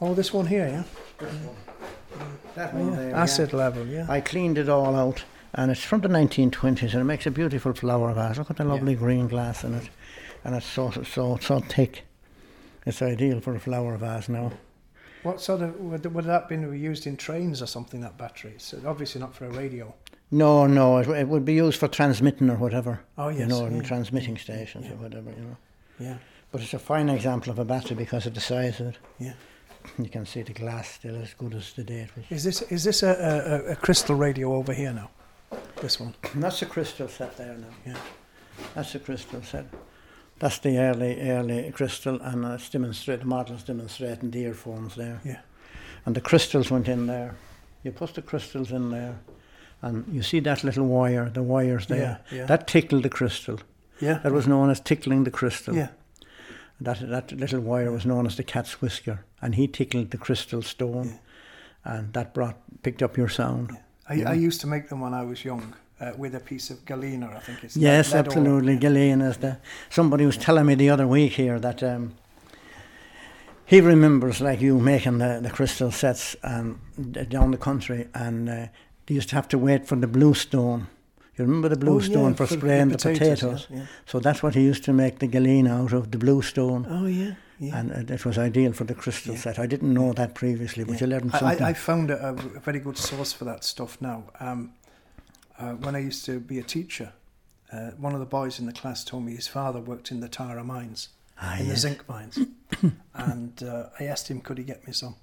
Oh, 0.00 0.14
this 0.14 0.32
one 0.32 0.46
here, 0.46 0.66
yeah. 0.66 1.26
Mm. 1.26 1.54
That 2.54 2.74
Oh, 2.74 2.78
one 2.78 2.90
yeah. 2.92 2.96
there, 2.98 3.10
yeah. 3.10 3.22
Acid 3.22 3.52
level, 3.52 3.86
yeah. 3.86 4.06
I 4.08 4.20
cleaned 4.20 4.56
it 4.58 4.68
all 4.68 4.96
out, 4.96 5.24
and 5.54 5.70
it's 5.70 5.84
from 5.84 6.00
the 6.00 6.08
1920s, 6.08 6.92
and 6.92 7.02
it 7.02 7.04
makes 7.04 7.26
a 7.26 7.30
beautiful 7.30 7.74
flower 7.74 8.12
vase. 8.14 8.38
Look 8.38 8.50
at 8.50 8.56
the 8.56 8.64
lovely 8.64 8.94
green 8.94 9.28
glass 9.28 9.62
in 9.62 9.74
it, 9.74 9.90
and 10.44 10.54
it's 10.54 10.66
so 10.66 10.90
so 10.90 11.36
so 11.40 11.60
thick. 11.60 12.04
It's 12.86 13.02
ideal 13.02 13.40
for 13.40 13.54
a 13.54 13.60
flower 13.60 13.96
vase 13.98 14.30
now. 14.30 14.52
What 15.22 15.42
sort 15.42 15.60
of 15.60 15.78
would, 15.78 16.06
would 16.14 16.24
that 16.24 16.48
been 16.48 16.72
used 16.80 17.06
in 17.06 17.18
trains 17.18 17.60
or 17.60 17.66
something? 17.66 18.00
That 18.00 18.16
battery? 18.16 18.54
So 18.56 18.80
obviously 18.86 19.20
not 19.20 19.34
for 19.34 19.44
a 19.44 19.50
radio. 19.50 19.94
No, 20.30 20.66
no, 20.66 20.98
it, 20.98 21.08
it 21.08 21.28
would 21.28 21.44
be 21.44 21.54
used 21.54 21.78
for 21.78 21.88
transmitting 21.88 22.50
or 22.50 22.56
whatever. 22.56 23.00
Oh, 23.18 23.28
you 23.28 23.40
yes, 23.40 23.48
know, 23.48 23.66
in 23.66 23.76
yeah. 23.76 23.82
transmitting 23.82 24.36
stations 24.38 24.86
or 24.86 24.96
whatever, 24.96 25.30
you 25.30 25.42
know. 25.42 25.56
Yeah. 25.98 26.16
But 26.52 26.62
it's 26.62 26.74
a 26.74 26.78
fine 26.78 27.08
example 27.08 27.52
of 27.52 27.58
a 27.58 27.64
battery 27.64 27.96
because 27.96 28.26
of 28.26 28.34
the 28.34 28.40
size 28.40 28.80
of 28.80 28.88
it. 28.88 28.98
Yeah. 29.18 29.32
You 29.98 30.08
can 30.08 30.26
see 30.26 30.42
the 30.42 30.52
glass 30.52 30.88
still 30.88 31.16
as 31.16 31.34
good 31.34 31.54
as 31.54 31.72
the 31.72 31.82
day 31.82 32.00
it 32.00 32.10
was. 32.16 32.24
Is 32.30 32.44
this 32.44 32.62
is 32.62 32.84
this 32.84 33.02
a, 33.02 33.64
a, 33.68 33.72
a 33.72 33.76
crystal 33.76 34.14
radio 34.14 34.54
over 34.54 34.72
here 34.72 34.92
now? 34.92 35.10
This 35.80 35.98
one. 35.98 36.14
That's 36.34 36.62
a 36.62 36.66
crystal 36.66 37.08
set 37.08 37.36
there 37.36 37.54
now. 37.54 37.74
Yeah. 37.86 37.96
That's 38.74 38.94
a 38.94 38.98
crystal 38.98 39.42
set. 39.42 39.66
That's 40.38 40.58
the 40.58 40.78
early, 40.78 41.20
early 41.20 41.70
crystal, 41.72 42.20
and 42.20 42.44
uh, 42.44 42.52
it's 42.52 42.70
demonstrate, 42.70 43.20
the 43.20 43.26
model's 43.26 43.62
demonstrating 43.62 44.30
the 44.30 44.40
earphones 44.40 44.94
there. 44.94 45.20
Yeah. 45.22 45.40
And 46.06 46.14
the 46.14 46.22
crystals 46.22 46.70
went 46.70 46.88
in 46.88 47.06
there. 47.06 47.36
You 47.82 47.92
put 47.92 48.14
the 48.14 48.22
crystals 48.22 48.72
in 48.72 48.90
there, 48.90 49.18
and 49.82 50.04
you 50.12 50.22
see 50.22 50.40
that 50.40 50.62
little 50.64 50.86
wire, 50.86 51.30
the 51.30 51.42
wires 51.42 51.86
there. 51.86 52.20
Yeah, 52.30 52.38
yeah. 52.38 52.46
That 52.46 52.66
tickled 52.66 53.02
the 53.02 53.08
crystal. 53.08 53.60
Yeah. 54.00 54.18
That 54.22 54.32
was 54.32 54.46
known 54.46 54.70
as 54.70 54.80
tickling 54.80 55.24
the 55.24 55.30
crystal. 55.30 55.74
Yeah. 55.74 55.88
That, 56.80 57.08
that 57.10 57.32
little 57.32 57.60
wire 57.60 57.92
was 57.92 58.04
known 58.06 58.26
as 58.26 58.36
the 58.36 58.42
cat's 58.42 58.80
whisker, 58.80 59.24
and 59.42 59.54
he 59.54 59.68
tickled 59.68 60.10
the 60.10 60.16
crystal 60.16 60.62
stone, 60.62 61.18
and 61.84 62.12
that 62.14 62.32
brought 62.32 62.56
picked 62.82 63.02
up 63.02 63.16
your 63.18 63.28
sound. 63.28 63.76
I, 64.08 64.22
I 64.22 64.32
used 64.32 64.60
to 64.62 64.66
make 64.66 64.88
them 64.88 65.00
when 65.00 65.12
I 65.12 65.22
was 65.22 65.44
young 65.44 65.74
uh, 66.00 66.12
with 66.16 66.34
a 66.34 66.40
piece 66.40 66.70
of 66.70 66.84
galena. 66.86 67.30
I 67.36 67.40
think 67.40 67.64
it's 67.64 67.76
Yes, 67.76 68.12
lead 68.12 68.26
absolutely. 68.26 68.76
galena. 68.78 69.28
is 69.28 69.36
the. 69.36 69.58
Somebody 69.90 70.24
was 70.24 70.38
telling 70.38 70.66
me 70.66 70.74
the 70.74 70.88
other 70.88 71.06
week 71.06 71.32
here 71.32 71.60
that 71.60 71.82
um, 71.82 72.14
he 73.66 73.80
remembers, 73.80 74.40
like 74.40 74.60
you, 74.60 74.78
making 74.78 75.18
the, 75.18 75.40
the 75.42 75.50
crystal 75.50 75.90
sets 75.90 76.34
um, 76.42 76.80
down 77.28 77.50
the 77.50 77.58
country, 77.58 78.08
and 78.14 78.48
uh, 78.48 78.66
they 79.10 79.16
used 79.16 79.28
to 79.30 79.34
have 79.34 79.48
to 79.48 79.58
wait 79.58 79.88
for 79.88 79.96
the 79.96 80.06
blue 80.06 80.34
stone. 80.34 80.86
You 81.36 81.44
remember 81.44 81.68
the 81.68 81.76
blue 81.76 81.96
Oh, 81.96 81.98
yeah, 82.00 82.10
stone 82.10 82.34
for, 82.34 82.46
for 82.46 82.54
spraying 82.54 82.90
the 82.90 82.96
potatoes, 82.96 83.40
potatoes? 83.40 83.66
yeah, 83.68 83.76
yeah. 83.78 83.86
So 84.06 84.20
that's 84.20 84.40
what 84.40 84.54
he 84.54 84.60
used 84.62 84.84
to 84.84 84.92
make 84.92 85.18
the 85.18 85.26
galena 85.26 85.82
out 85.82 85.92
of, 85.92 86.12
the 86.12 86.18
blue 86.18 86.42
stone. 86.42 86.86
Oh 86.88 87.06
yeah. 87.06 87.34
Yeah. 87.58 87.76
And 87.78 87.90
it, 87.90 88.10
it 88.10 88.24
was 88.24 88.38
ideal 88.38 88.72
for 88.72 88.84
the 88.84 88.94
crystal 88.94 89.36
set. 89.36 89.58
I 89.58 89.66
didn't 89.66 89.92
know 89.92 90.12
that 90.12 90.34
previously, 90.36 90.84
but 90.84 91.00
you 91.00 91.08
learned 91.08 91.32
something. 91.32 91.60
I, 91.62 91.70
I 91.70 91.72
found 91.74 92.10
a, 92.12 92.28
a 92.28 92.60
very 92.60 92.78
good 92.78 92.96
source 92.96 93.32
for 93.32 93.44
that 93.46 93.64
stuff 93.64 94.00
now. 94.00 94.24
Um, 94.38 94.72
uh, 95.58 95.72
when 95.72 95.96
I 95.96 95.98
used 95.98 96.24
to 96.26 96.38
be 96.38 96.58
a 96.60 96.62
teacher, 96.62 97.12
uh, 97.72 97.90
one 97.98 98.14
of 98.14 98.20
the 98.20 98.26
boys 98.26 98.60
in 98.60 98.66
the 98.66 98.72
class 98.72 99.02
told 99.04 99.24
me 99.24 99.34
his 99.34 99.48
father 99.48 99.80
worked 99.80 100.10
in 100.12 100.20
the 100.20 100.28
Tara 100.28 100.62
mines, 100.62 101.08
Ah, 101.40 101.58
in 101.58 101.68
the 101.68 101.76
zinc 101.76 102.08
mines. 102.08 102.38
and 103.14 103.62
uh, 103.62 103.86
I 103.98 104.04
asked 104.04 104.28
him, 104.28 104.40
could 104.40 104.56
he 104.56 104.64
get 104.64 104.86
me 104.86 104.92
some? 104.92 105.16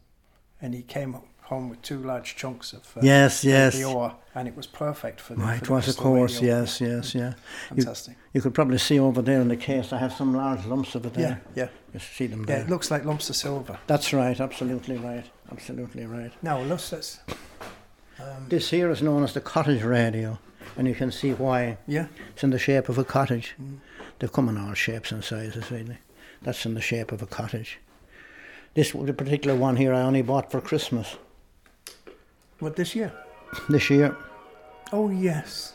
And 0.62 0.74
he 0.74 0.82
came 0.84 1.16
home 1.48 1.70
with 1.70 1.82
two 1.82 2.00
large 2.04 2.36
chunks 2.36 2.74
of 2.74 2.82
uh, 2.96 3.00
Yes, 3.04 3.44
of 3.44 3.50
yes. 3.50 3.76
the 3.78 3.84
ore, 3.86 4.14
and 4.36 4.48
it 4.48 4.56
was 4.56 4.68
perfect 4.68 5.20
for 5.22 5.34
the, 5.34 5.42
Right, 5.42 5.60
for 5.60 5.74
it 5.74 5.76
was, 5.76 5.88
of 5.90 5.98
course, 5.98 6.42
yes, 6.42 6.80
yes, 6.82 7.16
yeah. 7.16 7.34
You, 7.76 7.84
Fantastic. 7.84 8.16
you 8.34 8.42
could 8.42 8.54
probably 8.54 8.78
see 8.78 9.00
over 9.00 9.22
there 9.22 9.42
in 9.42 9.48
the 9.48 9.56
case, 9.58 9.92
I 9.94 9.98
have 9.98 10.14
some 10.14 10.34
large 10.36 10.66
lumps 10.66 10.96
of 10.96 11.06
it 11.06 11.14
there. 11.14 11.42
yeah. 11.56 11.64
yeah. 11.64 11.70
You 11.94 12.00
see 12.00 12.28
them 12.28 12.44
there. 12.44 12.58
Yeah, 12.58 12.64
it 12.66 12.70
looks 12.70 12.92
like 12.92 13.06
lumps 13.06 13.30
of 13.30 13.36
silver. 13.36 13.80
That's 13.88 14.14
right, 14.14 14.40
absolutely 14.40 14.98
right, 14.98 15.26
absolutely 15.52 16.06
right. 16.06 16.32
Now, 16.42 16.60
let's, 16.60 16.92
let's 16.92 17.20
um, 18.20 18.46
This 18.50 18.70
here 18.70 18.90
is 18.92 19.02
known 19.02 19.24
as 19.24 19.34
the 19.34 19.42
cottage 19.42 19.84
radio, 19.84 20.38
and 20.78 20.88
you 20.88 20.96
can 20.96 21.12
see 21.12 21.34
why. 21.34 21.78
yeah, 21.88 22.08
It's 22.34 22.44
in 22.44 22.50
the 22.52 22.60
shape 22.60 22.90
of 22.90 22.98
a 22.98 23.04
cottage. 23.04 23.56
They've 24.20 24.32
come 24.32 24.50
in 24.50 24.58
all 24.58 24.74
shapes 24.74 25.12
and 25.12 25.24
sizes, 25.24 25.72
really. 25.72 25.98
That's 26.42 26.66
in 26.66 26.74
the 26.74 26.82
shape 26.82 27.12
of 27.12 27.22
a 27.22 27.28
cottage. 27.28 27.80
This 28.74 28.92
the 28.92 29.14
particular 29.14 29.56
one 29.58 29.78
here 29.78 29.94
I 29.94 30.02
only 30.02 30.22
bought 30.22 30.52
for 30.52 30.62
Christmas 30.62 31.16
what 32.60 32.76
this 32.76 32.96
year? 32.96 33.12
this 33.70 33.90
year. 33.90 34.16
Oh 34.92 35.10
yes, 35.10 35.74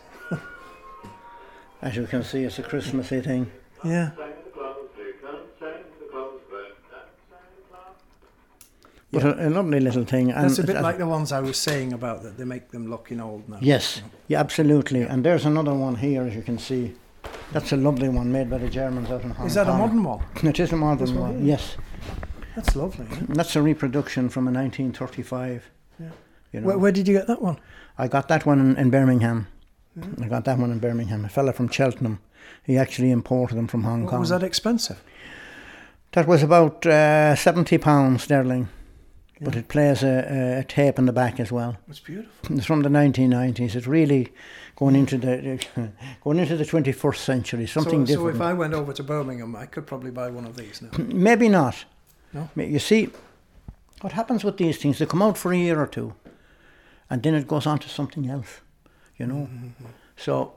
As 1.80 1.96
you 1.96 2.06
can 2.06 2.22
see, 2.22 2.44
it's 2.44 2.58
a 2.58 2.62
Christmassy 2.62 3.20
thing. 3.20 3.50
yeah. 3.84 4.10
But 9.10 9.24
a, 9.24 9.48
a 9.48 9.50
lovely 9.50 9.78
little 9.78 10.04
thing. 10.06 10.30
And 10.30 10.44
That's 10.44 10.58
a 10.58 10.64
bit 10.64 10.80
like 10.80 10.96
the 10.96 11.06
ones 11.06 11.32
I 11.32 11.40
was 11.40 11.58
saying 11.58 11.92
about 11.92 12.22
that 12.22 12.38
they 12.38 12.44
make 12.44 12.70
them 12.70 12.88
looking 12.88 13.20
old 13.20 13.46
now. 13.46 13.58
Yes, 13.60 14.00
yeah, 14.28 14.40
absolutely. 14.40 15.02
And 15.02 15.22
there's 15.22 15.44
another 15.44 15.74
one 15.74 15.96
here, 15.96 16.22
as 16.22 16.34
you 16.34 16.40
can 16.40 16.58
see. 16.58 16.94
That's 17.52 17.72
a 17.72 17.76
lovely 17.76 18.08
one 18.08 18.32
made 18.32 18.48
by 18.48 18.56
the 18.56 18.70
Germans 18.70 19.10
out 19.10 19.22
in 19.22 19.28
Hong 19.28 19.36
Kong. 19.36 19.46
Is 19.46 19.54
that 19.54 19.68
a 19.68 19.74
modern 19.74 20.02
one? 20.02 20.24
It 20.42 20.58
is 20.58 20.72
a 20.72 20.76
modern 20.76 21.14
one 21.14 21.34
one, 21.34 21.44
yes. 21.44 21.76
That's 22.56 22.74
lovely. 22.74 23.06
Yeah? 23.10 23.18
That's 23.28 23.54
a 23.54 23.60
reproduction 23.60 24.30
from 24.30 24.44
a 24.48 24.50
1935. 24.52 25.70
Yeah. 26.00 26.08
You 26.52 26.60
know, 26.60 26.66
Where, 26.68 26.78
where 26.78 26.92
did 26.92 27.08
you 27.08 27.14
get 27.14 27.26
that 27.26 27.42
one? 27.42 27.58
I 27.98 28.08
got 28.08 28.28
that 28.28 28.46
one 28.46 28.60
in, 28.60 28.76
in 28.76 28.90
Birmingham. 28.90 29.46
I 30.20 30.28
got 30.28 30.44
that 30.44 30.58
one 30.58 30.70
in 30.70 30.78
Birmingham. 30.78 31.24
A 31.24 31.28
fella 31.28 31.52
from 31.52 31.68
Cheltenham. 31.68 32.20
He 32.64 32.78
actually 32.78 33.10
imported 33.10 33.56
them 33.56 33.68
from 33.68 33.84
Hong 33.84 34.06
Kong. 34.06 34.20
Was 34.20 34.30
that 34.30 34.42
expensive? 34.42 35.02
That 36.12 36.26
was 36.26 36.42
about 36.42 36.84
uh, 36.86 37.34
seventy 37.36 37.78
pounds 37.78 38.24
sterling, 38.24 38.68
but 39.40 39.56
it 39.56 39.68
plays 39.68 40.02
a, 40.02 40.58
a, 40.60 40.64
tape 40.64 40.98
in 40.98 41.06
the 41.06 41.12
back 41.12 41.40
as 41.40 41.50
well. 41.50 41.78
It's 41.88 42.00
beautiful. 42.00 42.56
It's 42.56 42.66
from 42.66 42.82
the 42.82 42.90
1990s. 42.90 43.74
It's 43.74 43.86
really 43.86 44.32
going 44.76 44.94
into 44.94 45.16
the 45.18 45.64
going 46.22 46.38
into 46.38 46.56
the 46.56 46.64
21st 46.64 47.16
century. 47.16 47.66
Something 47.66 48.06
so, 48.06 48.14
so 48.14 48.26
if 48.28 48.40
I 48.40 48.52
went 48.52 48.74
over 48.74 48.92
to 48.92 49.02
Birmingham, 49.02 49.56
I 49.56 49.66
could 49.66 49.86
probably 49.86 50.10
buy 50.10 50.30
one 50.30 50.44
of 50.44 50.56
these 50.56 50.82
now. 50.82 50.90
Maybe 50.98 51.48
not. 51.48 51.84
No? 52.32 52.48
You 52.56 52.78
see, 52.78 53.10
what 54.00 54.12
happens 54.12 54.44
with 54.44 54.56
these 54.56 54.78
things? 54.78 54.98
They 54.98 55.06
come 55.06 55.22
out 55.22 55.38
for 55.38 55.52
a 55.52 55.56
year 55.56 55.80
or 55.80 55.86
two, 55.86 56.14
and 57.12 57.22
then 57.22 57.34
it 57.34 57.46
goes 57.46 57.66
on 57.66 57.78
to 57.78 57.88
something 57.90 58.30
else, 58.30 58.62
you 59.18 59.26
know. 59.26 59.46
So 60.16 60.54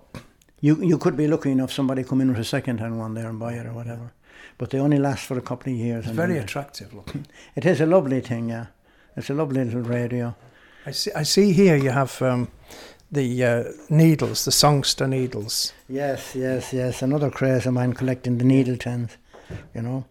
you 0.61 0.81
you 0.81 0.97
could 0.97 1.17
be 1.17 1.27
lucky 1.27 1.51
enough 1.51 1.71
somebody 1.71 2.03
come 2.03 2.21
in 2.21 2.29
with 2.29 2.39
a 2.39 2.45
second 2.45 2.79
hand 2.79 2.97
one 2.97 3.13
there 3.13 3.29
and 3.29 3.37
buy 3.37 3.53
it 3.55 3.65
or 3.65 3.73
whatever, 3.73 4.13
but 4.57 4.69
they 4.69 4.79
only 4.79 4.97
last 4.97 5.25
for 5.25 5.37
a 5.37 5.41
couple 5.41 5.73
of 5.73 5.77
years. 5.77 5.99
It's 5.99 6.07
and 6.07 6.15
very 6.15 6.37
attractive 6.37 6.93
looking. 6.93 7.27
It 7.55 7.65
is 7.65 7.81
a 7.81 7.85
lovely 7.85 8.21
thing, 8.21 8.49
yeah. 8.49 8.67
It's 9.17 9.29
a 9.29 9.33
lovely 9.33 9.65
little 9.65 9.81
radio. 9.81 10.33
I 10.85 10.91
see, 10.91 11.11
I 11.21 11.23
see 11.23 11.51
here 11.51 11.75
you 11.75 11.89
have 11.91 12.21
um, 12.21 12.47
the 13.11 13.43
uh, 13.43 13.63
needles, 13.89 14.45
the 14.45 14.51
songster 14.51 15.07
needles. 15.07 15.73
Yes, 15.89 16.35
yes, 16.35 16.71
yes. 16.71 17.01
Another 17.01 17.29
craze 17.31 17.65
of 17.65 17.73
mine 17.73 17.93
collecting 17.93 18.37
the 18.37 18.45
needle 18.45 18.77
tins, 18.77 19.17
you 19.73 19.81
know. 19.81 20.05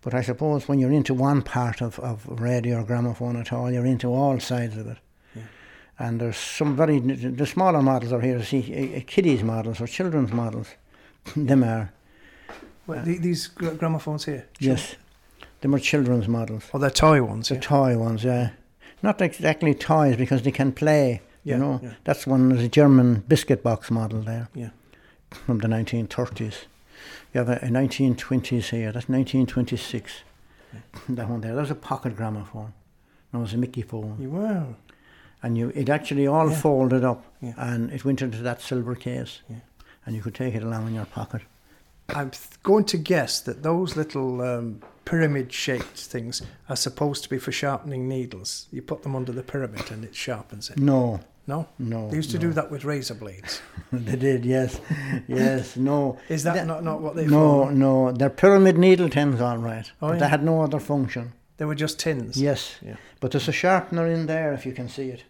But 0.00 0.14
I 0.14 0.22
suppose 0.22 0.68
when 0.68 0.80
you're 0.80 0.98
into 1.00 1.14
one 1.14 1.42
part 1.42 1.82
of, 1.82 1.98
of 2.00 2.26
radio 2.28 2.78
or 2.78 2.84
gramophone 2.84 3.40
at 3.40 3.52
all, 3.52 3.70
you're 3.72 3.86
into 3.86 4.08
all 4.08 4.40
sides 4.40 4.76
of 4.76 4.86
it. 4.86 4.98
And 6.02 6.20
there's 6.20 6.36
some 6.36 6.74
very, 6.76 6.98
the 6.98 7.46
smaller 7.46 7.80
models 7.80 8.12
are 8.12 8.20
here, 8.20 8.42
see, 8.42 8.96
uh, 8.96 9.00
kiddies 9.06 9.42
models 9.44 9.80
or 9.80 9.86
children's 9.86 10.32
models. 10.32 10.66
Them 11.36 11.62
are, 11.62 11.92
Well, 12.88 13.04
the, 13.04 13.18
these 13.18 13.46
gramophones 13.48 14.24
here? 14.24 14.46
yes. 14.58 14.96
Them 15.60 15.74
are 15.76 15.78
children's 15.78 16.26
models. 16.26 16.64
Oh, 16.74 16.78
they're 16.78 16.90
toy 16.90 17.22
ones, 17.22 17.48
The 17.48 17.54
yeah. 17.54 17.60
toy 17.60 17.96
ones, 17.96 18.24
yeah. 18.24 18.50
Not 19.00 19.20
exactly 19.22 19.74
toys 19.74 20.16
because 20.16 20.42
they 20.42 20.50
can 20.50 20.72
play, 20.72 21.20
Yeah, 21.44 21.54
you 21.54 21.60
know. 21.62 21.80
yeah. 21.82 21.92
That's 22.02 22.26
one, 22.26 22.48
there's 22.48 22.64
a 22.64 22.68
German 22.68 23.22
biscuit 23.28 23.62
box 23.62 23.88
model 23.90 24.22
there. 24.22 24.48
Yeah. 24.54 24.70
from 25.46 25.58
the 25.58 25.68
1930s. 25.68 26.66
You 27.32 27.38
have 27.38 27.48
a, 27.48 27.56
a 27.62 27.68
1920s 27.68 28.70
here, 28.70 28.90
that's 28.92 29.08
1926. 29.08 30.12
That 31.10 31.28
one 31.28 31.40
there, 31.42 31.54
that 31.54 31.60
was 31.60 31.70
a 31.70 31.76
pocket 31.76 32.16
gramophone. 32.16 32.72
That 33.30 33.38
was 33.38 33.54
a 33.54 33.56
Mikiphone. 33.56 34.18
You 34.20 34.30
were. 34.30 34.66
And 35.42 35.58
you, 35.58 35.70
it 35.74 35.88
actually 35.88 36.26
all 36.26 36.50
Yeah. 36.50 36.56
folded 36.56 37.04
up 37.04 37.24
Yeah. 37.40 37.54
and 37.56 37.90
it 37.92 38.04
went 38.04 38.22
into 38.22 38.38
that 38.42 38.60
silver 38.60 38.94
case. 38.94 39.40
Yeah. 39.48 39.56
And 40.06 40.14
you 40.14 40.22
could 40.22 40.34
take 40.34 40.54
it 40.54 40.62
along 40.62 40.86
in 40.88 40.94
your 40.94 41.06
pocket. 41.06 41.42
I'm 42.08 42.30
going 42.62 42.84
to 42.86 42.96
guess 42.98 43.40
that 43.40 43.62
those 43.62 43.96
little 43.96 44.40
um, 44.42 44.80
pyramid 45.04 45.52
shaped 45.52 45.96
things 45.98 46.42
are 46.68 46.76
supposed 46.76 47.22
to 47.24 47.30
be 47.30 47.38
for 47.38 47.52
sharpening 47.52 48.08
needles. 48.08 48.66
You 48.70 48.82
put 48.82 49.02
them 49.02 49.16
under 49.16 49.32
the 49.32 49.42
pyramid 49.42 49.90
and 49.90 50.04
it 50.04 50.14
sharpens 50.14 50.68
it. 50.70 50.78
No, 50.78 51.20
No? 51.46 51.68
no. 51.78 52.08
They 52.10 52.16
used 52.16 52.30
to 52.32 52.38
no. 52.38 52.42
do 52.48 52.52
that 52.52 52.70
with 52.70 52.84
razor 52.84 53.14
blades. 53.14 53.60
they 53.92 54.16
did, 54.16 54.44
yes. 54.44 54.80
yes, 55.28 55.76
no. 55.76 56.18
Is 56.28 56.42
that 56.44 56.54
That- 56.54 56.66
not, 56.66 56.84
not 56.84 57.00
what 57.00 57.14
they 57.16 57.26
No, 57.26 57.64
for? 57.66 57.72
no. 57.72 58.12
They're 58.12 58.30
pyramid 58.30 58.76
needle 58.78 59.08
tins, 59.08 59.40
all 59.40 59.58
right. 59.58 59.90
Oh, 60.02 60.08
but 60.08 60.14
yeah. 60.14 60.18
they 60.20 60.28
had 60.28 60.44
no 60.44 60.62
other 60.62 60.80
function. 60.80 61.32
They 61.56 61.64
were 61.64 61.74
just 61.76 61.98
tins. 62.00 62.36
Yes. 62.36 62.76
Yeah. 62.82 62.96
But 63.20 63.30
there's 63.30 63.48
a 63.48 63.52
sharpener 63.52 64.06
in 64.06 64.26
there 64.26 64.52
if 64.52 64.66
you 64.66 64.72
can 64.72 64.88
see 64.88 65.08
it. 65.10 65.22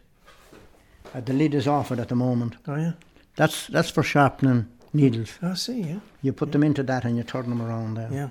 Uh, 1.15 1.21
the 1.21 1.33
lid 1.33 1.55
is 1.55 1.67
off 1.67 1.93
it 1.93 1.99
at 1.99 2.09
the 2.09 2.15
moment. 2.15 2.57
Oh, 2.67 2.77
yeah. 2.77 2.93
That's 3.37 3.67
that's 3.67 3.91
for 3.91 4.03
sharpening 4.03 4.69
needles. 4.93 5.39
I 5.43 5.55
see, 5.55 5.81
yeah. 5.83 6.01
You 6.23 6.33
put 6.33 6.53
them 6.53 6.63
into 6.63 6.83
that 6.83 7.05
and 7.05 7.17
you 7.17 7.23
turn 7.23 7.49
them 7.49 7.63
around 7.63 7.95
there. 7.95 8.09
Yeah. 8.13 8.29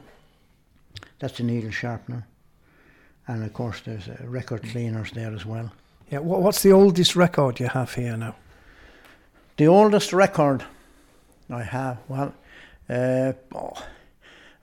That's 1.20 1.38
the 1.38 1.44
needle 1.44 1.72
sharpener. 1.72 2.28
And 3.28 3.44
of 3.44 3.54
course, 3.54 3.82
there's 3.82 4.08
uh, 4.08 4.18
record 4.26 4.64
cleaners 4.64 5.12
there 5.12 5.34
as 5.34 5.46
well. 5.46 5.72
Yeah. 6.10 6.20
What, 6.20 6.42
what's 6.42 6.62
the 6.62 6.72
oldest 6.72 7.16
record 7.16 7.60
you 7.60 7.68
have 7.68 7.94
here 7.94 8.18
now? 8.18 8.36
The 9.58 9.68
oldest 9.68 10.14
record 10.14 10.66
I 11.50 11.64
have, 11.64 11.98
well, 12.08 12.34
uh, 12.90 13.34
oh, 13.54 13.74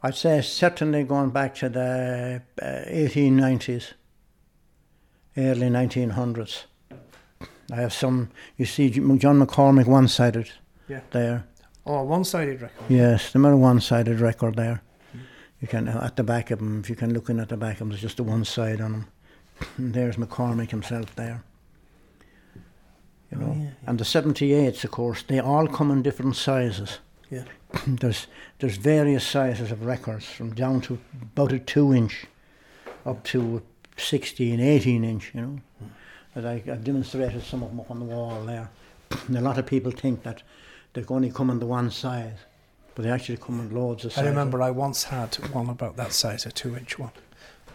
I'd 0.03 0.15
say 0.15 0.41
certainly 0.41 1.05
going 1.05 1.31
back 1.31 1.55
to 1.57 1.69
the 1.69 2.43
uh, 2.61 2.65
1890s, 2.65 3.93
early 5.37 5.69
1900s. 5.69 6.65
I 7.73 7.77
have 7.77 7.93
some, 7.93 8.31
you 8.57 8.65
see 8.65 8.89
John 8.91 9.41
McCormack 9.41 9.87
one 9.87 10.09
sided 10.09 10.51
Yeah. 10.89 11.01
there. 11.11 11.45
Oh, 11.87 12.03
one 12.03 12.25
sided 12.25 12.61
record. 12.61 12.85
Yes, 12.91 13.33
the 13.33 13.43
a 13.43 13.57
one-sided 13.57 14.21
record 14.21 14.57
there. 14.57 14.83
You 15.61 15.69
can 15.69 15.89
uh, 15.89 16.03
at 16.05 16.17
the 16.17 16.23
back 16.23 16.51
of 16.51 16.59
them, 16.59 16.81
if 16.81 16.91
you 16.91 16.97
can 16.97 17.13
look 17.15 17.31
in 17.31 17.41
at 17.41 17.49
the 17.49 17.57
back 17.57 17.75
of 17.75 17.79
them, 17.81 17.89
there's 17.89 18.03
just 18.03 18.19
the 18.19 18.23
one 18.23 18.45
side 18.45 18.81
on 18.81 18.93
them. 18.93 19.07
And 19.79 19.95
there's 19.95 20.17
McCormack 20.17 20.71
himself 20.71 21.15
there. 21.17 21.43
You 23.33 23.39
Oh, 23.39 23.41
know, 23.41 23.55
yeah, 23.57 23.63
yeah. 23.65 23.71
and 23.87 23.99
the 23.99 24.05
78s, 24.05 24.85
of 24.85 24.91
course, 24.91 25.23
they 25.23 25.39
all 25.41 25.67
come 25.67 25.91
in 25.91 26.03
different 26.03 26.37
sizes. 26.37 26.99
Yeah. 27.31 27.45
there's 27.87 28.27
there's 28.59 28.77
various 28.77 29.27
sizes 29.27 29.71
of 29.71 29.85
records, 29.85 30.25
from 30.27 30.55
down 30.55 30.81
to 30.83 30.99
about 31.23 31.53
a 31.53 31.59
two-inch, 31.59 32.27
up 33.05 33.25
to 33.25 33.63
16, 33.97 34.61
18 34.61 35.05
inch. 35.05 35.33
You 35.35 35.41
know, 35.41 35.59
And 36.39 36.47
I, 36.47 36.63
I've 36.71 36.85
demonstrated 36.85 37.43
some 37.43 37.65
of 37.65 37.71
them 37.71 37.81
up 37.81 37.91
on 37.91 37.99
the 37.99 38.05
wall 38.05 38.45
there. 38.45 38.71
and 39.27 39.37
a 39.37 39.41
lot 39.41 39.59
of 39.59 39.67
people 39.67 39.91
think 39.91 40.23
that 40.23 40.43
they 40.93 41.03
can 41.03 41.17
only 41.17 41.31
come 41.33 41.51
in 41.51 41.59
the 41.59 41.67
one 41.67 41.91
size, 41.91 42.39
but 42.95 43.03
they 43.05 43.11
actually 43.11 43.39
come 43.39 43.59
in 43.59 43.75
loads 43.75 44.05
of 44.05 44.13
sizes. 44.13 44.27
I 44.27 44.31
remember 44.31 44.63
I 44.63 44.71
once 44.71 45.03
had 45.05 45.35
one 45.53 45.69
about 45.69 45.97
that 45.97 46.13
size, 46.13 46.47
a 46.47 46.53
two 46.53 46.77
inch 46.77 46.97
one. 46.99 47.11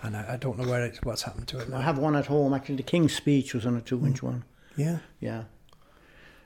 And 0.01 0.15
I, 0.15 0.33
I 0.33 0.37
don't 0.37 0.57
know 0.57 0.67
where 0.69 0.85
it, 0.85 0.97
what's 1.03 1.23
happened 1.23 1.47
to 1.49 1.59
it 1.59 1.67
now. 1.69 1.77
I 1.77 1.81
have 1.81 1.97
one 1.97 2.15
at 2.15 2.27
home. 2.27 2.53
Actually, 2.53 2.75
the 2.77 2.83
King's 2.83 3.13
Speech 3.15 3.53
was 3.53 3.65
on 3.65 3.75
a 3.75 3.81
two-inch 3.81 4.19
Hmm. 4.19 4.25
one. 4.27 4.43
Yeah. 4.77 4.99
Yeah, 5.19 5.43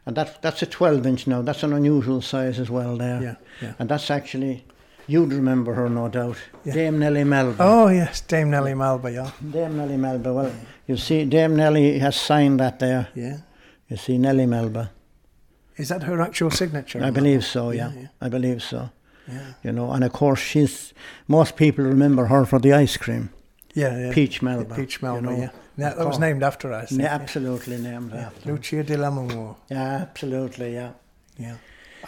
and 0.06 0.16
that 0.18 0.42
that's 0.42 0.62
a 0.64 0.66
twelve-inch 0.66 1.28
now. 1.28 1.42
That's 1.44 1.62
an 1.64 1.74
unusual 1.74 2.22
size 2.22 2.60
as 2.60 2.70
well 2.70 2.98
there. 2.98 3.22
Yeah. 3.22 3.36
Yeah. 3.62 3.74
And 3.80 3.90
that's 3.90 4.10
actually, 4.10 4.66
you'd 5.08 5.34
remember 5.34 5.74
her 5.74 5.90
no 5.90 6.08
doubt, 6.10 6.38
Yeah. 6.66 6.74
Dame 6.74 7.00
Nellie 7.00 7.24
Melba. 7.24 7.58
Oh, 7.60 7.88
yes. 7.90 8.22
Dame 8.22 8.50
Nellie 8.52 8.74
Melba, 8.76 9.12
yeah. 9.12 9.32
Dame 9.52 9.78
Nellie 9.78 9.98
Melba. 9.98 10.34
Well, 10.34 10.52
you 10.88 10.98
see, 10.98 11.26
Dame 11.26 11.56
Nellie 11.56 12.00
has 12.00 12.16
signed 12.16 12.60
that 12.60 12.80
there. 12.80 13.08
Yeah. 13.16 13.38
You 13.90 13.98
see, 13.98 14.18
Nellie 14.18 14.46
Melba. 14.46 14.92
Is 15.78 15.88
that 15.90 16.04
her 16.04 16.22
actual 16.22 16.52
signature? 16.52 17.04
I 17.04 17.12
believe 17.12 17.44
so. 17.46 17.72
Yeah, 17.72 17.92
Yeah, 17.94 18.02
yeah. 18.02 18.08
I 18.22 18.30
believe 18.30 18.62
so. 18.62 18.90
Yeah. 19.28 19.54
You 19.64 19.72
know, 19.74 19.92
and 19.92 20.04
of 20.04 20.12
course, 20.14 20.40
she's 20.40 20.94
most 21.28 21.56
people 21.56 21.84
remember 21.86 22.26
her 22.28 22.46
for 22.46 22.60
the 22.60 22.74
ice 22.74 22.98
cream, 22.98 23.30
Yeah, 23.74 23.98
yeah. 24.00 24.14
Peach 24.14 24.42
Melba. 24.42 24.76
Peach 24.76 25.02
you 25.02 25.08
Melba, 25.08 25.22
know. 25.22 25.38
yeah. 25.38 25.50
That 25.78 25.98
was 26.00 26.18
named 26.18 26.42
after 26.44 26.70
her, 26.70 26.74
I 26.84 26.86
think. 26.86 27.02
Yeah, 27.02 27.14
absolutely 27.14 27.78
named 27.78 28.12
Yeah. 28.14 28.28
after. 28.28 28.52
Lucia 28.52 28.84
di 28.84 28.96
Lammermoor. 28.96 29.56
Yeah, 29.70 30.02
absolutely. 30.02 30.74
Yeah. 30.74 30.92
Yeah. 31.38 31.58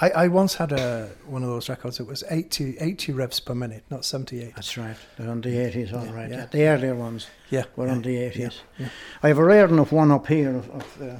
I, 0.02 0.10
I 0.12 0.28
once 0.28 0.56
had 0.56 0.72
a 0.72 1.10
one 1.26 1.44
of 1.44 1.50
those 1.50 1.68
records. 1.70 2.00
It 2.00 2.08
was 2.08 2.24
80, 2.30 2.78
80 2.80 3.12
revs 3.14 3.40
per 3.40 3.54
minute, 3.56 3.84
not 3.90 4.06
78. 4.06 4.56
That's 4.56 4.78
right. 4.78 4.96
They're 5.18 5.30
on 5.30 5.42
the 5.42 5.50
80s, 5.50 5.94
all 5.94 6.06
Yeah, 6.06 6.12
right. 6.14 6.30
yeah. 6.30 6.46
The 6.46 6.68
earlier 6.68 6.96
ones 6.96 7.28
Yeah. 7.50 7.64
were 7.76 7.88
yeah, 7.88 7.92
on 7.94 8.02
the 8.02 8.16
80s. 8.16 8.38
yeah, 8.38 8.50
yeah. 8.78 8.90
I 9.24 9.28
have 9.30 9.38
a 9.40 9.44
rare 9.44 9.66
enough 9.66 9.92
one 9.92 10.12
up 10.12 10.28
here 10.28 10.56
of, 10.56 10.70
of 10.70 11.02
uh, 11.02 11.16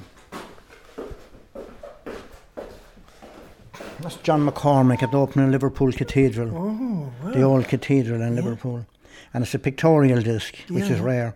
that's 4.00 4.16
John 4.16 4.48
McCormack 4.48 5.02
at 5.02 5.10
the 5.10 5.18
opening 5.18 5.46
of 5.46 5.52
Liverpool 5.52 5.92
Cathedral, 5.92 6.48
Oh, 6.56 7.12
wow. 7.24 7.32
the 7.32 7.42
old 7.42 7.68
cathedral 7.68 8.22
in 8.22 8.34
Yeah. 8.36 8.42
Liverpool. 8.42 8.86
And 9.34 9.42
it's 9.44 9.54
a 9.54 9.58
pictorial 9.58 10.22
disc, 10.22 10.54
which 10.68 10.84
Yeah, 10.84 10.92
is 10.94 11.00
rare. 11.00 11.34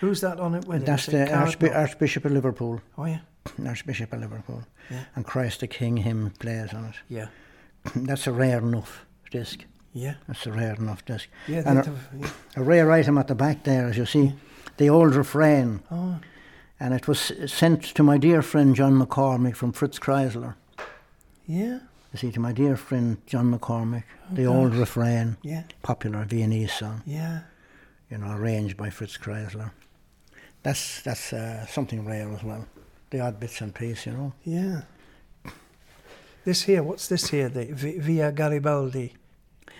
Who's 0.00 0.20
that 0.20 0.38
on 0.38 0.54
it 0.54 0.64
with? 0.66 0.86
That's 0.86 1.08
it 1.08 1.12
the 1.12 1.26
Cardinal? 1.32 1.76
Archbishop 1.76 2.24
of 2.24 2.32
Liverpool. 2.32 2.80
Oh, 2.96 3.06
yeah. 3.06 3.20
Archbishop 3.66 4.12
of 4.12 4.20
Liverpool. 4.20 4.64
Yeah. 4.90 5.04
And 5.16 5.24
Christ 5.24 5.60
the 5.60 5.66
King 5.66 5.98
hymn 5.98 6.30
plays 6.38 6.72
on 6.72 6.84
it. 6.86 6.94
Yeah. 7.08 7.28
That's 7.94 8.26
a 8.26 8.32
rare 8.32 8.58
enough 8.58 9.04
disc. 9.30 9.64
Yeah. 9.92 10.14
That's 10.26 10.46
a 10.46 10.52
rare 10.52 10.74
enough 10.74 11.04
disc. 11.04 11.28
Yeah. 11.46 11.62
And 11.66 11.78
a- 11.78 11.92
yeah. 12.18 12.30
A 12.56 12.62
rare 12.62 12.90
item 12.90 13.18
at 13.18 13.28
the 13.28 13.34
back 13.34 13.64
there, 13.64 13.86
as 13.88 13.96
you 13.96 14.06
see, 14.06 14.32
the 14.76 14.88
old 14.90 15.14
refrain. 15.14 15.82
Oh, 15.90 16.18
And 16.80 16.92
it 16.94 17.06
was 17.06 17.32
sent 17.46 17.82
to 17.94 18.02
my 18.02 18.18
dear 18.18 18.42
friend 18.42 18.74
John 18.74 18.98
McCormack 19.00 19.54
from 19.56 19.72
Fritz 19.72 19.98
Kreisler. 19.98 20.54
yeah. 21.46 21.80
You 22.12 22.18
see, 22.18 22.30
to 22.32 22.38
my 22.40 22.52
dear 22.52 22.76
friend 22.76 23.16
John 23.26 23.52
McCormack, 23.52 24.04
the 24.30 24.44
gosh. 24.44 24.54
old 24.54 24.74
refrain, 24.76 25.36
Yeah. 25.42 25.64
popular 25.82 26.24
Viennese 26.24 26.72
song, 26.72 27.02
Yeah. 27.04 27.40
you 28.08 28.18
know, 28.18 28.30
arranged 28.36 28.76
by 28.76 28.90
Fritz 28.90 29.16
Kreisler. 29.18 29.72
That's 30.62 31.02
that's 31.02 31.32
uh, 31.32 31.66
something 31.66 32.04
rare 32.06 32.30
as 32.32 32.42
well. 32.44 32.66
The 33.14 33.20
odd 33.20 33.38
bits 33.38 33.60
and 33.60 33.72
pieces, 33.72 34.06
you 34.06 34.12
know. 34.12 34.32
Yeah. 34.42 34.80
This 36.44 36.62
here, 36.62 36.82
what's 36.82 37.06
this 37.06 37.28
here? 37.30 37.48
The 37.48 37.66
Vi- 37.66 38.00
Via 38.00 38.32
Garibaldi. 38.32 39.14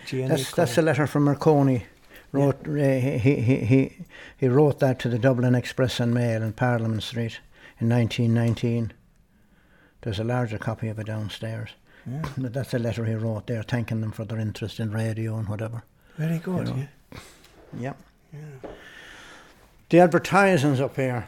That's 0.09 0.51
that's 0.53 0.77
a 0.77 0.81
letter 0.81 1.05
from 1.05 1.25
Marconi. 1.25 1.83
Wrote 2.31 2.65
uh, 2.65 2.71
he, 2.71 3.17
he 3.17 3.55
he 3.57 3.97
he 4.37 4.47
wrote 4.47 4.79
that 4.79 4.99
to 4.99 5.09
the 5.09 5.19
Dublin 5.19 5.53
Express 5.53 5.99
and 5.99 6.13
Mail 6.13 6.43
in 6.43 6.53
Parliament 6.53 7.03
Street 7.03 7.41
in 7.81 7.89
1919. 7.89 8.93
There's 10.03 10.19
a 10.19 10.23
larger 10.23 10.57
copy 10.57 10.87
of 10.87 10.97
it 10.97 11.07
downstairs. 11.07 11.71
Yeah. 12.09 12.21
But 12.37 12.53
that's 12.53 12.73
a 12.73 12.79
letter 12.79 13.03
he 13.03 13.15
wrote 13.15 13.47
there, 13.47 13.63
thanking 13.63 13.99
them 13.99 14.13
for 14.13 14.23
their 14.23 14.39
interest 14.39 14.79
in 14.79 14.91
radio 14.91 15.35
and 15.35 15.49
whatever. 15.49 15.83
Very 16.15 16.39
good. 16.39 16.67
know. 16.67 16.75
Yeah. 16.77 17.19
Yep. 17.79 17.97
Yeah. 18.31 18.69
The 19.89 19.99
advertisings 19.99 20.79
up 20.79 20.95
here. 20.95 21.27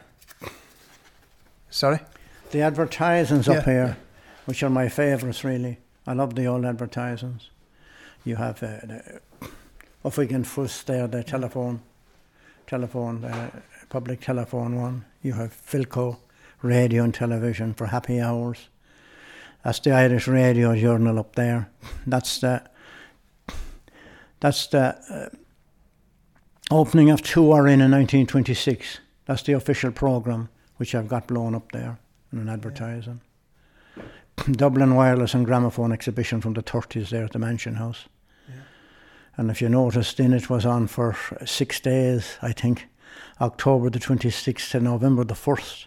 Sorry. 1.70 2.00
The 2.52 2.62
advertisements 2.62 3.48
Yeah, 3.48 3.56
up 3.56 3.66
here, 3.66 3.98
which 4.46 4.64
are 4.64 4.70
my 4.70 4.90
favourites 4.90 5.44
really. 5.44 5.80
I 6.06 6.14
love 6.14 6.36
the 6.36 6.46
old 6.46 6.66
advertisements. 6.66 7.50
You 8.24 8.38
have 8.38 8.64
uh, 8.64 8.68
the 8.84 9.22
Uffigan 10.06 10.46
Fuss 10.46 10.84
there, 10.84 11.08
the 11.08 11.24
telephone, 11.24 11.82
telephone, 12.66 13.26
uh, 13.26 13.50
public 13.90 14.22
telephone 14.22 14.82
one. 14.82 15.06
You 15.22 15.34
have 15.34 15.54
Philco, 15.54 16.18
radio 16.62 17.04
and 17.04 17.14
television 17.14 17.74
for 17.74 17.88
happy 17.88 18.20
hours. 18.20 18.70
That's 19.64 19.80
the 19.80 19.92
Irish 19.92 20.28
Radio 20.28 20.76
Journal 20.76 21.20
up 21.20 21.36
there. 21.36 21.70
That's 22.06 22.40
the 22.40 22.64
that's 24.40 24.68
the 24.68 24.98
uh, 25.10 25.30
opening 26.72 27.10
of 27.10 27.22
2RN 27.22 27.82
in 27.82 27.92
1926. 27.92 29.00
That's 29.26 29.44
the 29.44 29.54
official 29.54 29.92
program 29.92 30.50
which 30.78 30.96
I've 30.96 31.08
got 31.08 31.28
blown 31.28 31.56
up 31.56 31.72
there 31.72 31.98
in 32.32 32.40
an 32.40 32.50
advertising. 32.50 33.22
Dublin 34.52 34.96
Wireless 34.96 35.34
and 35.34 35.46
Gramophone 35.46 35.92
exhibition 35.92 36.42
from 36.42 36.54
the 36.54 36.64
30s 36.64 37.10
there 37.10 37.26
at 37.26 37.32
the 37.32 37.40
Mansion 37.40 37.76
House. 37.76 38.06
And 39.40 39.52
if 39.52 39.62
you 39.62 39.70
noticed, 39.70 40.20
in 40.20 40.34
it 40.34 40.50
was 40.50 40.66
on 40.66 40.88
for 40.88 41.16
six 41.46 41.80
days, 41.80 42.38
I 42.42 42.54
think, 42.54 42.88
October 43.40 43.92
the 43.92 44.00
26th 44.00 44.72
to 44.72 44.80
November 44.80 45.24
the 45.24 45.36
1st. 45.36 45.86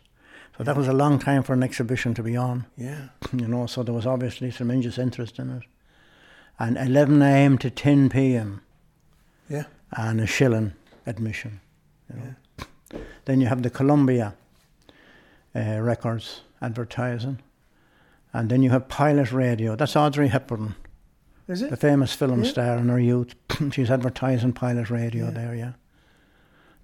So 0.57 0.63
that 0.63 0.77
was 0.77 0.87
a 0.87 0.93
long 0.93 1.19
time 1.19 1.43
for 1.43 1.53
an 1.55 1.65
exhibition 1.65 2.15
to 2.15 2.23
be 2.23 2.37
on, 2.37 2.67
Yeah. 2.77 3.09
you 3.33 3.49
know, 3.49 3.67
so 3.67 3.83
there 3.83 3.93
was 3.95 4.07
obviously 4.07 4.53
tremendous 4.53 4.99
interest 4.99 5.41
in 5.41 5.51
it. 5.51 5.63
And 6.61 6.77
11 6.77 7.21
a.m. 7.23 7.59
to 7.59 7.71
10 7.71 8.09
p.m. 8.11 8.61
Yeah. 9.49 9.65
and 9.91 10.21
a 10.21 10.27
shilling 10.27 10.75
admission. 11.05 11.61
You 12.09 12.21
know. 12.21 13.01
Then 13.25 13.41
you 13.41 13.49
have 13.49 13.65
the 13.65 13.71
Columbia 13.71 14.35
uh, 15.55 15.81
Records 15.81 16.43
advertising. 16.63 17.39
And 18.33 18.49
then 18.51 18.63
you 18.63 18.71
have 18.71 18.89
Pilot 18.89 19.33
Radio. 19.33 19.75
That's 19.77 19.97
Audrey 19.97 20.29
Hepburn, 20.29 20.75
Is 21.49 21.63
it? 21.63 21.71
the 21.71 21.77
famous 21.77 22.13
film 22.15 22.45
Yeah. 22.45 22.51
star 22.51 22.77
in 22.79 22.89
her 22.89 23.01
youth. 23.01 23.35
She's 23.73 23.91
advertising 23.91 24.53
Pilot 24.53 24.91
Radio 24.91 25.25
Yeah. 25.27 25.31
there, 25.33 25.55
yeah. 25.55 25.73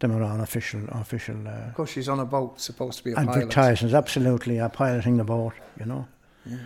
Them 0.00 0.12
are 0.12 0.22
on 0.22 0.40
official, 0.40 0.82
official 0.90 1.36
uh, 1.48 1.68
Of 1.68 1.74
course, 1.74 1.90
she's 1.90 2.08
on 2.08 2.20
a 2.20 2.26
boat, 2.26 2.60
supposed 2.60 2.98
to 2.98 3.04
be 3.04 3.12
a 3.12 3.14
pilot. 3.14 3.30
advertisements. 3.36 3.94
Absolutely, 3.94 4.60
uh, 4.60 4.68
piloting 4.68 5.16
the 5.16 5.24
boat, 5.24 5.54
you 5.80 5.86
know. 5.86 6.06
Yeah. 6.44 6.56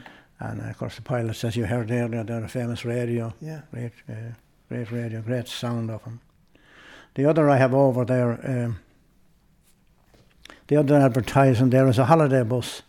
And 0.41 0.61
uh, 0.61 0.65
of 0.65 0.79
course, 0.79 0.97
the 0.97 1.03
pilot 1.03 1.37
says 1.37 1.55
you 1.55 1.67
heard 1.67 1.93
earlier, 1.93 2.25
they're 2.25 2.43
a 2.43 2.49
famous 2.49 2.85
radio. 2.85 3.33
Yeah. 3.41 3.61
Great, 3.71 3.93
uh, 4.09 4.15
great 4.69 4.91
radio, 4.91 5.21
great 5.23 5.47
sound 5.47 5.91
of 5.93 6.03
them. 6.03 6.21
The 7.15 7.25
other 7.27 7.49
I 7.49 7.57
have 7.59 7.73
over 7.73 8.05
there, 8.05 8.33
um, 8.43 8.81
the 10.71 10.77
other 10.77 10.97
advertising 10.97 11.71
there 11.71 11.89
is 11.89 11.99
a 11.99 12.05
holiday 12.05 12.43
bus, 12.45 12.83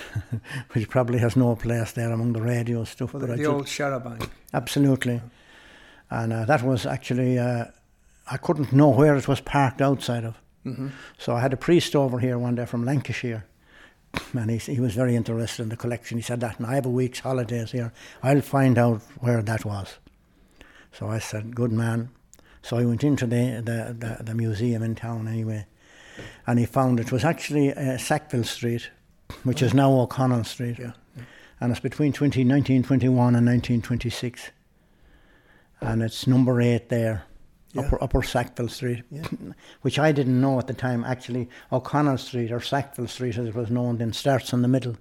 which 0.72 0.88
probably 0.88 1.18
has 1.18 1.36
no 1.36 1.54
place 1.56 1.92
there 1.92 2.10
among 2.10 2.32
the 2.32 2.40
radio 2.42 2.84
stuff. 2.84 3.12
The, 3.12 3.18
the 3.26 3.44
old 3.44 3.66
charabanc. 3.66 4.28
absolutely, 4.54 5.20
and 6.10 6.32
uh, 6.32 6.44
that 6.46 6.62
was 6.62 6.86
actually 6.86 7.38
uh, 7.38 7.66
I 8.30 8.36
couldn't 8.38 8.72
know 8.72 8.88
where 8.88 9.14
it 9.16 9.28
was 9.28 9.40
parked 9.40 9.80
outside 9.82 10.24
of, 10.24 10.36
Mm-hmm. 10.64 10.88
so 11.18 11.34
I 11.34 11.40
had 11.40 11.52
a 11.52 11.56
priest 11.56 11.96
over 11.96 12.20
here 12.20 12.38
one 12.38 12.54
day 12.54 12.66
from 12.66 12.84
Lancashire. 12.84 13.44
And 14.38 14.48
he, 14.48 14.58
he 14.58 14.78
was 14.78 14.94
very 14.94 15.16
interested 15.16 15.62
in 15.64 15.70
the 15.70 15.76
collection. 15.76 16.18
He 16.18 16.22
said 16.22 16.38
that, 16.40 16.58
and 16.58 16.66
I 16.68 16.74
have 16.76 16.86
a 16.86 16.90
week's 16.90 17.18
holidays 17.18 17.72
here. 17.72 17.92
I'll 18.22 18.42
find 18.42 18.78
out 18.78 19.00
where 19.18 19.42
that 19.42 19.64
was. 19.64 19.96
So 20.92 21.08
I 21.08 21.18
said, 21.18 21.56
good 21.56 21.72
man. 21.72 22.10
So 22.62 22.76
I 22.76 22.84
went 22.84 23.02
into 23.02 23.26
the, 23.26 23.60
the, 23.64 23.96
the, 24.18 24.22
the 24.24 24.34
museum 24.34 24.82
in 24.84 24.94
town 24.94 25.26
anyway, 25.26 25.66
and 26.46 26.58
he 26.58 26.66
found 26.66 27.00
it 27.00 27.12
was 27.12 27.24
actually 27.24 27.72
uh, 27.72 27.96
Sackville 27.98 28.44
Street, 28.44 28.90
which 29.44 29.62
is 29.62 29.72
now 29.74 29.92
O'Connell 29.92 30.44
Street. 30.44 30.78
Yeah. 30.78 30.92
And 31.60 31.70
it's 31.70 31.80
between 31.80 32.12
20, 32.12 32.40
1921 32.40 33.36
and 33.36 33.46
1926. 33.46 34.50
And 35.80 36.02
it's 36.02 36.26
number 36.26 36.60
eight 36.60 36.88
there, 36.88 37.24
Yeah. 37.72 37.82
upper, 37.82 38.02
upper 38.02 38.22
Sackville 38.22 38.68
Street, 38.68 39.02
Yeah. 39.10 39.24
which 39.82 39.98
I 39.98 40.12
didn't 40.12 40.40
know 40.40 40.58
at 40.58 40.66
the 40.66 40.74
time. 40.74 41.04
Actually, 41.04 41.48
O'Connell 41.72 42.18
Street 42.18 42.50
or 42.52 42.60
Sackville 42.60 43.08
Street, 43.08 43.36
as 43.38 43.48
it 43.48 43.54
was 43.54 43.70
known 43.70 43.98
then, 43.98 44.12
starts 44.12 44.52
in 44.52 44.62
the 44.62 44.68
middle. 44.68 44.96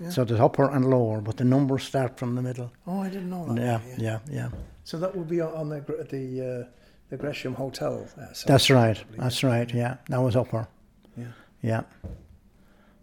Yeah. 0.00 0.08
So 0.10 0.24
there's 0.24 0.40
upper 0.40 0.70
and 0.70 0.84
lower, 0.88 1.20
but 1.20 1.36
the 1.36 1.44
numbers 1.44 1.84
start 1.84 2.18
from 2.18 2.34
the 2.34 2.42
middle. 2.42 2.72
Oh, 2.86 3.00
I 3.02 3.08
didn't 3.08 3.30
know 3.30 3.46
that. 3.54 3.60
Yeah, 3.60 3.80
yeah, 3.98 4.18
yeah. 4.30 4.48
So 4.84 4.98
that 4.98 5.14
would 5.14 5.28
be 5.28 5.40
on- 5.40 5.52
on 5.54 5.68
the 5.68 5.80
the 6.10 6.64
uh, 6.64 6.64
the 7.10 7.16
Gresham 7.16 7.54
Hotel. 7.54 8.06
Uh, 8.20 8.26
That's 8.46 8.70
right. 8.70 9.02
That's 9.16 9.42
right. 9.44 9.72
Yeah, 9.72 9.96
that 10.08 10.20
was 10.20 10.36
upper. 10.36 10.68
Yeah. 11.16 11.26
Yeah. 11.62 11.82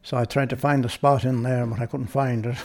So 0.03 0.17
I 0.17 0.25
tried 0.25 0.49
to 0.49 0.57
find 0.57 0.83
the 0.83 0.89
spot 0.89 1.23
in 1.23 1.43
there, 1.43 1.65
but 1.65 1.79
I 1.79 1.85
couldn't 1.85 2.07
find 2.07 2.45
it. 2.45 2.57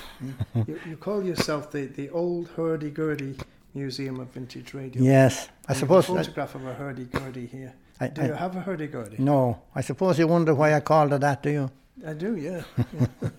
You, 0.66 0.80
you 0.88 0.96
call 0.96 1.22
yourself 1.24 1.70
the, 1.70 1.86
the 1.86 2.10
old 2.10 2.48
hurdy 2.56 2.90
gurdy 2.90 3.36
Museum 3.74 4.18
of 4.18 4.28
Vintage 4.30 4.74
Radio. 4.74 5.00
Yes, 5.02 5.48
I 5.68 5.72
And 5.72 5.76
suppose. 5.78 6.04
A 6.08 6.14
photograph 6.14 6.54
of 6.56 6.66
a 6.66 6.74
hurdy 6.74 7.04
gurdy 7.04 7.46
here. 7.46 7.74
I, 8.00 8.08
Do 8.08 8.22
I- 8.22 8.26
you 8.26 8.32
have 8.32 8.56
a 8.56 8.60
hurdy 8.60 8.88
gurdy? 8.88 9.16
no, 9.20 9.62
I 9.74 9.82
suppose 9.82 10.18
you 10.18 10.26
wonder 10.26 10.52
why 10.54 10.74
I 10.74 10.80
called 10.80 11.12
it 11.12 11.20
that, 11.20 11.42
do 11.44 11.50
you? 11.50 11.70
I 12.06 12.12
do. 12.14 12.36
Yeah. 12.36 12.62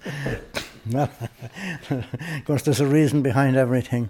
Well, 0.91 1.09
of 1.91 2.45
course, 2.45 2.63
there's 2.63 2.79
a 2.79 2.85
reason 2.87 3.21
behind 3.21 3.55
everything. 3.57 4.09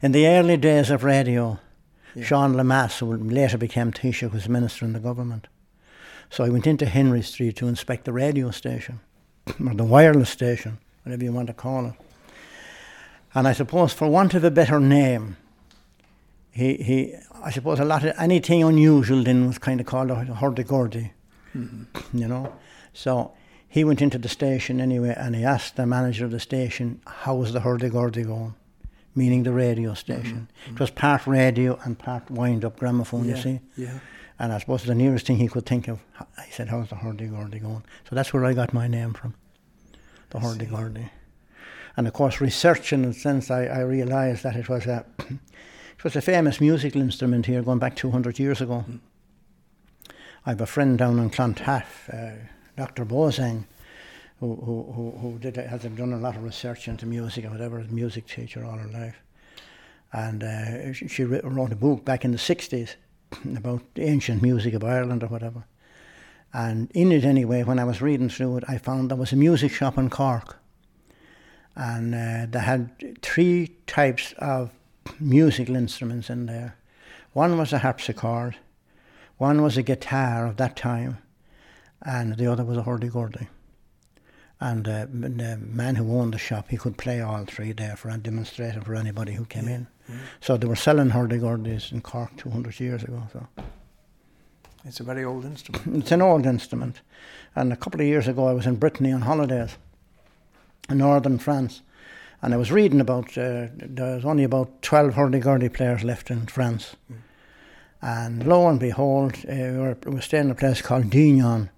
In 0.00 0.12
the 0.12 0.26
early 0.28 0.56
days 0.56 0.88
of 0.88 1.04
radio, 1.04 1.58
Yeah. 2.16 2.24
Sean 2.24 2.54
Lemass, 2.54 2.98
who 2.98 3.14
later 3.14 3.58
became 3.58 3.92
Taoiseach, 3.92 4.32
was 4.32 4.48
minister 4.48 4.86
in 4.86 4.94
the 4.94 4.98
government. 4.98 5.48
So 6.30 6.44
I 6.44 6.48
went 6.48 6.66
into 6.66 6.86
Henry 6.86 7.20
Street 7.20 7.56
to 7.56 7.68
inspect 7.68 8.06
the 8.06 8.12
radio 8.12 8.50
station, 8.50 9.00
or 9.60 9.74
the 9.74 9.84
wireless 9.84 10.30
station, 10.30 10.78
whatever 11.04 11.24
you 11.24 11.32
want 11.32 11.48
to 11.48 11.52
call 11.52 11.86
it. 11.86 11.92
And 13.34 13.46
I 13.46 13.52
suppose, 13.52 13.92
for 13.92 14.08
want 14.08 14.32
of 14.32 14.44
a 14.44 14.50
better 14.50 14.80
name, 14.80 15.36
he, 16.50 16.76
he 16.76 17.14
I 17.44 17.50
suppose 17.50 17.78
a 17.78 17.84
lot 17.84 18.02
of 18.02 18.14
anything 18.18 18.64
unusual 18.64 19.22
then 19.22 19.46
was 19.46 19.58
kind 19.58 19.78
of 19.78 19.86
called 19.86 20.10
a 20.10 20.16
hurdy-gurdy, 20.16 21.12
mm-hmm. 21.54 22.18
you 22.18 22.26
know. 22.26 22.54
So 22.94 23.34
he 23.68 23.84
went 23.84 24.00
into 24.00 24.16
the 24.16 24.30
station 24.30 24.80
anyway 24.80 25.14
and 25.16 25.36
he 25.36 25.44
asked 25.44 25.76
the 25.76 25.84
manager 25.84 26.24
of 26.24 26.30
the 26.30 26.40
station, 26.40 27.02
how 27.06 27.34
was 27.34 27.52
the 27.52 27.60
hurdy-gurdy 27.60 28.22
going? 28.22 28.54
Meaning 29.16 29.42
the 29.44 29.52
radio 29.52 29.94
station. 29.94 30.48
It 30.70 30.78
was 30.78 30.90
part 30.90 31.26
radio 31.26 31.78
and 31.84 31.98
part 31.98 32.30
wind-up 32.30 32.78
gramophone, 32.78 33.24
yeah. 33.24 33.36
you 33.36 33.42
see. 33.42 33.60
Yeah. 33.76 33.98
And 34.38 34.52
I 34.52 34.58
suppose 34.58 34.84
the 34.84 34.94
nearest 34.94 35.26
thing 35.26 35.38
he 35.38 35.48
could 35.48 35.64
think 35.64 35.88
of, 35.88 36.00
he 36.44 36.52
said, 36.52 36.68
how's 36.68 36.90
the 36.90 36.96
hurdy-gurdy 36.96 37.60
going? 37.60 37.82
So 38.08 38.14
that's 38.14 38.34
where 38.34 38.44
I 38.44 38.52
got 38.52 38.74
my 38.74 38.86
name 38.86 39.14
from, 39.14 39.34
the 40.30 40.40
hurdy-gurdy. 40.40 41.10
And 41.96 42.06
of 42.06 42.12
course, 42.12 42.40
researching 42.40 43.04
in 43.04 43.10
a 43.10 43.14
sense, 43.14 43.50
I, 43.50 43.64
I 43.64 43.80
realised 43.80 44.42
that 44.42 44.54
it 44.54 44.68
was 44.68 44.86
a, 44.86 45.06
it 45.18 46.04
was 46.04 46.14
a 46.14 46.20
famous 46.20 46.60
musical 46.60 47.00
instrument 47.00 47.46
here 47.46 47.62
going 47.62 47.78
back 47.78 47.96
200 47.96 48.38
years 48.38 48.60
ago. 48.60 48.84
I 50.44 50.50
have 50.50 50.60
a 50.60 50.66
friend 50.66 50.98
down 50.98 51.18
in 51.18 51.30
Clontarf, 51.30 52.10
uh, 52.12 52.36
Dr. 52.76 53.06
Bozang, 53.06 53.64
who, 54.40 54.54
who, 54.56 55.18
who, 55.18 55.38
did, 55.38 55.56
has 55.56 55.82
done 55.82 56.12
a 56.12 56.18
lot 56.18 56.36
of 56.36 56.44
research 56.44 56.88
into 56.88 57.06
music 57.06 57.44
or 57.44 57.50
whatever, 57.50 57.78
a 57.78 57.84
music 57.84 58.26
teacher 58.26 58.64
all 58.64 58.76
her 58.76 58.88
life. 58.88 59.16
And 60.12 60.44
uh, 60.44 60.92
she, 60.92 61.08
she 61.08 61.24
wrote 61.24 61.72
a 61.72 61.76
book 61.76 62.04
back 62.04 62.24
in 62.24 62.32
the 62.32 62.38
60s 62.38 62.94
about 63.56 63.82
the 63.94 64.02
ancient 64.02 64.42
music 64.42 64.74
of 64.74 64.84
Ireland 64.84 65.22
or 65.22 65.28
whatever. 65.28 65.64
And 66.52 66.90
in 66.92 67.12
it, 67.12 67.24
anyway, 67.24 67.64
when 67.64 67.78
I 67.78 67.84
was 67.84 68.00
reading 68.00 68.28
through 68.28 68.58
it, 68.58 68.64
I 68.68 68.78
found 68.78 69.10
there 69.10 69.16
was 69.16 69.32
a 69.32 69.36
music 69.36 69.72
shop 69.72 69.98
in 69.98 70.10
Cork. 70.10 70.58
And 71.74 72.14
uh, 72.14 72.46
they 72.50 72.60
had 72.60 73.20
three 73.20 73.76
types 73.86 74.32
of 74.38 74.70
musical 75.20 75.76
instruments 75.76 76.30
in 76.30 76.46
there. 76.46 76.76
One 77.32 77.58
was 77.58 77.72
a 77.72 77.78
harpsichord, 77.78 78.56
one 79.36 79.60
was 79.60 79.76
a 79.76 79.82
guitar 79.82 80.46
of 80.46 80.56
that 80.56 80.76
time, 80.76 81.18
and 82.00 82.38
the 82.38 82.50
other 82.50 82.64
was 82.64 82.78
a 82.78 82.82
hurdy-gurdy. 82.82 83.48
And 84.58 84.88
uh, 84.88 85.06
the 85.10 85.58
man 85.60 85.96
who 85.96 86.18
owned 86.18 86.32
the 86.32 86.38
shop, 86.38 86.68
he 86.70 86.78
could 86.78 86.96
play 86.96 87.20
all 87.20 87.44
three 87.44 87.72
there 87.72 87.96
for 87.96 88.08
a 88.08 88.16
demonstration 88.16 88.80
for 88.80 88.94
anybody 88.94 89.34
who 89.34 89.44
came 89.44 89.68
in. 89.68 89.86
So 90.40 90.56
they 90.56 90.66
were 90.66 90.76
selling 90.76 91.10
hurdy-gurdies 91.10 91.92
in 91.92 92.00
Cork 92.00 92.36
200 92.36 92.80
years 92.80 93.02
ago. 93.02 93.22
So 93.32 93.46
It's 94.84 95.00
a 95.00 95.04
very 95.04 95.24
old 95.24 95.44
instrument. 95.44 95.84
it's 96.02 96.12
an 96.12 96.22
old 96.22 96.46
instrument. 96.46 97.00
And 97.54 97.72
a 97.72 97.76
couple 97.76 98.00
of 98.00 98.06
years 98.06 98.28
ago, 98.28 98.46
I 98.46 98.52
was 98.52 98.66
in 98.66 98.76
Brittany 98.76 99.12
on 99.12 99.22
holidays 99.22 99.76
in 100.88 100.98
northern 100.98 101.38
France. 101.38 101.82
And 102.40 102.54
I 102.54 102.56
was 102.56 102.70
reading 102.70 103.00
about, 103.00 103.36
uh, 103.36 103.66
there's 103.74 104.24
only 104.24 104.44
about 104.44 104.82
12 104.82 105.14
hurdy-gurdy 105.14 105.70
players 105.70 106.04
left 106.04 106.30
in 106.30 106.46
France. 106.46 106.96
And 108.00 108.46
lo 108.46 108.68
and 108.68 108.78
behold, 108.78 109.34
uh, 109.48 109.52
we, 109.52 109.78
were, 109.78 109.98
we 110.06 110.14
were 110.14 110.20
staying 110.20 110.44
in 110.44 110.50
a 110.52 110.54
place 110.54 110.80
called 110.80 111.10
Dinan. 111.10 111.70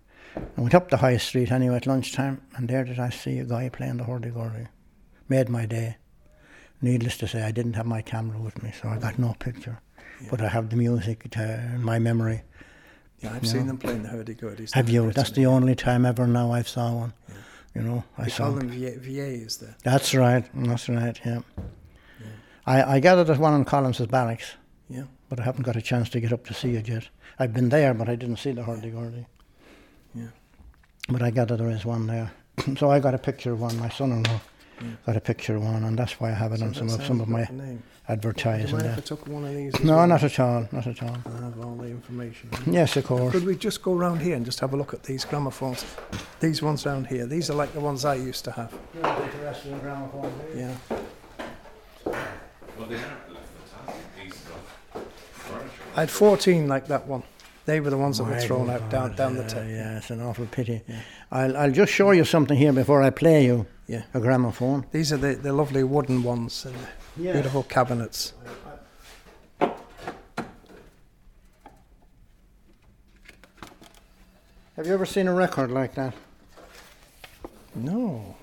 I 0.56 0.60
went 0.60 0.74
up 0.74 0.90
the 0.90 0.96
high 0.98 1.16
street 1.16 1.50
anyway 1.52 1.76
at 1.76 1.86
lunchtime, 1.86 2.40
and 2.56 2.68
there 2.68 2.84
did 2.84 2.98
I 2.98 3.10
see 3.10 3.38
a 3.38 3.44
guy 3.44 3.68
playing 3.68 3.98
the 3.98 4.04
hurdy-gurdy. 4.04 4.66
Made 5.28 5.48
my 5.48 5.66
day. 5.66 5.96
Needless 6.80 7.16
to 7.18 7.28
say, 7.28 7.42
I 7.42 7.50
didn't 7.50 7.74
have 7.74 7.86
my 7.86 8.02
camera 8.02 8.38
with 8.38 8.62
me, 8.62 8.72
so 8.80 8.88
I 8.88 8.98
got 8.98 9.18
no 9.18 9.34
picture. 9.38 9.80
But 10.30 10.40
I 10.40 10.48
have 10.48 10.70
the 10.70 10.76
music 10.76 11.30
to, 11.30 11.42
in 11.74 11.82
my 11.82 11.98
memory. 11.98 12.42
Yeah, 13.20 13.34
I've 13.34 13.44
Yeah. 13.44 13.52
seen 13.52 13.66
them 13.66 13.78
playing 13.78 14.02
the 14.02 14.08
hurdy-gurdies. 14.08 14.72
Have 14.74 14.88
you? 14.88 15.10
That's 15.12 15.30
the 15.32 15.46
only 15.46 15.74
time 15.74 16.04
ever 16.06 16.26
now 16.26 16.52
I've 16.52 16.68
saw 16.68 16.92
one. 16.94 17.12
You 17.74 17.82
know, 17.82 18.04
I 18.16 18.24
They 18.24 18.30
saw. 18.30 18.44
call 18.44 18.54
them 18.54 18.68
VA, 18.70 18.98
VAs 18.98 19.58
there. 19.58 19.74
That's 19.84 20.14
right. 20.14 20.44
That's 20.54 20.88
right. 20.88 21.20
Yeah. 21.24 21.40
I, 22.66 22.96
I 22.96 23.00
gathered 23.00 23.24
there's 23.24 23.38
one 23.38 23.54
in 23.54 23.64
Collins's 23.64 24.06
barracks, 24.06 24.54
Yeah. 24.88 25.04
but 25.28 25.40
I 25.40 25.44
haven't 25.44 25.62
got 25.64 25.76
a 25.76 25.82
chance 25.82 26.08
to 26.10 26.20
get 26.20 26.32
up 26.32 26.44
to 26.46 26.54
see 26.54 26.74
it 26.76 26.88
yet. 26.88 27.08
I've 27.38 27.52
been 27.52 27.68
there, 27.68 27.94
but 27.94 28.08
I 28.08 28.16
didn't 28.16 28.36
see 28.38 28.52
the 28.52 28.64
hurdy-gurdy. 28.64 29.26
Yeah. 31.08 31.12
But 31.12 31.22
I 31.22 31.30
gather 31.30 31.56
there 31.56 31.70
is 31.70 31.84
one 31.84 32.06
there. 32.06 32.30
so 32.76 32.90
I 32.90 33.00
got 33.00 33.14
a 33.14 33.18
picture 33.18 33.52
of 33.52 33.60
one. 33.60 33.78
My 33.78 33.88
son-in-law 33.88 34.40
hmm. 34.78 34.92
got 35.06 35.16
a 35.16 35.20
picture 35.20 35.56
of 35.56 35.64
one, 35.64 35.84
and 35.84 35.98
that's 35.98 36.20
why 36.20 36.30
I 36.30 36.34
have 36.34 36.52
it 36.52 36.62
on 36.62 36.74
some 36.74 36.88
of 36.88 37.02
some 37.04 37.20
of 37.20 37.28
my 37.28 37.44
name. 37.44 37.56
Do 37.56 37.64
you 37.64 37.82
advertising 38.08 38.72
mind 38.72 38.86
if 38.86 38.92
I 38.92 38.94
there. 38.94 39.02
took 39.02 39.26
one 39.26 39.44
of 39.44 39.54
these? 39.54 39.80
No, 39.80 39.96
well? 39.96 40.06
not 40.06 40.22
at 40.22 40.38
all. 40.40 40.68
Not 40.70 40.86
at 40.86 41.02
all. 41.02 41.16
I 41.26 41.44
have 41.44 41.60
all 41.60 41.76
the 41.76 41.88
information. 41.88 42.50
Yes, 42.66 42.96
of 42.96 43.04
course. 43.04 43.32
Could 43.32 43.46
we 43.46 43.56
just 43.56 43.82
go 43.82 43.94
round 43.94 44.20
here 44.20 44.36
and 44.36 44.44
just 44.44 44.60
have 44.60 44.72
a 44.74 44.76
look 44.76 44.94
at 44.94 45.02
these 45.02 45.24
gramophones? 45.24 45.84
These 46.40 46.62
ones 46.62 46.84
round 46.84 47.06
here. 47.06 47.26
These 47.26 47.50
are 47.50 47.54
like 47.54 47.72
the 47.72 47.80
ones 47.80 48.04
I 48.04 48.14
used 48.14 48.44
to 48.44 48.52
have. 48.52 48.72
Yeah. 50.54 50.76
Well, 52.78 52.86
they 52.86 52.94
are 52.94 52.98
fantastic 52.98 54.16
pieces 54.16 54.42
of 54.94 55.02
furniture. 55.32 55.70
I 55.96 56.00
had 56.00 56.10
14 56.10 56.68
like 56.68 56.86
that 56.88 57.06
one. 57.06 57.22
They 57.68 57.80
were 57.80 57.90
the 57.90 57.98
ones 57.98 58.16
that 58.16 58.24
were 58.24 58.40
thrown 58.40 58.70
out 58.70 58.88
down 58.88 59.14
down 59.14 59.36
the 59.36 59.44
tape. 59.44 59.68
Yeah, 59.68 59.98
it's 59.98 60.08
an 60.08 60.22
awful 60.22 60.46
pity. 60.46 60.80
I'll, 61.30 61.54
I'll 61.54 61.70
just 61.70 61.92
show 61.92 62.12
you 62.12 62.24
something 62.24 62.56
here 62.56 62.72
before 62.72 63.02
I 63.02 63.10
play 63.10 63.44
you 63.44 63.66
Yeah. 63.86 64.04
a 64.14 64.20
gramophone. 64.20 64.86
These 64.90 65.12
are 65.12 65.18
the, 65.18 65.34
the 65.34 65.52
lovely 65.52 65.84
wooden 65.84 66.22
ones 66.22 66.64
and 66.64 66.74
Yeah. 67.18 67.34
beautiful 67.34 67.64
cabinets. 67.64 68.32
Have 74.76 74.86
you 74.86 74.94
ever 74.94 75.06
seen 75.06 75.26
a 75.28 75.34
record 75.34 75.70
like 75.70 75.94
that? 75.94 76.14
No, 77.74 78.36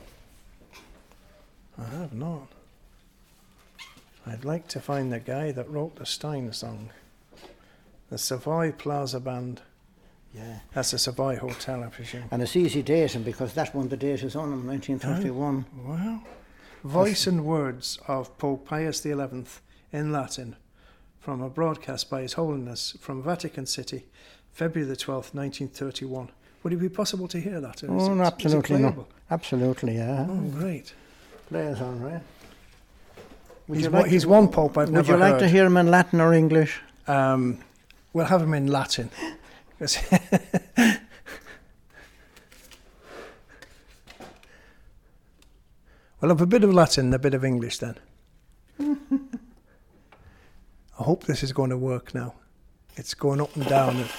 I 1.80 1.86
have 1.86 2.14
not. 2.14 2.48
I'd 4.28 4.46
like 4.46 4.68
to 4.70 4.80
find 4.80 5.12
the 5.12 5.20
guy 5.20 5.52
that 5.52 5.70
wrote 5.70 5.96
the 5.96 6.06
Stein 6.06 6.52
song. 6.54 6.90
The 8.10 8.18
Savoy 8.18 8.72
Plaza 8.72 9.20
Band. 9.20 9.62
Yeah. 10.34 10.60
That's 10.74 10.92
the 10.92 10.98
Savoy 11.00 11.38
Hotel, 11.38 11.84
I 11.84 11.88
presume. 11.88 12.26
And 12.32 12.42
it's 12.42 12.56
easy 12.56 12.82
dating 12.84 13.24
because 13.24 13.54
that 13.54 13.74
one 13.74 13.90
the 13.90 13.98
date 13.98 14.24
is 14.24 14.36
on 14.36 14.52
in 14.54 14.68
1931. 14.68 15.66
Wow. 15.86 16.22
Voice 16.84 17.26
and 17.26 17.46
words 17.46 17.98
of 18.08 18.38
Pope 18.38 18.68
Pius 18.68 19.02
XI 19.02 19.14
in 19.92 20.12
Latin 20.12 20.56
from 21.20 21.42
a 21.42 21.50
broadcast 21.50 22.10
by 22.10 22.22
His 22.22 22.34
Holiness 22.34 22.96
from 23.00 23.24
Vatican 23.24 23.66
City, 23.66 24.06
February 24.52 24.88
the 24.88 24.96
12th, 24.96 25.34
1931. 25.34 26.30
Would 26.64 26.74
it 26.74 26.78
be 26.78 26.90
possible 26.90 27.28
to 27.30 27.40
hear 27.40 27.60
that? 27.62 27.82
Is 27.84 27.90
Oh, 27.90 28.12
it- 28.12 28.16
no, 28.16 28.24
absolutely 28.24 28.78
playable? 28.78 29.08
Absolutely, 29.32 29.96
yeah. 29.96 30.28
Oh, 30.30 30.36
great. 30.52 30.94
Play 31.48 31.68
us 31.70 31.80
on, 31.82 32.02
right? 32.02 32.22
Would 33.68 33.78
He's, 33.78 33.86
you 33.86 33.92
one, 33.92 34.02
like 34.04 34.12
he's 34.12 34.24
to, 34.24 34.30
one 34.30 34.48
Pope 34.50 34.78
I've 34.78 34.90
Would 34.92 35.08
you 35.08 35.18
like 35.18 35.34
heard. 35.34 35.40
to 35.40 35.48
hear 35.50 35.66
him 35.66 35.78
in 35.78 35.90
Latin 35.90 36.22
or 36.22 36.34
English? 36.34 36.80
Um, 37.08 37.60
we'll 38.16 38.26
have 38.26 38.42
him 38.42 38.54
in 38.54 38.68
Latin. 38.68 39.10
we'll 39.80 39.90
have 46.30 46.40
a 46.40 46.46
bit 46.46 46.64
of 46.64 46.74
Latin 46.74 47.08
and 47.08 47.14
a 47.14 47.20
bit 47.20 47.34
of 47.34 47.44
English 47.44 47.80
then. 47.80 47.98
I 50.98 51.04
hope 51.04 51.26
this 51.26 51.44
is 51.44 51.52
going 51.52 51.72
to 51.72 51.78
work 51.78 52.16
now. 52.16 52.36
It's 52.96 53.14
going 53.14 53.42
up 53.42 53.54
and 53.58 53.68
down. 53.68 54.06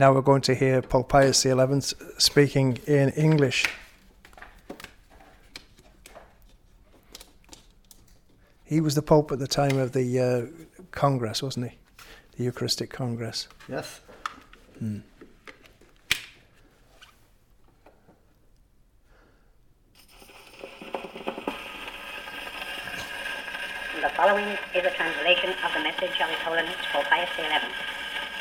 Now 0.00 0.14
we're 0.14 0.22
going 0.22 0.40
to 0.42 0.54
hear 0.54 0.80
Pope 0.80 1.08
Pius 1.10 1.42
XI 1.42 1.80
speaking 2.16 2.78
in 2.86 3.10
English. 3.10 3.66
He 8.64 8.80
was 8.80 8.94
the 8.94 9.02
Pope 9.02 9.32
at 9.32 9.38
the 9.38 9.46
time 9.46 9.76
of 9.78 9.92
the 9.92 10.18
uh, 10.18 10.84
Congress, 10.90 11.42
wasn't 11.42 11.70
he? 11.70 11.78
The 12.36 12.44
Eucharistic 12.44 12.88
Congress. 12.88 13.48
Yes. 13.68 14.00
Hmm. 14.78 15.00
The 24.00 24.08
following 24.16 24.56
is 24.72 24.80
a 24.80 24.96
translation 24.96 25.52
of 25.60 25.74
the 25.76 25.84
message 25.84 26.16
of 26.24 26.32
His 26.32 26.40
Holiness 26.40 26.72
Pope 26.90 27.04
Pius 27.04 27.28
XI, 27.36 27.52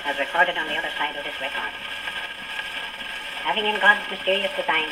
as 0.05 0.18
recorded 0.18 0.57
on 0.57 0.70
the 0.70 0.78
other 0.80 0.88
side 0.95 1.18
of 1.18 1.24
this 1.28 1.36
record. 1.41 1.76
Having 3.43 3.66
in 3.66 3.80
God's 3.82 3.99
mysterious 4.10 4.55
design 4.55 4.88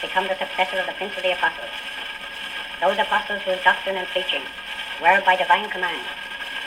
become 0.00 0.28
the 0.30 0.38
successor 0.38 0.78
of 0.78 0.86
the 0.86 0.94
Prince 0.94 1.16
of 1.16 1.24
the 1.24 1.34
Apostles, 1.34 1.74
those 2.78 2.98
apostles 3.02 3.42
whose 3.42 3.58
doctrine 3.66 3.96
and 3.96 4.06
preaching 4.14 4.46
were 5.02 5.20
by 5.26 5.34
divine 5.34 5.68
command 5.70 6.06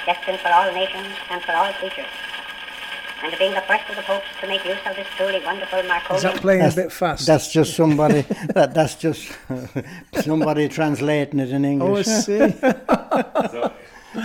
destined 0.05 0.39
for 0.43 0.51
all 0.51 0.73
nations 0.73 1.15
and 1.31 1.41
for 1.41 1.53
all 1.53 1.71
creatures, 1.79 2.11
and 3.23 3.37
being 3.37 3.53
the 3.53 3.61
first 3.61 3.89
of 3.89 3.95
the 3.95 4.01
popes 4.03 4.25
to 4.41 4.47
make 4.47 4.63
use 4.65 4.77
of 4.85 4.95
this 4.95 5.07
truly 5.17 5.41
wonderful 5.43 5.79
Is 5.79 6.23
that 6.23 6.35
playing 6.41 6.59
That's- 6.59 6.77
a 6.77 6.81
bit 6.83 6.91
fast? 6.91 7.25
That's 7.25 7.51
just 7.51 7.75
somebody. 7.75 8.21
that, 8.55 8.73
that's 8.73 8.95
just 8.95 9.31
somebody 10.21 10.67
translating 10.69 11.39
it 11.39 11.49
in 11.49 11.65
English. 11.65 12.07
oh, 12.07 12.11
I 12.11 12.19
see. 12.21 12.53
So, 14.11 14.21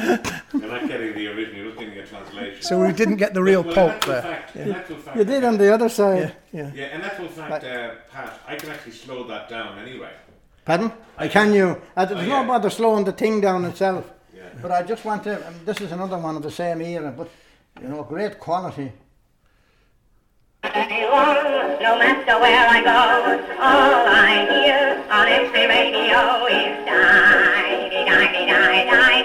you're 0.54 0.66
not 0.70 0.88
getting 0.88 1.12
the 1.14 1.26
original, 1.28 1.64
you're 1.64 1.72
getting 1.74 1.98
a 1.98 2.06
translation. 2.06 2.62
so 2.62 2.80
we 2.80 2.90
didn't 2.92 3.16
get 3.16 3.34
the 3.34 3.42
real 3.42 3.62
Well, 3.62 3.74
Pope 3.74 4.04
there. 4.06 4.22
Fact, 4.22 4.56
in 4.56 4.72
actual 4.72 4.96
fact, 4.96 5.16
you 5.18 5.24
did 5.24 5.44
on 5.44 5.58
the 5.58 5.74
other 5.74 5.90
side. 5.90 6.34
Yeah, 6.52 6.62
yeah. 6.62 6.70
Yeah, 6.74 6.94
in 6.96 7.02
actual 7.02 7.28
fact, 7.28 7.64
uh, 7.64 7.90
Pat, 8.10 8.40
I 8.48 8.56
can 8.56 8.70
actually 8.70 8.92
slow 8.92 9.24
that 9.28 9.50
down 9.50 9.78
anyway. 9.78 10.08
Pardon? 10.64 10.90
I 11.18 11.28
can 11.28 11.52
you? 11.52 11.82
Uh, 11.94 12.06
there's 12.06 12.20
Oh, 12.20 12.26
no 12.26 12.40
yeah. 12.40 12.46
bother 12.46 12.70
slowing 12.70 13.04
the 13.04 13.12
thing 13.12 13.42
down 13.42 13.66
itself. 13.66 14.10
Yeah. 14.34 14.44
But 14.62 14.70
I 14.70 14.82
just 14.82 15.04
want 15.04 15.22
to. 15.24 15.46
Um, 15.46 15.54
this 15.66 15.82
is 15.82 15.92
another 15.92 16.16
one 16.16 16.34
of 16.36 16.42
the 16.42 16.50
same 16.50 16.80
era, 16.80 17.12
but 17.14 17.28
you 17.84 17.90
know, 17.90 18.02
great 18.02 18.40
quality. 18.40 18.90
No 20.64 21.92
matter 22.00 22.40
where 22.40 22.66
I 22.66 22.80
go, 22.80 22.96
all 23.60 24.08
I 24.08 24.48
hear 24.48 25.04
on 25.12 25.28
radio 25.68 26.48
is 26.48 26.80
die, 26.88 27.92
die, 28.08 28.46
die, 28.48 28.84
die. 28.88 29.20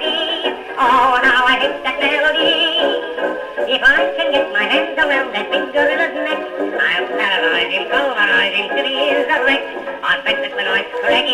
Oh, 0.75 1.15
how 1.23 1.47
I 1.47 1.55
hate 1.55 1.79
that 1.87 2.03
melody. 2.03 3.71
If 3.71 3.81
I 3.81 4.11
can 4.19 4.27
get 4.35 4.51
my 4.51 4.63
hands 4.67 4.99
around 4.99 5.31
that 5.31 5.47
big 5.47 5.71
gorilla's 5.71 6.11
neck, 6.27 6.43
I'll 6.83 7.07
paralyze 7.15 7.71
him, 7.71 7.87
pulverize 7.87 8.53
him 8.59 8.67
till 8.75 8.87
he 8.91 9.15
is 9.15 9.23
a 9.23 9.39
wreck. 9.47 9.63
I 10.03 10.19
bet 10.27 10.35
that 10.43 10.53
when 10.53 10.67
I 10.67 10.83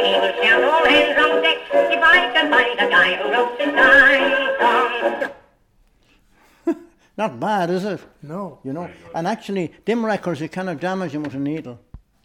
he 0.05 0.13
will 0.21 0.35
shout 0.43 0.61
all 0.61 0.85
hands 0.85 1.17
on 1.17 1.41
deck. 1.41 1.57
If 1.89 2.03
I 2.05 2.29
can 2.37 2.51
find 2.53 2.77
guy 2.91 3.17
who 3.17 3.33
wrote 3.33 3.57
this 3.57 3.73
song. 3.73 5.44
Not 7.17 7.39
bad, 7.39 7.69
is 7.69 7.85
it? 7.85 8.01
No, 8.21 8.59
You 8.63 8.73
know, 8.73 8.89
and 9.13 9.25
actually, 9.27 9.73
dim 9.85 10.05
records 10.05 10.41
you 10.41 10.49
cannot 10.49 10.79
damage 10.79 11.13
them 11.13 11.23
with 11.23 11.33
a 11.35 11.39
needle, 11.39 11.79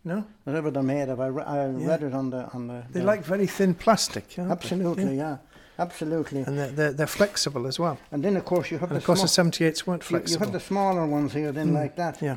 no. 0.05 0.24
whatever 0.45 0.70
they're 0.70 0.82
made 0.82 1.09
of. 1.09 1.20
I, 1.20 1.26
re- 1.28 1.45
I 1.45 1.66
read 1.66 2.03
it 2.03 2.12
on 2.14 2.30
the 2.30 2.49
on 2.53 2.66
the. 2.66 2.82
They 2.91 3.01
the- 3.01 3.07
like 3.07 3.22
very 3.24 3.47
thin 3.47 3.74
plastic. 3.74 4.24
aren't 4.36 4.51
absolutely, 4.51 5.05
Yeah. 5.16 5.22
yeah, 5.30 5.36
absolutely. 5.78 6.41
And 6.43 6.59
they're, 6.59 6.72
they're, 6.72 6.93
they're 6.93 7.07
flexible 7.07 7.66
as 7.68 7.78
well. 7.78 7.99
And 8.11 8.24
then 8.24 8.36
of 8.36 8.45
course 8.45 8.70
you 8.72 8.78
have 8.78 8.91
And 8.91 8.97
the 8.97 9.01
of 9.01 9.05
course, 9.07 9.20
small- 9.32 9.45
the 9.45 9.51
78s 9.53 9.86
weren't 9.86 10.03
you, 10.03 10.16
you 10.16 10.18
flexible. 10.18 10.47
have 10.47 10.53
the 10.53 10.61
smaller 10.61 11.07
ones 11.07 11.32
here, 11.34 11.53
then 11.53 11.72
like 11.72 11.95
that. 11.97 12.20
yeah. 12.20 12.36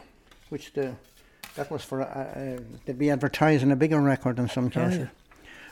which 0.50 0.74
the 0.74 0.94
that 1.56 1.70
was 1.72 1.84
for 1.84 2.02
uh, 2.02 2.06
uh, 2.06 2.60
they'd 2.86 2.98
be 3.00 3.10
advertising 3.12 3.72
a 3.72 3.76
bigger 3.76 4.00
record 4.02 4.38
in 4.40 4.48
some 4.50 4.70
cases, 4.70 5.08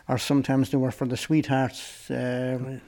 or 0.08 0.18
sometimes 0.18 0.70
they 0.70 0.78
were 0.78 0.92
for 0.92 1.08
the 1.08 1.18
sweethearts 1.18 2.10
uh, 2.12 2.80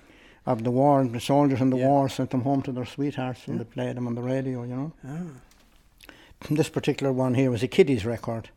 of 0.45 0.63
the 0.63 0.71
war. 0.71 1.01
and 1.01 1.13
The 1.13 1.19
soldiers 1.19 1.61
in 1.61 1.69
the 1.69 1.77
Yeah. 1.77 1.87
war 1.87 2.09
sent 2.09 2.31
them 2.31 2.41
home 2.41 2.61
to 2.63 2.71
their 2.71 2.85
sweethearts, 2.85 3.47
and 3.47 3.59
they 3.59 3.63
played 3.63 3.95
them 3.95 4.07
on 4.07 4.15
the 4.15 4.21
radio. 4.21 4.63
You 4.63 4.75
know. 4.75 4.91
Ah. 5.07 6.13
This 6.49 6.69
particular 6.69 7.13
one 7.13 7.35
here 7.35 7.49
was 7.51 7.63
a 7.63 7.67
kiddies 7.67 8.05
record. 8.05 8.49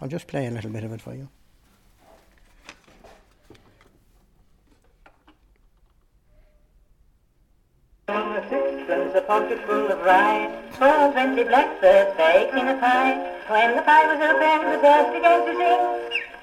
I'll 0.00 0.08
just 0.08 0.26
play 0.26 0.46
a 0.46 0.50
little 0.50 0.70
bit 0.70 0.84
of 0.84 0.92
it 0.92 1.00
for 1.00 1.14
you. 1.14 1.28
A 8.08 9.22
pocket 9.26 9.58
full 9.66 9.90
of 9.90 9.98
rye, 10.04 10.50
for 10.72 11.10
twenty 11.12 11.42
blackbirds 11.44 12.14
baked 12.18 12.52
in 12.54 12.68
a 12.68 12.74
pie. 12.78 13.16
When 13.48 13.74
the 13.76 13.82
pie 13.82 14.06
was 14.12 14.20
opened, 14.20 14.74
the 14.74 14.78
birds 14.78 15.10
began 15.14 15.40
to 15.46 15.52
sing. 15.56 16.35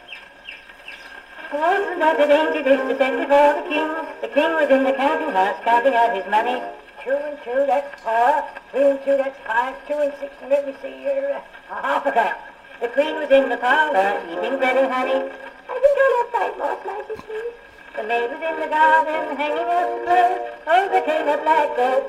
Wasn't 1.53 1.99
that 1.99 2.19
a 2.19 2.25
dainty 2.25 2.63
dish 2.65 2.81
set 2.97 3.13
before 3.13 3.53
the 3.61 3.69
king? 3.69 3.85
The 4.21 4.27
king 4.27 4.51
was 4.57 4.69
in 4.73 4.83
the 4.83 4.93
counting 4.93 5.29
house 5.29 5.53
counting 5.63 5.93
out 5.93 6.15
his 6.17 6.25
money. 6.25 6.57
Two 7.05 7.13
and 7.13 7.37
two, 7.45 7.69
that's 7.69 8.01
four. 8.01 8.41
Three 8.71 8.89
and 8.89 8.99
two, 9.05 9.17
that's 9.17 9.37
five. 9.45 9.77
Two 9.85 10.01
and 10.01 10.11
six, 10.19 10.33
and 10.41 10.49
let 10.49 10.65
me 10.65 10.73
see 10.81 11.05
uh, 11.05 11.39
half 11.69 12.07
a 12.07 12.11
crown. 12.11 12.33
The 12.81 12.87
queen 12.87 13.21
was 13.21 13.29
in 13.29 13.49
the 13.49 13.57
parlour 13.57 14.17
eating 14.25 14.57
bread 14.57 14.81
and 14.81 14.91
honey. 14.91 15.29
I 15.69 15.75
think 15.77 15.95
I'll 16.01 16.17
have 16.17 16.29
five 16.33 16.57
more 16.57 16.77
slices 16.81 17.21
please. 17.21 17.53
The 17.97 18.03
maid 18.03 18.33
was 18.33 18.41
in 18.41 18.57
the 18.57 18.69
garden 18.73 19.37
hanging 19.37 19.69
up 19.69 19.93
the 19.93 20.01
clothes. 20.09 20.41
Oh, 20.65 20.89
the 20.89 21.01
king 21.05 21.29
of 21.29 21.37
blackbird. 21.45 22.03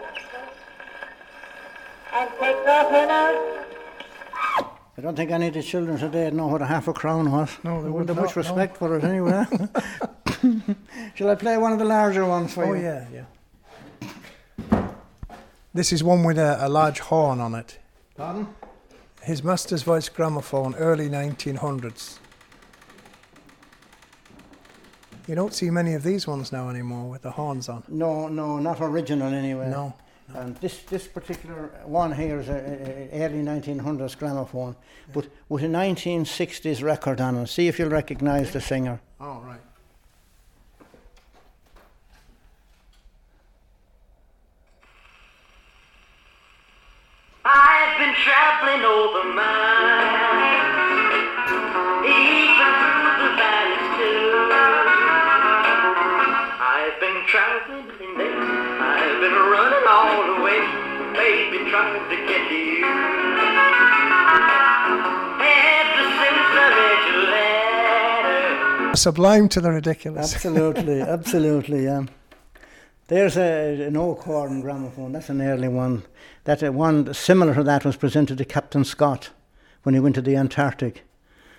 And 2.16 2.30
takes 2.40 2.64
off 2.64 2.88
her 2.88 3.06
nose. 3.12 3.73
I 4.96 5.00
don't 5.00 5.16
think 5.16 5.30
any 5.32 5.48
of 5.48 5.54
the 5.54 5.62
children 5.62 5.98
today 5.98 6.30
know 6.30 6.46
what 6.46 6.62
a 6.62 6.66
half 6.66 6.86
a 6.86 6.92
crown 6.92 7.30
was. 7.32 7.50
No, 7.64 7.78
they 7.78 7.84
They 7.84 7.90
would 7.90 8.08
wouldn't 8.08 8.08
have 8.10 8.16
much 8.16 8.36
not, 8.36 8.44
no. 8.44 8.50
respect 8.54 8.76
for 8.76 8.96
it 8.96 9.04
anyway. 9.04 9.44
Shall 11.14 11.30
I 11.30 11.34
play 11.34 11.56
one 11.56 11.72
of 11.72 11.78
the 11.78 11.84
larger 11.84 12.24
ones 12.24 12.54
for 12.54 12.64
Oh 12.66 12.72
you? 12.74 12.86
Oh, 12.86 13.06
yeah, 13.10 13.24
yeah. 14.72 14.88
This 15.72 15.92
is 15.92 16.04
one 16.04 16.22
with 16.22 16.38
a, 16.38 16.58
a 16.64 16.68
large 16.68 17.00
horn 17.00 17.40
on 17.40 17.54
it. 17.56 17.78
Pardon? 18.16 18.46
His 19.22 19.42
Master's 19.42 19.82
Voice 19.82 20.08
gramophone, 20.08 20.74
early 20.76 21.08
1900s. 21.08 22.18
You 25.26 25.34
don't 25.34 25.54
see 25.54 25.70
many 25.70 25.94
of 25.94 26.02
these 26.02 26.26
ones 26.26 26.52
now 26.52 26.68
anymore 26.68 27.08
with 27.10 27.22
the 27.22 27.30
horns 27.32 27.68
on. 27.68 27.82
No, 27.88 28.28
no, 28.28 28.58
not 28.58 28.76
original 28.80 29.32
anyway. 29.32 29.68
No. 29.70 29.94
And 30.32 30.56
this, 30.56 30.78
this 30.84 31.06
particular 31.06 31.70
one 31.84 32.12
here 32.12 32.40
is 32.40 32.48
a, 32.48 32.54
a, 32.54 33.08
a 33.12 33.26
early 33.26 33.42
1900s 33.42 34.18
gramophone, 34.18 34.74
but 35.12 35.28
with 35.48 35.62
a 35.62 35.68
1960s 35.68 36.82
record 36.82 37.20
on 37.20 37.36
it. 37.36 37.46
See 37.48 37.68
if 37.68 37.78
you'll 37.78 37.90
recognise 37.90 38.52
the 38.52 38.60
singer. 38.60 39.00
Oh, 39.20 39.40
right. 39.40 39.60
I've 47.44 47.98
been 47.98 48.14
traveling 48.14 48.84
over 48.84 49.34
miles, 49.34 50.54
even 52.02 52.70
through 52.80 53.12
the 53.20 53.30
valleys 53.36 53.88
too. 53.98 54.48
I've 56.58 56.98
been 57.00 57.20
traveling 57.26 57.93
all 59.88 60.34
the 60.34 60.42
way, 60.42 60.60
baby, 61.12 61.70
trying 61.70 62.08
to 62.08 62.16
get 62.26 62.48
to 62.48 62.54
you. 62.54 62.84
Ever 65.40 66.06
since 66.20 66.50
I 66.56 66.66
read 66.78 67.02
your 67.12 67.22
letter. 68.88 68.96
Sublime 68.96 69.48
to 69.50 69.60
the 69.60 69.70
ridiculous. 69.70 70.34
Absolutely, 70.34 71.00
absolutely, 71.16 71.84
yeah. 71.84 72.04
There's 73.08 73.36
a, 73.36 73.82
an 73.86 73.96
oak 73.96 74.22
horn 74.22 74.62
gramophone. 74.62 75.12
That's 75.12 75.28
an 75.28 75.42
early 75.42 75.68
one. 75.68 76.04
That 76.44 76.62
uh, 76.62 76.72
one 76.72 77.12
similar 77.12 77.54
to 77.54 77.62
that 77.64 77.84
was 77.84 77.96
presented 77.96 78.38
to 78.38 78.44
Captain 78.46 78.84
Scott 78.84 79.30
when 79.82 79.94
he 79.94 80.00
went 80.00 80.14
to 80.14 80.22
the 80.22 80.36
Antarctic. 80.36 81.02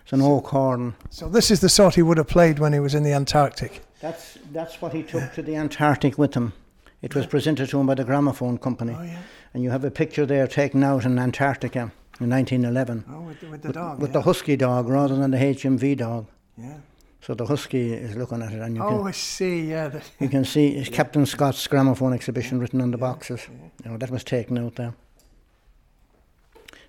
It's 0.04 0.14
an 0.14 0.22
oak 0.22 0.48
horn. 0.48 0.96
So 1.12 1.30
this 1.30 1.52
is 1.52 1.60
the 1.60 1.70
sort 1.70 1.96
he 1.96 2.02
would 2.02 2.18
have 2.18 2.28
played 2.28 2.58
when 2.58 2.74
he 2.74 2.80
was 2.80 2.96
in 2.96 3.04
the 3.04 3.14
Antarctic. 3.14 3.84
That's 4.02 4.38
that's 4.52 4.82
what 4.82 4.94
he 4.94 5.04
took 5.04 5.34
to 5.34 5.42
the 5.42 5.56
Antarctic 5.56 6.18
with 6.18 6.34
him. 6.34 6.54
It 7.02 7.14
was 7.16 7.26
presented 7.28 7.70
to 7.70 7.80
him 7.80 7.86
by 7.88 7.96
the 7.96 8.04
gramophone 8.04 8.58
company. 8.58 8.96
Oh, 8.98 9.04
yeah. 9.04 9.20
And 9.54 9.64
you 9.64 9.70
have 9.72 9.84
a 9.84 9.92
picture 9.92 10.26
there 10.26 10.48
taken 10.48 10.84
out 10.84 11.06
in 11.06 11.20
Antarctica 11.20 11.92
in 12.20 12.30
1911 12.30 13.06
Oh, 13.10 13.22
with, 13.22 13.40
the- 13.42 13.48
with 13.48 13.62
the 13.62 13.68
with, 13.70 13.76
dog. 13.76 14.00
with 14.02 14.10
yeah. 14.10 14.14
the 14.14 14.22
husky 14.22 14.56
dog 14.56 14.88
rather 14.90 15.16
than 15.16 15.32
the 15.32 15.38
HMV 15.38 15.98
dog. 15.98 16.28
yeah. 16.58 16.78
So 17.22 17.34
the 17.34 17.46
husky 17.48 17.92
is 17.92 18.16
looking 18.16 18.44
at 18.44 18.54
it, 18.54 18.62
and 18.62 18.76
you 18.76 18.84
Oh, 18.84 19.00
can 19.00 19.08
I 19.08 19.12
see. 19.12 19.62
Yeah. 19.72 19.88
The, 19.88 20.04
you 20.20 20.30
can 20.30 20.46
see 20.46 20.68
it's 20.78 20.90
Captain 20.90 21.26
Scott's 21.26 21.66
gramophone 21.66 22.14
exhibition 22.14 22.60
written 22.60 22.82
on 22.82 22.92
the 22.92 22.98
boxes. 23.00 23.48
You 23.84 23.90
know 23.92 23.98
that 23.98 24.12
was 24.12 24.24
taken 24.24 24.60
out 24.60 24.76
there. 24.76 24.94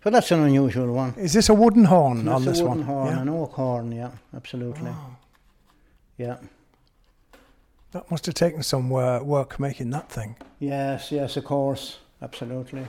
So 0.05 0.11
that's 0.11 0.31
an 0.31 0.41
unusual 0.41 0.93
one. 0.93 1.15
is 1.17 1.33
this 1.33 1.49
a 1.49 1.55
wooden 1.55 1.85
horn 1.85 2.29
on 2.29 2.45
this 2.45 2.61
wooden 2.61 2.79
one? 2.79 2.83
horn, 2.87 3.07
Yeah. 3.15 3.23
an 3.23 3.29
oak 3.31 3.53
horn, 3.53 3.93
yeah, 3.93 4.11
absolutely. 4.35 4.91
Oh. 4.91 5.17
Yeah. 6.19 6.37
That 7.97 8.11
must 8.11 8.27
have 8.27 8.35
taken 8.35 8.63
some 8.63 8.93
uh, 8.93 9.21
work 9.23 9.59
making 9.59 9.89
that 9.93 10.11
thing. 10.11 10.37
Yes, 10.59 11.11
yes, 11.11 11.39
of 11.39 11.45
course, 11.45 11.97
absolutely. 12.21 12.87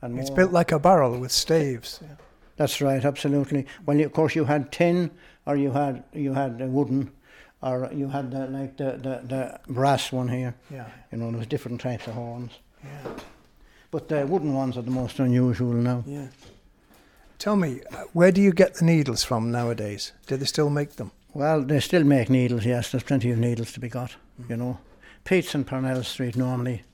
And 0.00 0.16
It's 0.16 0.30
more- 0.30 0.36
built 0.36 0.52
like 0.52 0.70
a 0.70 0.78
barrel 0.78 1.18
with 1.18 1.32
staves. 1.32 1.98
Yeah. 2.00 2.14
That's 2.56 2.80
right, 2.80 3.04
absolutely. 3.04 3.66
Well, 3.84 4.00
of 4.00 4.12
course, 4.12 4.36
you 4.36 4.44
had 4.44 4.70
tin, 4.70 5.10
or 5.44 5.56
you 5.56 5.72
had 5.72 6.04
you 6.12 6.34
had 6.34 6.60
wooden, 6.72 7.10
or 7.62 7.90
you 7.92 8.08
had 8.10 8.30
the, 8.30 8.46
like 8.46 8.76
the, 8.76 8.92
the, 9.06 9.22
the 9.26 9.60
brass 9.72 10.12
one 10.12 10.28
here. 10.28 10.54
Yeah. 10.70 10.86
You 11.10 11.18
know, 11.18 11.30
there 11.30 11.38
was 11.38 11.48
different 11.48 11.80
types 11.80 12.06
of 12.06 12.14
horns. 12.14 12.52
Yeah. 12.84 13.10
But 13.90 14.08
the 14.08 14.24
wooden 14.24 14.54
ones 14.54 14.76
are 14.76 14.82
the 14.82 14.92
most 14.92 15.18
unusual 15.18 15.72
now. 15.72 16.04
Yeah. 16.06 16.28
Tell 17.40 17.56
me, 17.56 17.80
uh, 17.90 18.04
where 18.12 18.30
do 18.30 18.40
you 18.40 18.52
get 18.52 18.74
the 18.74 18.84
needles 18.84 19.24
from 19.24 19.50
nowadays? 19.50 20.12
Do 20.28 20.36
they 20.36 20.46
still 20.46 20.70
make 20.70 20.94
them? 20.94 21.10
Well, 21.34 21.62
they 21.64 21.80
still 21.80 22.04
make 22.04 22.30
needles, 22.30 22.64
yes. 22.64 22.90
There's 22.92 23.02
plenty 23.02 23.32
of 23.32 23.38
needles 23.38 23.72
to 23.72 23.80
be 23.80 23.88
got, 23.88 24.14
you 24.48 24.56
know. 24.56 24.78
Pete's 25.24 25.54
and 25.54 25.66
Parnell 25.66 26.02
Street 26.04 26.36
normally, 26.36 26.84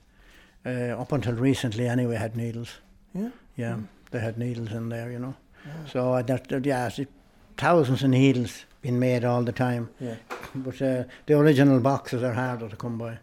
uh, 0.65 0.99
up 0.99 1.11
until 1.11 1.33
recently 1.33 1.87
anyway, 1.87 2.15
had 2.15 2.35
needles. 2.35 2.79
Yeah. 3.13 3.29
Yeah, 3.55 3.77
they 4.11 4.19
had 4.19 4.37
needles 4.37 4.71
in 4.71 4.89
there, 4.89 5.11
you 5.11 5.19
know. 5.19 5.35
So 5.91 6.13
uh, 6.13 6.21
that, 6.23 6.65
yeah, 6.65 6.87
it's 6.87 6.99
thousands 7.57 8.03
of 8.03 8.09
needles 8.09 8.65
being 8.81 8.99
made 8.99 9.23
all 9.23 9.43
the 9.43 9.51
time. 9.51 9.89
Yeah. 9.99 10.15
But 10.55 10.81
uh, 10.81 11.03
the 11.25 11.37
original 11.37 11.81
boxes 11.81 12.23
are 12.23 12.33
harder 12.33 12.69
to 12.69 12.75
come 12.77 12.97
by. 12.97 13.17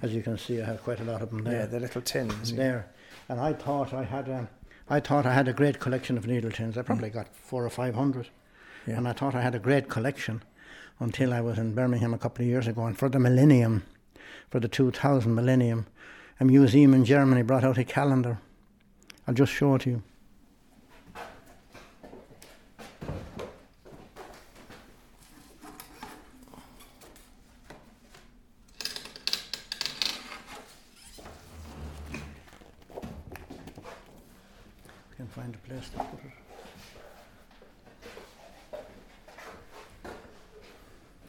As 0.00 0.14
you 0.14 0.22
can 0.22 0.38
see, 0.38 0.62
I 0.62 0.64
have 0.64 0.82
quite 0.82 1.00
a 1.00 1.04
lot 1.04 1.20
of 1.20 1.28
them 1.28 1.44
there. 1.44 1.60
Yeah, 1.60 1.66
the 1.66 1.80
little 1.80 2.00
tins. 2.00 2.52
yeah. 2.52 2.56
there. 2.56 2.86
And 3.28 3.38
I 3.38 3.52
thought 3.52 3.92
I 3.92 4.04
had 4.04 4.28
a, 4.28 4.48
I 4.88 5.00
thought 5.00 5.26
I 5.26 5.34
had 5.34 5.46
a 5.46 5.52
great 5.52 5.78
collection 5.78 6.16
of 6.16 6.26
needle 6.26 6.50
tins. 6.50 6.78
I 6.78 6.82
probably 6.82 7.10
got 7.10 7.28
four 7.34 7.64
or 7.66 7.70
five 7.70 7.94
hundred. 7.94 8.28
Yeah. 8.86 8.96
And 8.96 9.06
I 9.06 9.12
thought 9.12 9.34
I 9.34 9.42
had 9.42 9.54
a 9.54 9.58
great 9.58 9.88
collection 9.90 10.42
until 11.00 11.32
I 11.32 11.40
was 11.40 11.58
in 11.58 11.74
Birmingham 11.74 12.14
a 12.14 12.18
couple 12.18 12.44
of 12.44 12.48
years 12.48 12.66
ago. 12.68 12.84
And 12.84 12.96
for 12.96 13.08
the 13.08 13.18
millennium, 13.18 13.82
for 14.50 14.60
the 14.60 14.68
2000 14.68 15.34
millennium, 15.34 15.86
a 16.38 16.44
museum 16.44 16.94
in 16.94 17.04
Germany 17.04 17.42
brought 17.42 17.64
out 17.64 17.78
a 17.78 17.84
calendar. 17.84 18.38
I'll 19.26 19.34
just 19.34 19.52
show 19.52 19.74
it 19.74 19.82
to 19.82 19.90
you. 19.90 20.02
Can 35.16 35.26
find 35.28 35.54
a 35.54 35.58
place 35.68 35.88
to 35.90 35.98
put 35.98 36.19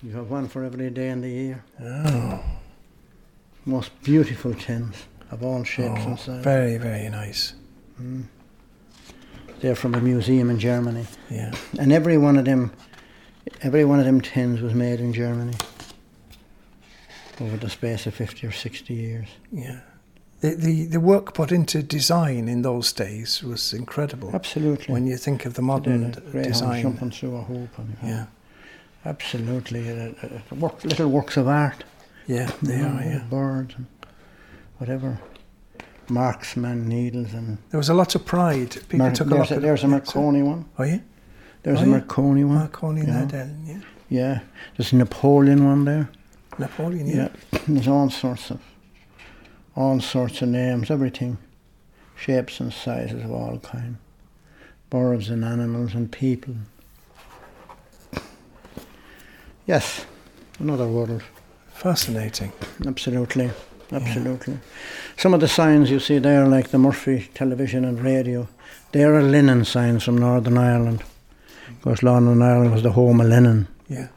You 0.03 0.11
have 0.13 0.29
one 0.31 0.47
for 0.47 0.63
every 0.63 0.89
day 0.89 1.09
in 1.09 1.21
the 1.21 1.29
year. 1.29 1.63
Oh, 1.81 2.43
Most 3.65 3.91
beautiful 4.03 4.53
tins 4.55 4.95
of 5.29 5.43
all 5.43 5.63
shapes 5.63 6.01
oh, 6.03 6.07
and 6.09 6.19
sizes. 6.19 6.43
very, 6.43 6.77
very 6.77 7.09
nice. 7.09 7.53
Hmm. 7.97 8.23
They're 9.59 9.75
from 9.75 9.93
a 9.93 10.01
museum 10.01 10.49
in 10.49 10.57
Germany, 10.59 11.05
Yeah. 11.29 11.53
and 11.79 11.91
every 11.93 12.17
one 12.17 12.37
of 12.37 12.45
them, 12.45 12.71
every 13.61 13.85
one 13.85 13.99
of 13.99 14.05
them 14.05 14.19
tins 14.21 14.59
was 14.59 14.73
made 14.73 14.99
in 14.99 15.13
Germany 15.13 15.53
over 17.39 17.57
the 17.57 17.69
space 17.69 18.07
of 18.07 18.15
fifty 18.15 18.47
or 18.47 18.51
sixty 18.51 18.95
years. 18.95 19.27
Yeah. 19.51 19.81
The, 20.39 20.55
the, 20.55 20.85
the 20.87 20.99
work 20.99 21.35
put 21.35 21.51
into 21.51 21.83
design 21.83 22.47
in 22.49 22.63
those 22.63 22.91
days 22.91 23.43
was 23.43 23.71
incredible. 23.73 24.31
Absolutely. 24.33 24.91
When 24.91 25.05
you 25.05 25.15
think 25.17 25.45
of 25.45 25.53
the 25.53 25.61
modern 25.61 26.09
The 26.13 26.21
d- 26.21 26.31
greyhound 26.31 26.53
design. 26.53 26.81
jumping 26.81 27.11
through 27.11 27.35
a 27.37 27.41
hoop. 27.43 27.69
And, 27.77 27.95
Yeah. 28.03 28.25
Absolutely, 29.03 30.15
work, 30.51 30.83
little 30.83 31.09
works 31.09 31.37
of 31.37 31.47
art. 31.47 31.83
Yeah, 32.27 32.51
they 32.61 32.77
you 32.77 32.83
are, 32.85 33.01
yeah. 33.03 33.23
Birds 33.29 33.73
and 33.75 33.87
whatever. 34.77 35.19
Marksman 36.09 36.87
needles 36.87 37.33
and. 37.33 37.57
There 37.69 37.77
was 37.77 37.89
a 37.89 37.93
lot 37.93 38.15
of 38.15 38.25
pride. 38.25 38.71
People 38.89 38.99
Mar- 38.99 39.11
took 39.11 39.27
a 39.27 39.29
there's 39.31 39.39
lot 39.39 39.51
a, 39.51 39.55
of 39.55 39.61
there's 39.61 39.83
a 39.83 39.87
Marconi 39.87 40.41
one. 40.43 40.65
Oh, 40.77 40.83
yeah? 40.83 40.99
There's 41.63 41.79
Oh, 41.79 41.83
a 41.83 41.85
yeah. 41.85 41.91
Marconi 41.91 42.43
one. 42.43 42.55
Marconi 42.55 43.01
know. 43.03 43.27
Yeah. 43.31 43.79
Yeah. 44.09 44.39
There's 44.77 44.91
a 44.93 44.97
Napoleon 44.97 45.65
one 45.65 45.85
there. 45.85 46.09
Napoleon, 46.59 47.07
yeah. 47.07 47.29
Yeah. 47.53 47.59
There's 47.67 47.87
all 47.87 48.09
sorts 48.09 48.51
of 48.51 48.59
all 49.75 49.99
sorts 50.01 50.41
of 50.41 50.49
names, 50.49 50.91
everything. 50.91 51.37
Shapes 52.15 52.59
and 52.59 52.71
sizes 52.73 53.23
of 53.23 53.31
all 53.31 53.57
kind. 53.59 53.97
Birds 54.89 55.29
and 55.29 55.45
animals 55.45 55.95
and 55.95 56.11
people. 56.11 56.55
Yes. 59.65 60.05
Another 60.59 60.87
world. 60.87 61.23
Fascinating. 61.73 62.51
Absolutely. 62.85 63.51
Absolutely. 63.91 64.59
Some 65.17 65.33
of 65.33 65.41
the 65.41 65.47
signs 65.47 65.89
you 65.89 65.99
see 65.99 66.19
there, 66.19 66.47
like 66.47 66.69
the 66.69 66.77
Murphy 66.77 67.29
television 67.33 67.83
and 67.83 67.99
radio, 68.01 68.47
they 68.91 69.03
are 69.03 69.21
linen 69.21 69.65
signs 69.65 70.03
from 70.03 70.17
Northern 70.17 70.57
Ireland. 70.57 71.03
Of 71.67 71.81
course, 71.81 72.03
Northern 72.03 72.41
Ireland 72.41 72.71
was 72.71 72.83
the 72.83 72.91
home 72.91 73.19
of 73.21 73.27
linen. 73.27 73.67
Yeah. 73.89 74.07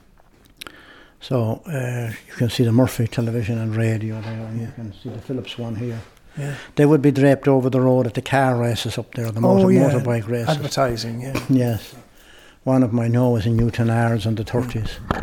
So 1.21 1.63
uh, 1.67 2.13
you 2.29 2.35
can 2.35 2.51
see 2.51 2.65
the 2.65 2.73
Murphy 2.73 3.07
television 3.09 3.59
and 3.59 3.75
radio 3.75 4.21
there, 4.21 4.47
and 4.47 4.61
you 4.61 4.71
can 4.75 4.93
see 4.93 5.09
the 5.09 5.21
Philips 5.21 5.59
one 5.59 5.75
here. 5.77 6.01
Yeah. 6.37 6.55
They 6.75 6.85
would 6.85 7.01
be 7.01 7.13
draped 7.13 7.49
over 7.49 7.71
the 7.71 7.81
road 7.81 8.07
at 8.07 8.15
the 8.15 8.23
car 8.23 8.57
races 8.57 8.99
up 8.99 9.15
there, 9.15 9.31
the 9.31 9.41
motor, 9.41 9.67
oh, 9.67 9.69
yeah. 9.69 9.91
motorbike 9.91 10.29
races. 10.29 10.57
Advertising, 10.57 11.21
yeah. 11.23 11.41
Yes. 11.49 11.95
One 12.65 12.83
of 12.83 12.93
my 12.93 13.09
know 13.09 13.31
was 13.31 13.47
in 13.47 13.57
Newtownards 13.57 14.27
in 14.27 14.35
the 14.35 14.45
30s. 14.45 15.23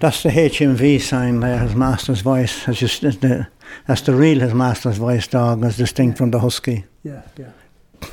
That's 0.00 0.22
the 0.22 0.28
HMV 0.28 1.00
sign 1.00 1.40
there, 1.40 1.58
his 1.58 1.74
master's 1.74 2.20
voice. 2.20 2.68
As 2.68 2.78
just, 2.78 3.00
the, 3.02 3.46
that's 3.86 4.02
the 4.02 4.14
real 4.14 4.40
his 4.40 4.52
master's 4.54 4.98
voice 4.98 5.26
dog, 5.26 5.64
as 5.64 5.76
distinct 5.76 6.18
from 6.18 6.30
the 6.30 6.40
husky. 6.40 6.84
Yeah, 7.02 7.22
yeah. 7.38 7.50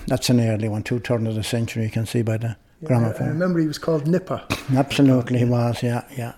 That's 0.08 0.30
an 0.30 0.40
early 0.40 0.70
one, 0.70 0.84
two 0.84 1.00
turn 1.00 1.28
of 1.28 1.36
the 1.36 1.44
century, 1.44 1.84
you 1.84 1.90
can 1.90 2.06
see 2.06 2.22
by 2.22 2.38
the 2.38 2.56
yeah 2.82 3.14
I, 3.20 3.24
I 3.24 3.28
remember 3.28 3.60
he 3.60 3.68
was 3.68 3.78
called 3.78 4.08
Nipper. 4.08 4.44
Absolutely, 4.76 5.40
he 5.40 5.46
was, 5.46 5.84
yeah, 5.84 6.04
yeah. 6.18 6.34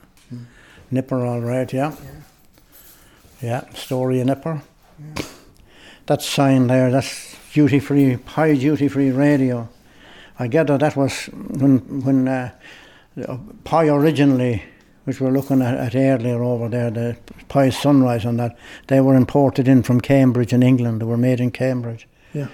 Nipper, 0.91 1.25
all 1.25 1.39
right, 1.41 1.71
yeah. 1.71 1.95
Yeah, 3.41 3.69
story 3.73 4.19
of 4.21 4.27
Nipper. 4.27 4.61
That 6.05 6.21
sign 6.21 6.67
there, 6.67 6.91
that's 6.91 7.35
duty 7.53 7.79
free, 7.79 8.17
high 8.25 8.55
duty 8.55 8.87
free 8.87 9.11
radio. 9.11 9.69
I 10.37 10.47
gather 10.47 10.77
that 10.77 10.95
was 10.95 11.25
when 11.25 11.79
when 12.03 12.27
uh, 12.27 12.51
Pye 13.63 13.87
originally, 13.87 14.63
which 15.05 15.19
we're 15.19 15.31
looking 15.31 15.61
at, 15.61 15.75
at 15.75 15.95
earlier 15.95 16.43
over 16.43 16.69
there, 16.69 16.89
the 16.91 17.17
Pye 17.49 17.69
Sunrise 17.69 18.25
and 18.25 18.39
that, 18.39 18.57
they 18.87 19.01
were 19.01 19.15
imported 19.15 19.67
in 19.67 19.83
from 19.83 19.99
Cambridge 20.01 20.53
in 20.53 20.63
England. 20.63 21.01
They 21.01 21.05
were 21.05 21.17
made 21.17 21.39
in 21.39 21.51
Cambridge. 21.51 22.07
Yeah. 22.33 22.47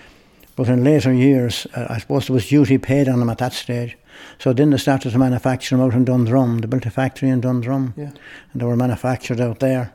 But 0.55 0.67
in 0.67 0.83
later 0.83 1.13
years, 1.13 1.65
uh, 1.75 1.85
I 1.89 1.99
suppose 1.99 2.27
there 2.27 2.33
was 2.33 2.49
duty 2.49 2.77
paid 2.77 3.07
on 3.07 3.19
them 3.19 3.29
at 3.29 3.37
that 3.37 3.53
stage. 3.53 3.97
So 4.39 4.51
then 4.51 4.71
they 4.71 4.77
started 4.77 5.11
to 5.11 5.17
manufacture 5.17 5.77
them 5.77 5.85
out 5.85 5.93
in 5.93 6.03
Dundrum. 6.05 6.57
They 6.57 6.67
built 6.67 6.85
a 6.85 6.89
factory 6.89 7.29
in 7.29 7.39
Dundrum, 7.41 7.93
Yeah. 7.95 8.11
and 8.51 8.61
they 8.61 8.65
were 8.65 8.75
manufactured 8.75 9.39
out 9.39 9.59
there. 9.59 9.93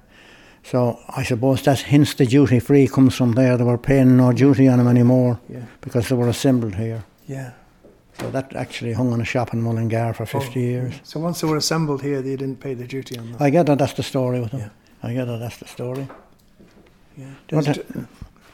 So 0.63 0.99
I 1.11 1.23
suppose 1.25 1.61
that's 1.63 1.83
hence 1.83 2.15
the 2.15 2.25
duty 2.25 2.59
free 2.61 2.89
comes 2.89 3.15
from 3.15 3.33
there. 3.33 3.59
They 3.59 3.65
were 3.65 3.77
paying 3.77 4.17
no 4.17 4.33
duty 4.33 4.67
on 4.67 4.79
them 4.79 4.89
anymore 4.89 5.39
Yeah. 5.51 5.65
because 5.83 6.09
they 6.09 6.15
were 6.17 6.29
assembled 6.29 6.77
here. 6.77 7.05
Yeah. 7.27 7.51
So 8.21 8.31
that 8.31 8.55
actually 8.55 8.93
hung 8.93 9.13
on 9.13 9.21
a 9.21 9.25
shop 9.25 9.53
in 9.53 9.61
Mullingar 9.63 10.15
for 10.15 10.25
50 10.25 10.59
Oh, 10.59 10.63
years. 10.63 10.95
So 11.03 11.19
once 11.19 11.41
they 11.41 11.49
were 11.49 11.57
assembled 11.57 12.03
here, 12.03 12.23
they 12.23 12.37
didn't 12.37 12.61
pay 12.61 12.75
the 12.75 12.87
duty 12.87 13.19
on 13.19 13.33
them. 13.33 13.43
I 13.43 13.51
gather 13.51 13.75
that's 13.75 13.95
the 13.95 14.03
story 14.03 14.41
with 14.41 14.53
them. 14.53 14.61
Yeah. 14.61 14.69
I 15.03 15.15
gather 15.15 15.39
that's 15.39 15.59
the 15.59 15.67
story. 15.67 16.09
yeah. 17.17 17.27
There's, 17.49 17.67
dr- 17.67 18.09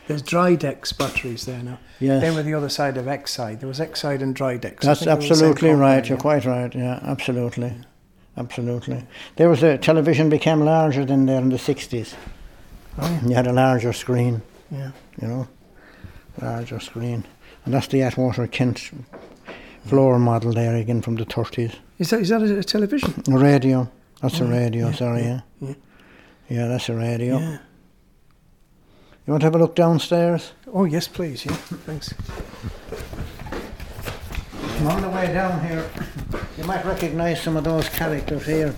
there's 0.07 0.23
Drydex 0.23 0.97
batteries 0.97 1.45
there 1.45 1.63
now. 1.63 1.79
Yes. 2.01 2.23
They 2.23 2.31
were 2.31 2.43
the 2.43 2.55
other 2.55 2.71
side 2.71 2.97
of 2.97 3.05
Exide. 3.05 3.61
There 3.61 3.69
was 3.69 3.81
Exide 3.81 4.23
and 4.23 4.35
Drydex. 4.35 4.81
That's 4.81 5.01
think 5.01 5.05
they 5.05 5.15
were 5.15 5.21
the 5.21 5.23
same 5.35 5.51
absolutely 5.51 5.71
right. 5.73 6.09
You're 6.09 6.19
yeah. 6.19 6.23
quite 6.23 6.45
right. 6.47 6.75
Yeah, 6.75 7.01
absolutely. 7.03 7.75
Absolutely. 8.37 9.05
There 9.37 9.51
was 9.51 9.63
a 9.63 9.77
television 9.77 10.31
became 10.31 10.61
larger 10.61 11.05
than 11.05 11.27
there 11.27 11.41
in 11.41 11.51
the 11.51 11.57
60s. 11.59 12.15
Oh, 12.99 13.21
yeah. 13.23 13.29
You 13.29 13.35
had 13.35 13.47
a 13.47 13.53
larger 13.53 13.93
screen, 13.93 14.41
yeah. 14.71 14.93
you 15.21 15.29
know, 15.29 15.49
larger 16.41 16.81
screen. 16.81 17.27
And 17.65 17.75
that's 17.75 17.89
the 17.89 18.03
Atwater 18.03 18.47
Kent 18.47 18.91
floor 19.87 20.19
model 20.19 20.53
there 20.53 20.77
again 20.77 21.03
from 21.03 21.17
the 21.17 21.25
30s. 21.25 21.75
Is 21.99 22.11
that, 22.11 22.21
is 22.21 22.29
that 22.31 22.43
a, 22.43 22.59
a 22.59 22.63
television? 22.65 23.13
A 23.33 23.39
radio. 23.39 23.89
That's 24.23 24.41
a 24.41 24.45
Oh, 24.45 24.49
yeah, 24.51 24.59
radio, 24.59 24.87
yeah, 24.89 24.95
sorry, 24.95 25.23
yeah. 25.23 25.41
yeah, 25.61 25.75
Yeah, 26.49 26.67
that's 26.69 26.89
a 26.89 26.95
radio. 26.95 27.39
Yeah. 27.39 27.59
You 29.27 29.33
want 29.33 29.41
to 29.43 29.47
have 29.47 29.55
a 29.55 29.59
look 29.59 29.75
downstairs? 29.75 30.53
Oh, 30.73 30.85
yes, 30.85 31.09
please. 31.09 31.45
Yeah. 31.47 31.53
Thanks. 31.87 32.13
I'm 34.81 34.87
on 34.89 35.03
the 35.03 35.09
way 35.11 35.27
down 35.33 35.65
here. 35.67 35.89
You 36.59 36.65
might 36.65 36.85
recognise 36.85 37.41
some 37.43 37.57
of 37.57 37.65
those 37.65 37.89
characters 37.89 38.47
here. 38.47 38.75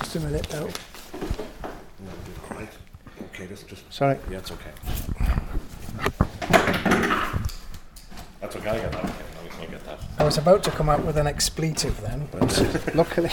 Just 0.00 0.16
a 0.16 0.20
minute 0.20 0.52
now. 0.52 0.68
Right. 2.50 2.68
Okay, 3.34 3.46
this 3.46 3.62
just. 3.64 3.92
Sorry. 3.92 4.18
Yeah, 4.30 4.38
it's 4.38 4.50
okay. 4.52 4.70
That's 8.42 8.56
okay, 8.56 8.70
I 8.70 8.78
get 8.80 8.92
that. 8.92 9.04
I'll, 9.04 9.60
I'll 9.62 9.68
get 9.68 9.84
that. 9.86 9.98
I 10.18 10.24
was 10.24 10.36
about 10.36 10.62
to 10.64 10.70
come 10.70 10.88
out 10.90 11.04
with 11.04 11.16
an 11.16 11.26
expletive 11.26 11.98
then, 12.02 12.28
but 12.30 12.94
luckily 12.94 13.30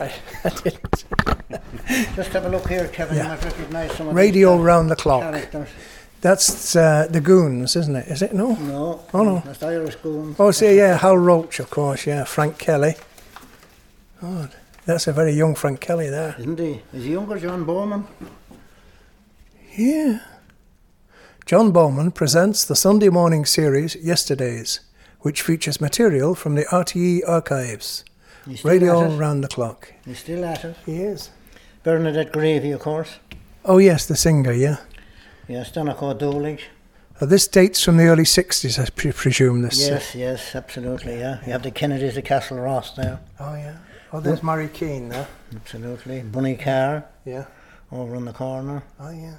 I, 0.00 0.12
I 0.44 0.48
didn't. 0.48 1.04
Just 2.16 2.30
have 2.32 2.46
a 2.46 2.48
look 2.48 2.66
here, 2.68 2.88
Kevin. 2.88 3.16
Yeah. 3.16 3.24
You 3.24 3.28
might 3.30 3.44
recognise 3.44 3.92
some 3.92 4.08
of 4.08 4.14
Radio 4.14 4.56
these 4.56 4.64
round 4.64 4.90
the 4.90 4.96
clock. 4.96 5.22
characters. 5.22 5.68
That's 6.22 6.76
uh, 6.76 7.06
the 7.10 7.20
Goons, 7.20 7.76
isn't 7.76 7.96
it? 7.96 8.06
Is 8.08 8.22
it? 8.22 8.32
No. 8.34 8.54
No. 8.54 9.00
Oh, 9.12 9.24
no. 9.24 9.42
That's 9.44 9.62
Irish 9.62 9.96
Goons. 9.96 10.36
Oh, 10.38 10.50
see, 10.50 10.76
yeah, 10.76 10.96
Hal 10.98 11.16
Roach, 11.18 11.58
of 11.60 11.70
course. 11.70 12.06
Yeah, 12.06 12.24
Frank 12.24 12.58
Kelly. 12.58 12.94
Oh, 14.22 14.48
that's 14.84 15.06
a 15.06 15.12
very 15.12 15.32
young 15.32 15.54
Frank 15.54 15.80
Kelly 15.80 16.08
there. 16.10 16.36
Isn't 16.38 16.58
he? 16.58 16.82
Is 16.92 17.04
he 17.04 17.12
younger 17.12 17.38
John 17.38 17.64
Bowman? 17.64 18.06
Yeah. 19.76 20.20
John 21.50 21.72
Bowman 21.72 22.12
presents 22.12 22.64
the 22.64 22.76
Sunday 22.76 23.08
morning 23.08 23.44
series 23.44 23.96
Yesterdays, 23.96 24.78
which 25.22 25.42
features 25.42 25.80
material 25.80 26.36
from 26.36 26.54
the 26.54 26.64
RTE 26.66 27.22
archives. 27.26 28.04
Radio 28.62 29.16
round 29.16 29.42
the 29.42 29.48
clock. 29.48 29.92
He's 30.04 30.20
still 30.20 30.44
at 30.44 30.64
it. 30.64 30.76
He 30.86 31.02
is. 31.02 31.30
Bernadette 31.82 32.32
Greevy, 32.32 32.72
of 32.72 32.78
course. 32.78 33.18
Oh, 33.64 33.78
yes, 33.78 34.06
the 34.06 34.14
singer, 34.14 34.52
yeah. 34.52 34.76
Yes, 35.48 35.72
Donegal 35.72 36.14
Doolig. 36.14 36.60
Uh, 37.20 37.26
this 37.26 37.48
dates 37.48 37.82
from 37.82 37.96
the 37.96 38.04
early 38.04 38.22
60s, 38.22 38.78
I 38.78 38.88
pre- 38.90 39.10
presume. 39.10 39.62
This. 39.62 39.88
uh, 39.88 39.94
Yes, 39.94 40.14
yes, 40.14 40.54
absolutely, 40.54 41.18
yeah. 41.18 41.44
You 41.44 41.50
have 41.50 41.64
the 41.64 41.72
Kennedys 41.72 42.16
of 42.16 42.22
Castleross 42.22 42.94
there. 42.94 43.18
oh, 43.40 43.54
yeah. 43.56 43.78
Oh, 44.12 44.20
there's 44.20 44.44
Marie 44.44 44.68
Keane 44.68 45.08
there. 45.08 45.26
Absolutely. 45.56 46.20
Bunny 46.20 46.54
Carr 46.54 47.06
Yeah. 47.24 47.46
over 47.90 48.14
in 48.14 48.24
the 48.24 48.32
corner. 48.32 48.84
Oh, 49.00 49.10
yeah. 49.10 49.38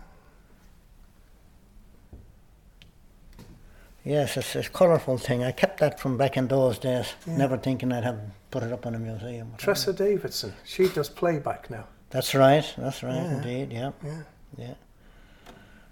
Yes, 4.04 4.36
it's 4.36 4.56
a 4.56 4.68
colourful 4.70 5.20
thing. 5.20 5.44
I 5.44 5.52
kept 5.52 5.80
that 5.80 6.00
from 6.00 6.18
back 6.18 6.36
in 6.36 6.48
those 6.48 6.80
days, 6.80 7.14
Yeah. 7.28 7.38
never 7.38 7.58
thinking 7.58 7.92
I'd 7.92 8.04
have 8.04 8.20
put 8.50 8.64
it 8.64 8.72
up 8.72 8.86
in 8.86 8.96
a 8.96 9.00
museum. 9.00 9.54
Tressa 9.58 9.94
Davidson. 9.94 10.54
She 10.64 10.88
does 10.88 11.08
playback 11.10 11.70
now. 11.70 11.86
That's 12.10 12.34
right, 12.34 12.66
that's 12.78 13.04
right, 13.04 13.16
Yeah. 13.16 13.36
indeed, 13.38 13.72
yeah. 13.72 13.92
Yeah. 14.04 14.24
Yeah. 14.58 14.74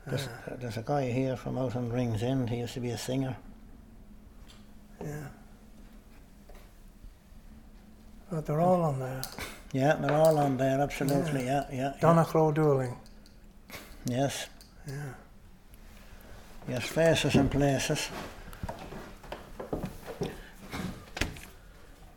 There's, 0.07 0.27
ah. 0.27 0.55
there's 0.59 0.77
a 0.77 0.81
guy 0.81 1.11
here 1.11 1.37
from 1.37 1.57
out 1.57 1.75
on 1.75 1.91
Ringsend, 1.91 2.49
he 2.49 2.57
used 2.57 2.73
to 2.73 2.79
be 2.79 2.89
a 2.89 2.97
singer. 2.97 3.37
Yeah. 5.01 5.27
Oh, 8.31 8.41
they're 8.41 8.61
all 8.61 8.81
on 8.81 8.99
there. 8.99 9.21
Yeah, 9.71 9.93
they're 9.93 10.17
all 10.17 10.37
on 10.39 10.57
there, 10.57 10.81
absolutely, 10.81 11.45
yeah, 11.45 11.65
yeah. 11.71 11.93
yeah. 11.93 11.99
Donncha 12.01 12.35
Ó 12.35 12.51
Dúlaing. 12.53 12.97
Yes. 14.05 14.47
Yeah. 14.87 15.13
Yes, 16.69 16.83
faces 16.87 17.35
and 17.35 17.49
places. 17.49 18.09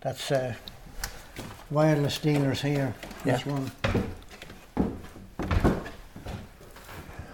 That's 0.00 0.30
uh, 0.30 0.54
wireless 1.70 2.18
dealers 2.18 2.60
here. 2.60 2.94
This 3.24 3.46
one. 3.46 3.70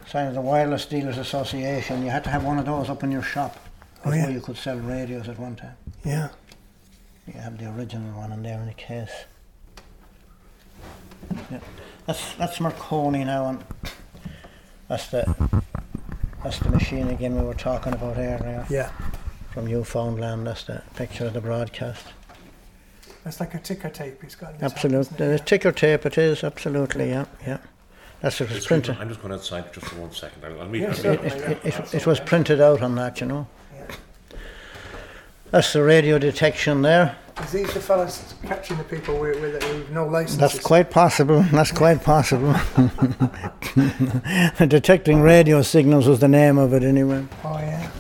Sign 0.07 0.29
of 0.29 0.35
the 0.35 0.41
Wireless 0.41 0.87
Dealers 0.87 1.19
Association. 1.19 2.03
You 2.03 2.11
had 2.11 2.25
to 2.25 2.31
have 2.31 2.45
one 2.45 2.59
of 2.59 2.65
those 2.65 2.89
up 2.89 3.03
in 3.03 3.11
your 3.11 3.23
shop 3.23 3.59
Oh, 4.05 4.11
before 4.11 4.17
yeah. 4.17 4.29
you 4.29 4.41
could 4.41 4.57
sell 4.57 4.79
radios 4.79 5.29
at 5.29 5.39
one 5.39 5.57
time. 5.57 5.75
Yeah. 6.05 6.29
You 7.27 7.35
have 7.35 7.59
the 7.59 7.69
original 7.71 8.17
one 8.19 8.33
in 8.33 8.43
there 8.43 8.59
in 8.59 8.67
the 8.67 8.75
case. 8.75 9.11
Yeah. 11.51 11.61
That's 12.07 12.35
that's 12.37 12.59
Marconi 12.61 13.25
now 13.25 13.49
and 13.49 13.65
that's 14.89 15.09
the 15.09 15.35
that's 16.49 16.61
the 16.61 16.71
machine 16.71 17.09
again 17.09 17.37
we 17.39 17.43
were 17.45 17.53
talking 17.53 17.93
about 17.93 18.17
earlier 18.17 18.65
Yeah. 18.71 18.89
from 19.53 19.67
Newfoundland. 19.67 20.47
That's 20.47 20.65
the 20.65 20.83
picture 20.97 21.27
of 21.27 21.35
the 21.35 21.43
broadcast. 21.43 22.07
That's 23.23 23.39
like 23.39 23.53
a 23.55 23.59
ticker 23.59 23.91
tape 23.91 24.23
he's 24.23 24.35
got 24.35 24.55
in 24.55 24.61
his 24.61 24.73
Absolutely. 24.73 24.99
isn't 25.01 25.19
The 25.19 25.39
ticker 25.41 25.73
tape 25.73 26.07
it 26.07 26.17
is, 26.17 26.43
absolutely, 26.43 27.11
yeah, 27.11 27.27
yeah. 27.47 27.59
That's 28.23 28.41
it 28.41 28.49
was 28.49 28.57
Excuse 28.57 28.63
me, 28.65 28.67
printed. 28.87 28.97
I'm 29.03 29.09
just 29.11 29.21
going 29.21 29.35
outside 29.35 29.71
just 29.75 29.89
for 29.89 29.97
one 29.97 30.11
second. 30.13 30.43
I'll, 30.43 30.63
I'll 30.63 30.69
meet 30.71 30.81
Yeah, 30.81 30.89
you. 30.89 30.95
sure. 30.95 31.13
It, 31.13 31.23
it, 31.25 31.67
it, 31.67 31.95
it 31.95 32.07
was 32.07 32.19
printed 32.19 32.63
out 32.63 32.81
on 32.81 32.95
that, 32.95 33.21
you 33.21 33.27
know. 33.27 33.47
That's 35.51 35.75
the 35.75 35.83
radio 35.83 36.19
detection 36.19 36.81
there. 36.81 37.15
Is 37.45 37.53
these 37.53 37.73
the 37.73 37.81
fellas 37.81 38.35
catching 38.45 38.77
the 38.79 38.85
people 38.85 39.19
with, 39.19 39.41
with, 39.41 39.55
with 39.55 39.91
no 39.91 40.07
licenses? 40.07 40.39
That's 40.39 40.59
quite 40.61 40.91
possible. 40.91 41.43
That's 41.53 41.73
quite 41.73 42.03
possible. 42.03 42.55
Detecting 44.69 45.21
radio 45.23 45.63
signals 45.63 46.07
was 46.09 46.19
the 46.19 46.29
name 46.29 46.59
of 46.59 46.75
it 46.75 46.83
anyway. 46.83 47.27
Oh, 47.45 47.59
yeah. 47.59 47.91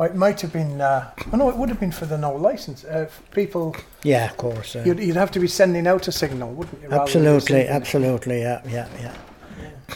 Oh, 0.00 0.04
it 0.04 0.14
might 0.14 0.40
have 0.42 0.52
been. 0.52 0.80
Uh, 0.80 1.10
oh 1.32 1.36
no, 1.36 1.48
it 1.48 1.56
would 1.56 1.68
have 1.68 1.80
been 1.80 1.90
for 1.90 2.06
the 2.06 2.16
no 2.18 2.32
license. 2.34 2.84
Uh, 2.84 3.08
people, 3.32 3.74
Yeah, 4.04 4.26
of 4.30 4.36
course. 4.36 4.76
uh, 4.76 4.82
you'd, 4.86 5.00
you'd 5.00 5.16
have 5.16 5.30
to 5.32 5.40
be 5.40 5.48
sending 5.48 5.86
out 5.88 6.06
a 6.06 6.12
signal, 6.12 6.52
wouldn't 6.52 6.80
you? 6.82 6.90
absolutely, 6.90 7.66
absolutely. 7.66 8.40
Yeah, 8.42 8.62
yeah, 8.68 8.88
yeah. 9.00 9.14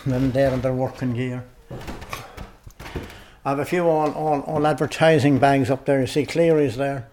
And 0.04 0.32
they're 0.32 0.52
in 0.52 0.60
their 0.60 0.72
working 0.72 1.14
gear. 1.14 1.44
I 3.44 3.50
have 3.50 3.58
a 3.60 3.64
few 3.64 3.86
all, 3.88 4.10
all, 4.12 4.40
all 4.40 4.66
advertising 4.66 5.38
bags 5.38 5.70
up 5.70 5.84
there. 5.84 6.00
You 6.00 6.06
see 6.08 6.26
Clerys 6.26 6.76
there. 6.76 7.06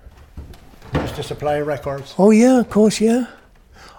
Just 0.94 1.16
to 1.16 1.24
supply 1.24 1.60
records. 1.60 2.14
Oh 2.18 2.32
yeah, 2.32 2.60
of 2.60 2.70
course, 2.70 3.00
yeah. 3.02 3.28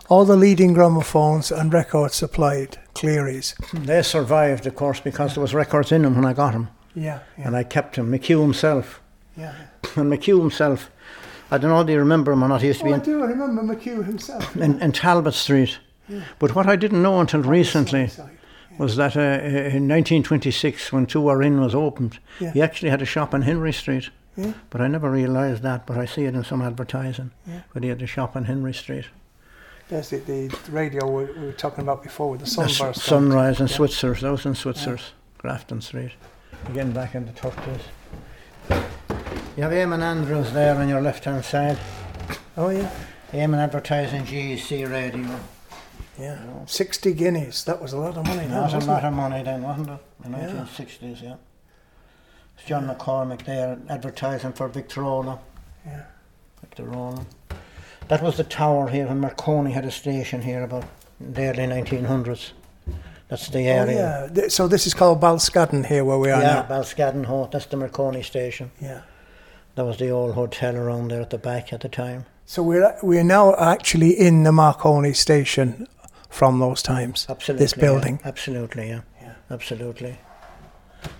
All 0.08 0.24
the 0.24 0.36
leading 0.36 0.72
gramophones 0.74 1.52
and 1.52 1.72
records 1.72 2.16
supplied, 2.16 2.78
Clerys. 2.94 3.54
They 3.72 4.02
survived, 4.02 4.66
of 4.66 4.74
course, 4.74 4.98
because 5.00 5.34
there 5.34 5.42
was 5.42 5.54
records 5.54 5.92
in 5.92 6.02
them 6.02 6.16
when 6.16 6.24
I 6.24 6.32
got 6.32 6.52
them. 6.52 6.68
Yeah, 6.96 7.20
yeah, 7.38 7.46
And 7.46 7.56
I 7.56 7.62
kept 7.62 7.94
them. 7.96 8.10
McHugh 8.10 8.42
himself. 8.42 9.00
yeah. 9.36 9.54
And 9.96 10.12
McHugh 10.12 10.40
himself 10.40 10.90
I 11.52 11.58
don't 11.58 11.70
know. 11.70 11.82
Do 11.82 11.92
you 11.92 11.98
remember 11.98 12.30
him 12.32 12.44
or 12.44 12.48
not? 12.48 12.60
He 12.60 12.68
used 12.68 12.80
to 12.80 12.86
Oh, 12.86 12.88
be 12.88 12.92
I 12.94 12.96
in, 12.98 13.02
do. 13.02 13.22
I 13.22 13.26
remember 13.26 13.62
McHugh 13.62 14.04
himself. 14.04 14.54
in, 14.66 14.80
in 14.80 14.92
Talbot 14.92 15.34
Street. 15.34 15.78
Yeah. 16.08 16.22
But 16.38 16.54
what 16.54 16.66
I 16.68 16.76
didn't 16.76 17.02
know 17.02 17.20
until 17.20 17.42
recently 17.42 18.06
Sorry. 18.08 18.30
was 18.78 18.94
that 18.96 19.16
uh, 19.16 19.20
in 19.20 19.88
1926, 19.88 20.92
when 20.92 21.06
2RN 21.06 21.60
was 21.60 21.74
opened, 21.74 22.18
Yeah. 22.40 22.52
he 22.52 22.62
actually 22.62 22.90
had 22.90 23.02
a 23.02 23.04
shop 23.06 23.34
on 23.34 23.42
Henry 23.42 23.72
Street. 23.72 24.10
Yeah. 24.36 24.52
But 24.70 24.80
I 24.80 24.86
never 24.88 25.10
realised 25.10 25.62
that, 25.62 25.86
but 25.86 25.98
I 25.98 26.04
see 26.06 26.24
it 26.24 26.34
in 26.34 26.44
some 26.44 26.62
advertising. 26.62 27.32
Yeah. 27.46 27.62
But 27.74 27.82
he 27.82 27.88
had 27.88 28.00
a 28.02 28.06
shop 28.06 28.36
on 28.36 28.44
Henry 28.44 28.72
Street. 28.72 29.06
There's 29.88 30.10
the, 30.10 30.18
the 30.18 30.56
radio 30.70 31.10
we, 31.10 31.24
we 31.24 31.46
were 31.46 31.52
talking 31.52 31.82
about 31.82 32.02
before 32.02 32.30
with 32.30 32.40
the 32.40 32.46
sunburst. 32.46 33.02
Sunrise 33.02 33.58
and 33.60 33.68
Yeah. 33.68 33.76
Switzers, 33.76 34.20
those 34.20 34.46
in 34.46 34.54
Switzers, 34.54 35.12
Grafton 35.38 35.80
Street. 35.80 36.12
Again, 36.68 36.92
back 36.92 37.14
in 37.16 37.26
the 37.26 37.32
30s. 37.32 37.80
You 39.56 39.62
have 39.64 39.72
Eamonn 39.72 40.00
Andrews 40.02 40.52
there 40.52 40.76
on 40.76 40.88
your 40.88 41.00
left 41.00 41.24
hand 41.24 41.44
side. 41.44 41.78
Oh 42.56 42.68
yeah, 42.68 42.90
Eamon 43.32 43.58
advertising 43.58 44.22
GEC 44.24 44.88
radio. 44.90 45.40
yeah. 46.18 46.38
Sixty 46.66 47.12
guineas. 47.12 47.64
That 47.64 47.82
was 47.82 47.92
a 47.92 47.98
lot 47.98 48.16
of 48.16 48.26
money. 48.26 48.46
That 48.46 48.72
was 48.72 48.74
a 48.84 48.86
lot 48.86 49.02
it? 49.02 49.06
of 49.08 49.14
money 49.14 49.42
then, 49.42 49.62
wasn't 49.62 49.90
it? 49.90 49.98
In 50.24 50.32
the 50.32 50.38
Yeah. 50.38 50.66
1960s, 50.66 51.22
yeah. 51.22 51.34
John 52.66 52.86
McCormack 52.88 53.44
there 53.44 53.78
advertising 53.88 54.52
for 54.52 54.68
Victrola. 54.68 55.38
Yeah. 55.86 56.02
Victrola. 56.60 57.24
That 58.08 58.22
was 58.22 58.36
the 58.36 58.44
tower 58.44 58.88
here 58.88 59.06
when 59.06 59.20
Marconi 59.20 59.72
had 59.72 59.84
a 59.84 59.90
station 59.90 60.42
here 60.42 60.62
about 60.64 60.84
the 61.20 61.42
early 61.48 61.66
1900s. 61.66 62.50
That's 63.28 63.48
the 63.48 63.60
Oh 63.68 63.72
area. 63.72 64.30
yeah. 64.34 64.48
So 64.48 64.66
this 64.66 64.86
is 64.86 64.94
called 64.94 65.20
Balscadden 65.20 65.86
here, 65.86 66.04
where 66.04 66.18
we 66.18 66.30
are 66.30 66.42
Yeah, 66.42 66.54
now. 66.54 66.62
Balscadden 66.76 67.50
that's 67.52 67.66
the 67.66 67.76
Marconi 67.76 68.22
station. 68.22 68.72
Yeah. 68.80 69.02
That 69.76 69.84
was 69.84 69.98
the 69.98 70.10
old 70.10 70.34
hotel 70.34 70.76
around 70.76 71.08
there 71.12 71.20
at 71.20 71.30
the 71.30 71.38
back 71.38 71.72
at 71.72 71.80
the 71.80 71.88
time. 71.88 72.26
So 72.44 72.62
we're 72.64 72.96
we're 73.02 73.22
now 73.22 73.54
actually 73.56 74.10
in 74.18 74.42
the 74.42 74.50
Marconi 74.50 75.12
station 75.12 75.86
from 76.28 76.58
those 76.58 76.82
times. 76.82 77.26
Absolutely. 77.28 77.64
This 77.64 77.72
building. 77.74 78.18
Yeah. 78.22 78.28
Absolutely, 78.28 78.88
yeah. 78.88 79.00
Yeah. 79.22 79.34
Absolutely. 79.48 80.18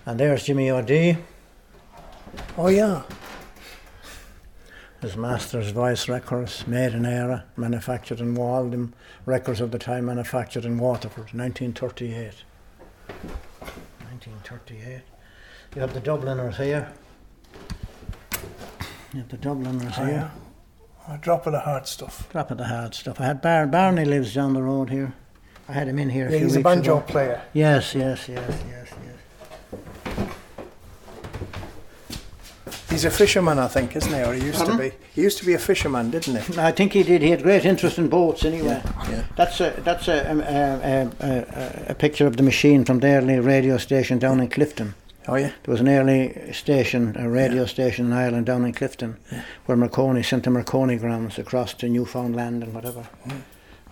And 0.04 0.18
there's 0.18 0.44
Jimmy 0.44 0.68
O'D, 0.70 1.16
Oh 2.56 2.68
yeah. 2.68 3.02
his 5.00 5.16
master's 5.16 5.70
voice 5.70 6.08
records, 6.08 6.66
made 6.66 6.92
in 6.92 7.06
era, 7.06 7.44
manufactured 7.56 8.20
in 8.20 8.34
Walden, 8.34 8.92
records 9.24 9.60
of 9.60 9.70
the 9.70 9.78
time 9.78 10.06
manufactured 10.06 10.64
in 10.64 10.78
Waterford, 10.78 11.32
1938. 11.32 12.34
1938. 14.10 15.00
You 15.74 15.80
have 15.80 15.94
the 15.94 16.00
Dubliners 16.00 16.56
here. 16.56 16.92
You 19.12 19.20
have 19.20 19.28
the 19.28 19.36
Dubliners 19.38 19.94
Oh, 19.98 20.04
here. 20.04 20.30
yeah. 21.08 21.14
A 21.14 21.18
drop 21.18 21.46
of 21.46 21.52
the 21.52 21.60
hard 21.60 21.86
stuff. 21.86 22.28
Drop 22.30 22.50
of 22.50 22.58
the 22.58 22.64
hard 22.66 22.94
stuff. 22.94 23.20
I 23.20 23.24
had 23.24 23.40
Bar- 23.40 23.66
Barney 23.66 24.04
lives 24.04 24.34
down 24.34 24.52
the 24.54 24.62
road 24.62 24.90
here. 24.90 25.14
I 25.68 25.72
had 25.72 25.88
him 25.88 25.98
in 25.98 26.10
here 26.10 26.26
a 26.28 26.30
Yeah, 26.32 26.38
few 26.38 26.46
he's 26.48 26.56
a 26.56 26.60
banjo 26.60 26.98
ago. 26.98 27.06
player. 27.06 27.42
Yes, 27.52 27.94
yes, 27.94 28.28
yes, 28.28 28.48
yes, 28.68 28.88
yes. 28.90 29.19
He's 33.00 33.06
a 33.06 33.10
fisherman, 33.10 33.58
I 33.58 33.66
think, 33.66 33.96
isn't 33.96 34.12
he? 34.12 34.22
Or 34.22 34.34
he 34.34 34.44
used 34.44 34.58
Pardon? 34.58 34.76
to 34.76 34.82
be. 34.82 34.92
He 35.14 35.22
used 35.22 35.38
to 35.38 35.46
be 35.46 35.54
a 35.54 35.58
fisherman, 35.58 36.10
didn't 36.10 36.36
he? 36.42 36.58
I 36.58 36.70
think 36.70 36.92
he 36.92 37.02
did. 37.02 37.22
He 37.22 37.30
had 37.30 37.42
great 37.42 37.64
interest 37.64 37.96
in 37.96 38.08
boats 38.08 38.44
anyway. 38.44 38.82
Yeah. 39.08 39.24
That's 39.36 39.58
a 39.58 39.70
that's 39.82 40.06
a, 40.06 40.18
a, 40.20 41.26
a, 41.26 41.86
a, 41.88 41.92
a 41.92 41.94
picture 41.94 42.26
of 42.26 42.36
the 42.36 42.42
machine 42.42 42.84
from 42.84 43.00
the 43.00 43.08
early 43.08 43.40
radio 43.40 43.78
station 43.78 44.18
down 44.18 44.38
in 44.38 44.50
Clifden. 44.50 44.92
Oh 45.28 45.36
yeah. 45.36 45.52
There 45.62 45.72
was 45.72 45.80
an 45.80 45.88
early 45.88 46.52
station, 46.52 47.16
a 47.16 47.26
radio 47.26 47.64
station 47.64 48.06
in 48.06 48.12
Ireland 48.12 48.44
down 48.44 48.66
in 48.66 48.74
Clifden, 48.74 49.16
where 49.64 49.78
Marconi 49.78 50.22
sent 50.22 50.44
the 50.44 50.50
Marconi 50.50 50.96
grams 50.96 51.38
across 51.38 51.72
to 51.74 51.88
Newfoundland 51.88 52.62
and 52.62 52.74
whatever. 52.74 53.08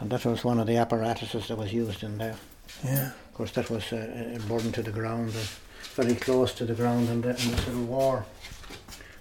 And 0.01 0.11
that 0.11 0.27
was 0.27 0.45
one 0.45 0.61
of 0.61 0.67
the 0.67 0.77
apparatuses 0.77 1.49
that 1.49 1.57
was 1.57 1.73
used 1.73 2.03
in 2.03 2.19
there. 2.19 2.37
Yeah. 2.85 3.07
Of 3.07 3.35
course, 3.35 3.53
that 3.53 3.71
was 3.71 3.91
uh, 3.91 3.97
uh, 3.97 4.49
burned 4.49 4.75
to 4.75 4.83
the 4.83 4.91
ground, 4.91 5.31
uh, 5.31 5.47
very 5.95 6.15
close 6.15 6.53
to 6.55 6.67
the 6.67 6.75
ground 6.75 7.09
in 7.09 7.23
the, 7.23 7.31
in 7.31 7.51
the 7.53 7.57
Civil 7.57 7.85
War. 7.85 8.27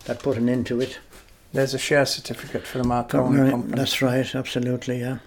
That 0.08 0.20
put 0.20 0.38
an 0.38 0.50
end 0.50 0.66
to 0.68 0.82
it. 0.82 1.00
There's 1.54 1.74
a 1.74 1.78
share 1.78 2.06
certificate 2.06 2.66
for 2.66 2.78
the 2.80 2.84
Marconi 2.84 3.40
Right, 3.42 3.52
company. 3.52 3.76
That's 3.78 4.02
right, 4.02 4.36
absolutely, 4.36 5.00
yeah. 5.00 5.20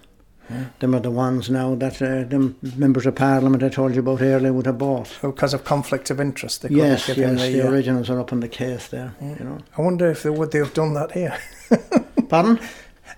Them 0.81 0.97
are 0.97 1.01
the 1.01 1.13
ones 1.13 1.49
now 1.49 1.77
that 1.77 2.03
uh, 2.03 2.25
them 2.25 2.57
members 2.77 3.07
of 3.07 3.15
Parliament 3.15 3.63
I 3.63 3.69
told 3.69 3.95
you 3.95 4.01
about 4.01 4.21
earlier 4.21 4.53
would 4.53 4.67
have 4.67 4.79
bought. 4.79 5.17
because 5.23 5.55
of 5.55 5.63
conflict 5.65 6.11
of 6.11 6.21
interest. 6.21 6.63
They 6.63 6.69
couldn't 6.69 6.85
Yes, 6.85 7.07
give 7.07 7.19
yes, 7.19 7.41
the, 7.41 7.53
the, 7.53 7.67
uh, 7.69 7.71
originals 7.71 8.11
are 8.11 8.19
up 8.19 8.33
in 8.33 8.41
the 8.41 8.49
case 8.49 8.89
there, 8.89 9.15
you 9.21 9.45
know. 9.45 9.59
I 9.79 9.83
wonder 9.83 10.11
if 10.11 10.25
they 10.25 10.31
would 10.31 10.51
they 10.51 10.59
have 10.59 10.75
done 10.75 10.95
that 10.95 11.13
here. 11.13 11.39
Pardon? 12.29 12.59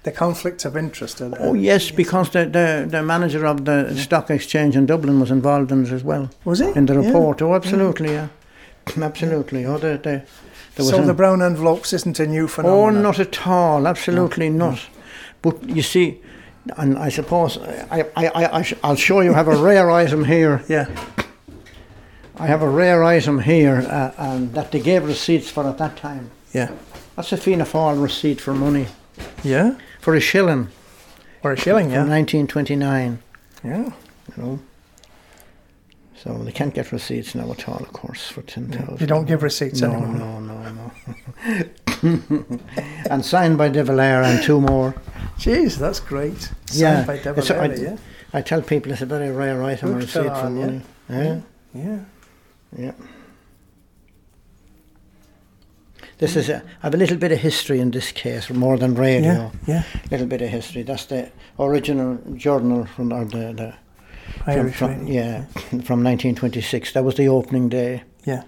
the 0.02 0.10
conflict 0.12 0.64
of 0.64 0.76
interest. 0.76 1.22
uh, 1.22 1.30
Oh 1.38 1.54
yes, 1.54 1.90
because 1.90 2.28
the, 2.30 2.44
the, 2.44 2.86
the 2.90 3.02
manager 3.02 3.46
of 3.46 3.64
the 3.64 3.94
stock 3.96 4.30
exchange 4.30 4.76
in 4.76 4.84
Dublin 4.84 5.18
was 5.20 5.30
involved 5.30 5.70
in 5.72 5.86
it 5.86 5.92
as 5.92 6.02
well. 6.04 6.28
Was 6.44 6.58
he? 6.58 6.70
In 6.76 6.86
the 6.86 6.94
Yeah. 7.00 7.06
report, 7.06 7.40
oh 7.40 7.54
absolutely, 7.54 8.12
yeah. 8.12 8.28
absolutely. 9.00 9.64
Oh, 9.64 9.78
the, 9.78 9.88
the, 9.88 9.98
there 10.00 10.24
So 10.78 10.98
an- 10.98 11.06
the 11.06 11.14
brown 11.14 11.42
envelopes 11.42 11.92
isn't 11.92 12.18
a 12.20 12.26
new 12.26 12.48
phenomenon? 12.48 12.96
Oh, 12.98 13.02
not 13.02 13.18
at 13.20 13.46
all. 13.46 13.86
Absolutely 13.86 14.48
not. 14.50 14.80
But 15.42 15.68
you 15.68 15.82
see, 15.82 16.20
and 16.76 16.96
I 16.98 17.08
suppose 17.10 17.58
I, 17.58 18.06
I, 18.16 18.26
I, 18.26 18.58
I 18.58 18.62
sh- 18.62 18.74
I'll 18.82 18.96
show 18.96 19.20
you. 19.20 19.32
Have 19.34 19.48
a 19.48 19.56
rare 19.56 19.90
item 20.04 20.24
here. 20.24 20.62
Yeah. 20.68 20.86
I 22.36 22.46
have 22.46 22.62
a 22.62 22.68
rare 22.68 23.04
item 23.04 23.40
here, 23.40 23.84
uh, 23.88 24.12
and 24.16 24.52
that 24.54 24.72
they 24.72 24.80
gave 24.80 25.04
receipts 25.04 25.50
for 25.50 25.68
at 25.68 25.78
that 25.78 25.96
time. 25.96 26.30
Yeah. 26.54 26.70
That's 27.16 27.30
a 27.32 27.36
Fianna 27.36 27.64
Fáil 27.64 28.02
receipt 28.02 28.40
for 28.40 28.54
money 28.54 28.86
Yeah. 29.44 29.76
for 30.00 30.14
a 30.14 30.20
shilling 30.20 30.68
Or 31.42 31.52
a 31.52 31.56
shilling. 31.56 31.90
Yeah. 31.90 32.06
1929. 32.06 33.18
Yeah. 33.62 33.76
You 33.78 33.92
know. 34.42 34.58
So 36.22 36.32
they 36.44 36.52
can't 36.52 36.72
get 36.72 36.92
receipts 36.92 37.34
now 37.34 37.50
at 37.50 37.68
all, 37.68 37.78
of 37.78 37.92
course, 37.92 38.28
for 38.28 38.42
ten 38.42 38.68
thousand. 38.70 39.00
You 39.00 39.06
don't 39.08 39.24
give 39.24 39.42
receipts 39.42 39.80
no, 39.80 39.90
anymore. 39.92 40.40
no, 40.40 40.40
no, 40.40 40.90
no. 42.02 42.44
and 43.10 43.24
signed 43.24 43.58
by 43.58 43.68
De 43.68 43.82
Valera 43.82 44.28
and 44.28 44.42
two 44.42 44.60
more. 44.60 44.94
Jeez, 45.38 45.76
that's 45.78 45.98
great. 45.98 46.40
Signed 46.66 46.80
Yeah, 46.80 47.04
by 47.04 47.14
it's 47.14 47.26
a- 47.26 47.34
De 47.34 47.42
Valera, 47.42 47.68
I- 47.68 47.80
yeah. 47.82 47.96
I 48.32 48.40
tell 48.40 48.62
people 48.62 48.92
it's 48.92 49.02
a 49.02 49.06
very 49.06 49.30
rare 49.32 49.64
item, 49.64 49.88
a 49.90 49.92
Good 49.94 50.02
receipt 50.02 50.22
fella 50.22 50.34
for 50.40 50.46
on 50.46 50.54
money. 50.56 50.80
Yeah, 51.10 51.40
Yeah. 51.74 51.98
yeah. 52.78 52.92
This 56.18 56.36
is 56.36 56.48
a, 56.48 56.58
I 56.82 56.86
have 56.86 56.94
a 56.94 56.98
little 56.98 57.16
bit 57.16 57.32
of 57.32 57.38
history 57.38 57.80
in 57.80 57.90
this 57.90 58.12
case, 58.12 58.48
more 58.48 58.78
than 58.78 58.94
radio. 58.94 59.32
Yeah. 59.32 59.50
Yeah. 59.66 59.82
little 60.10 60.26
bit 60.28 60.40
of 60.40 60.50
history. 60.50 60.82
That's 60.84 61.06
the 61.06 61.30
original 61.58 62.16
journal 62.36 62.86
from 62.86 63.12
or 63.12 63.24
the, 63.24 63.52
the 63.52 63.74
Irish 64.46 64.76
from- 64.76 64.90
radio. 65.06 65.14
yeah 65.14 65.44
from 65.84 66.02
1926. 66.04 66.92
That 66.92 67.04
was 67.04 67.14
the 67.16 67.28
opening 67.28 67.68
day 67.68 68.02
Yeah. 68.24 68.42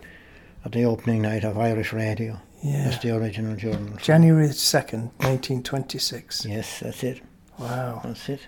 of 0.64 0.72
the 0.72 0.84
opening 0.84 1.22
night 1.22 1.44
of 1.44 1.56
Irish 1.58 1.92
radio. 1.92 2.40
Yeah. 2.62 2.84
That's 2.84 2.98
the 3.02 3.10
original 3.16 3.56
journal. 3.56 3.96
January 3.98 4.48
2nd, 4.48 5.10
1926. 5.18 6.46
Yes, 6.46 6.80
that's 6.80 7.02
it. 7.04 7.20
Wow. 7.58 8.00
That's 8.04 8.28
it. 8.28 8.40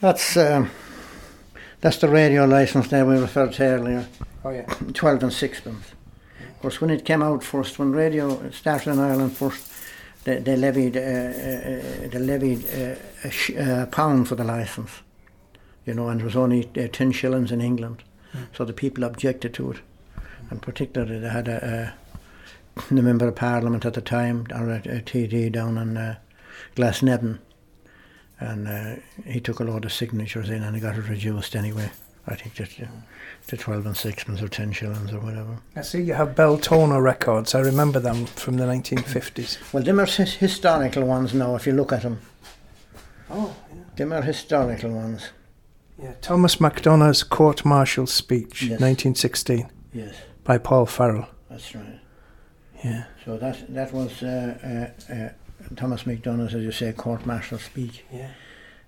That's 0.00 0.36
um, 0.36 0.70
that's 1.80 1.98
the 1.98 2.08
radio 2.08 2.44
license 2.44 2.88
there 2.88 3.04
we 3.06 3.18
referred 3.18 3.52
to 3.54 3.64
earlier. 3.64 4.06
Oh, 4.44 4.50
yeah. 4.50 4.66
12 4.92 5.22
and 5.22 5.32
sixpence. 5.32 5.92
Of 6.40 6.60
course, 6.60 6.80
when 6.80 6.90
it 6.90 7.04
came 7.04 7.22
out 7.22 7.42
first, 7.42 7.78
when 7.78 7.92
radio 7.92 8.50
started 8.50 8.92
in 8.92 8.98
Ireland 8.98 9.36
first, 9.36 9.68
they, 10.24 10.38
they 10.38 10.56
levied, 10.56 10.96
uh, 10.96 11.00
uh, 11.00 11.02
uh, 11.02 12.08
they 12.08 12.18
levied 12.18 12.64
uh, 12.68 12.94
a 13.24 13.30
sh- 13.30 13.56
uh, 13.58 13.86
pound 13.86 14.28
for 14.28 14.34
the 14.36 14.44
license, 14.44 14.90
you 15.86 15.94
know, 15.94 16.08
and 16.08 16.20
it 16.20 16.24
was 16.24 16.36
only 16.36 16.68
uh, 16.78 16.88
10 16.92 17.12
shillings 17.12 17.50
in 17.52 17.60
England. 17.60 18.02
So 18.56 18.64
the 18.64 18.72
people 18.72 19.04
objected 19.04 19.52
to 19.54 19.72
it. 19.72 19.78
And 20.50 20.62
particularly, 20.62 21.18
they 21.18 21.28
had 21.28 21.48
a, 21.48 21.94
a 22.88 22.94
the 22.94 23.02
member 23.02 23.28
of 23.28 23.34
parliament 23.34 23.84
at 23.84 23.94
the 23.94 24.00
time, 24.00 24.46
or 24.54 24.70
a, 24.70 24.76
a 24.76 25.00
TD 25.02 25.52
down 25.52 25.76
in 25.76 25.96
uh, 25.96 26.16
Glasnevin, 26.76 27.38
and 28.40 28.66
uh, 28.68 28.96
he 29.26 29.40
took 29.40 29.60
a 29.60 29.64
lot 29.64 29.84
of 29.84 29.92
signatures 29.92 30.48
in 30.48 30.62
and 30.62 30.74
he 30.74 30.80
got 30.80 30.96
it 30.96 31.08
reduced 31.08 31.54
anyway. 31.54 31.90
I 32.26 32.34
think 32.36 32.54
just 32.54 32.80
uh, 32.80 32.86
to 33.48 33.56
12 33.56 33.84
and 33.86 33.96
sixpence 33.96 34.40
or 34.40 34.48
10 34.48 34.72
shillings 34.72 35.12
or 35.12 35.18
whatever. 35.20 35.58
I 35.76 35.82
see 35.82 36.00
you 36.02 36.14
have 36.14 36.34
Beltona 36.36 37.02
records. 37.02 37.54
I 37.54 37.60
remember 37.60 37.98
them 38.00 38.26
from 38.26 38.56
the 38.56 38.64
1950s. 38.64 39.58
Well, 39.72 39.82
them 39.82 39.98
are 40.00 40.06
his- 40.06 40.34
historical 40.34 41.04
ones 41.04 41.34
now, 41.34 41.56
if 41.56 41.66
you 41.66 41.72
look 41.72 41.92
at 41.92 42.02
them. 42.02 42.20
Oh, 43.28 43.54
Them 43.96 44.12
are 44.12 44.22
historical 44.22 44.90
ones. 44.92 45.30
Yeah. 45.98 46.14
Thomas 46.20 46.56
MacDonagh's 46.56 47.22
court 47.22 47.64
martial 47.64 48.06
speech, 48.06 48.62
Yes. 48.62 48.80
1916, 48.80 49.70
Yes, 49.92 50.14
by 50.44 50.58
Paul 50.58 50.86
Farrell. 50.86 51.26
that's 51.50 51.74
right. 51.74 52.00
Yeah. 52.84 53.04
So 53.24 53.36
that 53.38 53.72
that 53.74 53.92
was 53.92 54.22
uh, 54.22 54.90
uh, 55.08 55.12
uh, 55.12 55.28
Thomas 55.76 56.02
MacDonagh's, 56.04 56.54
as 56.54 56.62
you 56.64 56.72
say, 56.72 56.92
court 56.92 57.24
martial 57.26 57.58
speech. 57.58 58.02
Yeah. 58.12 58.30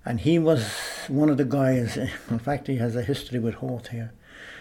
And 0.03 0.19
he 0.19 0.37
was 0.39 0.65
one 1.07 1.29
of 1.29 1.37
the 1.37 1.45
guys, 1.45 1.97
in 2.29 2.39
fact, 2.39 2.67
he 2.67 2.77
has 2.77 2.95
a 2.95 3.01
history 3.03 3.39
with 3.39 3.55
Howth 3.55 3.87
here, 3.87 4.11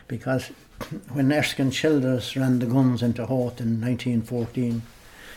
because 0.06 0.50
when 1.12 1.32
Erskine 1.32 1.70
Childers 1.70 2.36
ran 2.36 2.58
the 2.60 2.66
guns 2.66 3.02
into 3.02 3.22
Howth 3.26 3.60
in 3.60 3.80
1914, 3.80 4.82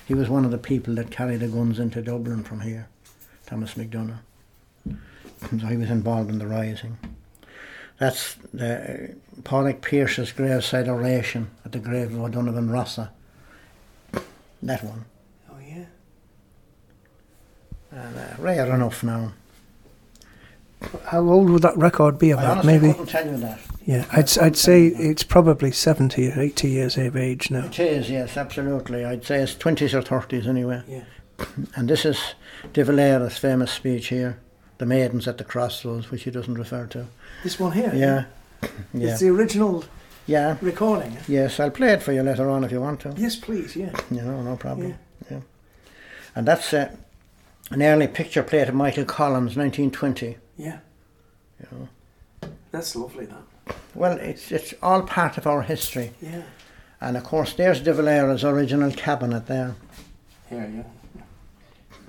He 0.08 0.14
was 0.14 0.30
one 0.30 0.45
of 0.45 0.51
the 0.51 0.58
people 0.58 0.95
that 0.95 1.10
carried 1.12 1.39
the 1.41 1.47
guns 1.47 1.80
into 1.80 2.01
Dublin 2.01 2.43
from 2.43 2.62
here, 2.62 2.88
Thomas 3.45 3.76
MacDonagh. 3.78 4.20
So 5.41 5.67
he 5.67 5.77
was 5.77 5.89
involved 5.89 6.29
in 6.29 6.39
the 6.39 6.47
rising. 6.47 6.97
That's 7.99 8.35
the 8.53 9.15
Pádraig 9.43 9.81
Pearse's 9.81 10.31
graveside 10.31 10.88
oration 10.88 11.49
at 11.65 11.71
the 11.71 11.79
grave 11.79 12.13
of 12.13 12.21
O'Donovan 12.21 12.69
Rossa. 12.69 13.11
That 14.63 14.83
one. 14.83 15.05
Oh 15.51 15.55
yeah. 15.65 15.85
And, 17.91 18.17
uh, 18.17 18.35
rare 18.39 18.65
enough 18.73 19.03
now. 19.03 19.33
How 21.05 21.21
old 21.27 21.49
would 21.49 21.63
that 21.63 21.77
record 21.77 22.19
be 22.19 22.33
I 22.33 22.38
about? 22.38 22.51
honestly 22.59 22.73
Maybe. 22.79 22.91
couldn't 22.93 23.07
tell 23.07 23.25
you 23.25 23.38
that. 23.38 23.59
Yeah, 23.85 24.05
I'd 24.11 24.38
I'd 24.38 24.57
say 24.57 24.88
it's 24.88 25.23
probably 25.23 25.71
seventy 25.71 26.29
or 26.29 26.39
eighty 26.39 26.69
years 26.69 26.97
of 26.97 27.15
age 27.15 27.49
now. 27.49 27.65
It 27.65 27.79
is, 27.79 28.09
yes, 28.09 28.38
absolutely. 28.38 29.03
I'd 29.05 29.25
say 29.25 29.39
it's 29.41 29.55
20s 29.55 29.93
or 29.93 30.01
30s 30.01 30.45
anyway. 30.45 30.83
Yeah. 30.88 31.03
And 31.75 31.88
this 31.89 32.03
is 32.05 32.19
De 32.73 32.83
Valera's 32.83 33.38
famous 33.38 33.71
speech 33.71 34.07
here, 34.07 34.39
The 34.78 34.86
Maidens 34.86 35.28
at 35.28 35.38
the 35.38 35.43
Crossroads, 35.43 36.11
which 36.11 36.23
he 36.23 36.32
doesn't 36.32 36.53
refer 36.53 36.86
to. 36.88 37.07
This 37.43 37.59
one 37.59 37.71
here. 37.73 37.91
Yeah. 37.93 38.25
Yeah. 38.93 39.11
It's 39.11 39.19
the 39.19 39.30
original 39.30 39.84
Yeah. 40.25 40.57
recording. 40.61 41.17
Yes, 41.28 41.59
I'll 41.59 41.69
play 41.69 41.91
it 41.93 42.01
for 42.01 42.11
you 42.11 42.23
later 42.23 42.49
on 42.49 42.63
if 42.63 42.71
you 42.71 42.82
want 42.82 43.01
to. 43.01 43.13
Yes, 43.17 43.36
please. 43.36 43.75
Yeah. 43.75 43.91
You 44.09 44.21
know, 44.23 44.41
no 44.41 44.55
problem. 44.55 44.95
Yeah. 45.30 45.41
And 46.36 46.47
that's 46.47 46.73
uh, 46.73 46.89
an 47.69 47.82
early 47.84 48.07
picture 48.07 48.41
plate 48.43 48.67
of 48.69 48.73
Michael 48.75 49.05
Collins, 49.05 49.55
1920. 49.55 50.38
Yeah. 50.57 50.80
You 51.59 51.67
know. 51.71 52.49
That's 52.71 52.95
lovely. 52.95 53.28
That. 53.28 53.75
Well, 53.93 54.17
it's 54.17 54.51
it's 54.51 54.73
all 54.82 55.03
part 55.03 55.38
of 55.38 55.45
our 55.47 55.61
history. 55.61 56.11
Yeah. 56.21 56.41
And 56.99 57.15
of 57.17 57.23
course, 57.23 57.53
there's 57.53 57.80
De 57.82 57.93
Valera's 57.93 58.43
original 58.43 58.91
cabinet 58.91 59.45
there. 59.45 59.75
Here, 60.49 60.71
yeah. 60.75 60.84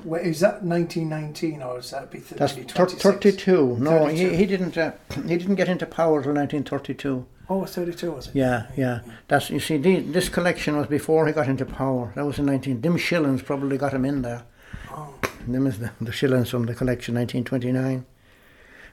Wait, 0.04 0.26
is 0.26 0.40
that 0.40 0.62
1919 0.62 1.62
or 1.62 1.78
is 1.78 1.90
that 1.90 2.10
be 2.10 2.18
th- 2.18 2.38
That's 2.38 2.54
maybe 2.54 2.68
thir- 2.68 2.86
26? 2.86 3.02
32. 3.02 3.76
No, 3.78 3.90
32. 4.06 4.28
he, 4.30 4.36
he 4.36 4.46
didn't 4.46 4.78
uh, 4.78 4.92
he 5.26 5.36
didn't 5.36 5.56
get 5.56 5.68
into 5.68 5.86
power 5.86 6.22
till 6.22 6.32
1932. 6.34 7.26
Oh, 7.50 7.64
32 7.64 8.12
was 8.12 8.28
it? 8.28 8.34
Yeah, 8.34 8.66
yeah. 8.76 9.00
That's 9.26 9.50
you 9.50 9.58
see, 9.60 9.76
the, 9.78 10.00
this 10.00 10.28
collection 10.28 10.76
was 10.76 10.86
before 10.86 11.26
he 11.26 11.32
got 11.32 11.48
into 11.48 11.64
power. 11.64 12.12
That 12.14 12.26
was 12.26 12.38
in 12.38 12.46
19. 12.46 12.80
Them 12.82 12.96
shillings 12.98 13.42
probably 13.42 13.78
got 13.78 13.94
him 13.94 14.04
in 14.04 14.22
there. 14.22 14.42
Oh. 14.90 15.14
Them 15.46 15.66
is 15.66 15.78
the, 15.78 15.90
the 16.00 16.12
shillings 16.12 16.50
from 16.50 16.66
the 16.66 16.74
collection, 16.74 17.14
1929. 17.14 18.04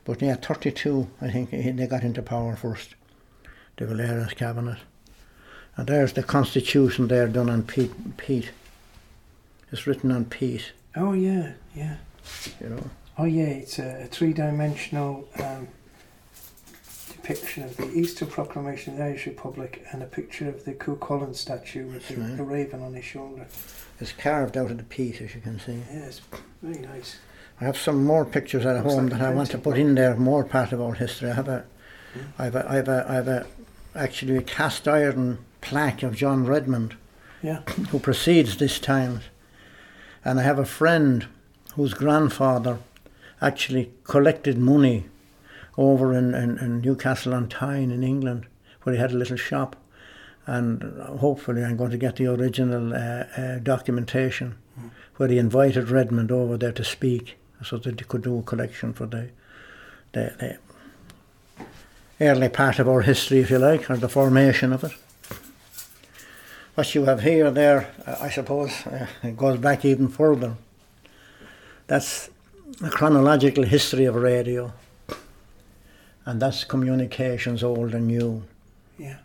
But 0.06 0.22
yeah, 0.22 0.36
32. 0.36 1.08
I 1.22 1.30
think 1.30 1.50
he, 1.50 1.72
they 1.72 1.86
got 1.88 2.04
into 2.04 2.22
power 2.22 2.56
first. 2.56 2.96
De 3.78 3.86
Valera's 3.86 4.34
cabinet, 4.34 4.78
and 5.76 5.88
there's 5.88 6.14
the 6.14 6.24
Constitution 6.24 7.10
there 7.10 7.28
done 7.28 7.50
on 7.50 7.62
Pete. 7.64 8.16
peat. 8.16 8.52
It's 9.70 9.86
written 9.86 10.14
on 10.14 10.24
peat. 10.26 10.72
Oh 10.96 11.14
yeah, 11.14 11.54
yeah. 11.76 11.98
You 12.62 12.70
know. 12.70 12.90
Oh 13.18 13.26
yeah, 13.26 13.46
it's 13.46 13.80
a, 13.80 14.04
a 14.04 14.06
three-dimensional 14.06 15.28
um, 15.42 15.68
depiction 17.12 17.64
of 17.64 17.78
the 17.78 17.90
Easter 17.94 18.26
Proclamation 18.26 18.94
of 18.94 19.00
the 19.00 19.06
Irish 19.06 19.26
Republic 19.26 19.86
and 19.92 20.04
a 20.04 20.06
picture 20.06 20.50
of 20.50 20.66
the 20.66 20.74
Cú 20.74 20.98
Chulainn 20.98 21.36
statue 21.36 21.88
with 21.88 22.08
the, 22.08 22.18
right. 22.18 22.38
the 22.38 22.44
raven 22.44 22.82
on 22.82 22.94
his 22.94 23.06
shoulder. 23.06 23.48
It's 24.00 24.12
carved 24.12 24.58
out 24.58 24.72
of 24.72 24.78
the 24.78 24.84
peat, 24.84 25.22
as 25.22 25.34
you 25.34 25.42
can 25.42 25.60
see. 25.60 25.82
Yes, 25.92 26.22
very 26.62 26.80
nice. 26.86 27.18
I 27.62 27.64
have 27.64 27.78
some 27.78 28.04
more 28.04 28.26
pictures 28.26 28.66
at 28.66 28.76
Looks 28.76 28.94
home 28.94 29.08
like 29.08 29.20
that 29.20 29.22
I 29.22 29.34
want 29.34 29.52
to 29.52 29.58
put 29.58 29.78
in 29.78 29.96
there, 29.96 30.16
more 30.18 30.44
part 30.44 30.74
of 30.74 30.82
our 30.82 30.94
history. 30.94 31.30
I 31.30 31.34
have 31.36 31.48
a, 31.48 31.66
I 32.38 32.44
have 32.46 32.56
a, 32.56 32.70
I 32.70 32.76
have 32.76 32.88
a, 32.90 33.06
I 33.08 33.14
have 33.14 33.28
a, 33.30 33.48
actually 33.96 34.36
a 34.36 34.42
cast 34.42 34.88
iron 34.90 35.38
plaque 35.62 36.04
of 36.04 36.16
John 36.16 36.46
Redmond, 36.46 36.96
Yeah. 37.42 37.62
who 37.90 38.00
precedes 38.00 38.58
this 38.58 38.78
times, 38.78 39.24
and 40.26 40.40
I 40.40 40.44
have 40.44 40.60
a 40.60 40.66
friend 40.66 41.28
whose 41.76 41.94
grandfather 41.94 42.80
actually 43.42 43.92
collected 44.04 44.58
money 44.58 45.06
over 45.78 46.14
in, 46.14 46.34
in, 46.34 46.58
in 46.58 46.82
Newcastle 46.82 47.34
on 47.34 47.48
Tyne 47.48 47.92
in 47.92 48.04
England, 48.04 48.48
where 48.84 48.96
he 48.96 49.02
had 49.02 49.12
a 49.12 49.18
little 49.18 49.38
shop, 49.38 49.76
and 50.48 50.84
hopefully 51.20 51.64
I'm 51.64 51.78
going 51.78 51.92
to 51.92 51.98
get 51.98 52.16
the 52.16 52.28
original 52.28 52.94
uh, 52.94 53.26
uh, 53.38 53.60
documentation 53.60 54.56
where 55.18 55.30
he 55.30 55.38
invited 55.38 55.90
Redmond 55.90 56.32
over 56.32 56.58
there 56.58 56.72
to 56.74 56.84
speak, 56.84 57.38
so 57.64 57.78
that 57.78 57.98
they 57.98 58.04
could 58.04 58.24
do 58.24 58.40
a 58.40 58.44
collection 58.44 58.94
for 58.94 59.06
the, 59.06 59.30
the, 60.12 60.58
the 61.60 61.66
early 62.20 62.50
part 62.50 62.80
of 62.80 62.90
our 62.90 63.02
history, 63.02 63.40
if 63.40 63.50
you 63.50 63.58
like, 63.58 63.90
or 63.90 63.98
the 63.98 64.10
formation 64.10 64.74
of 64.74 64.84
it. 64.84 64.92
What 66.76 66.94
you 66.94 67.06
have 67.06 67.22
here, 67.22 67.52
there, 67.52 67.90
uh, 68.06 68.18
I 68.20 68.30
suppose, 68.30 68.86
uh, 68.86 69.08
it 69.24 69.38
goes 69.38 69.58
back 69.58 69.86
even 69.86 70.10
further. 70.10 70.56
That's 71.88 72.30
a 72.84 72.90
chronological 72.90 73.64
history 73.64 74.04
of 74.04 74.16
radio, 74.16 74.74
and 76.26 76.42
that's 76.42 76.66
communications 76.66 77.64
old 77.64 77.94
and 77.94 78.08
new. 78.08 78.44
Yeah. 78.98 79.20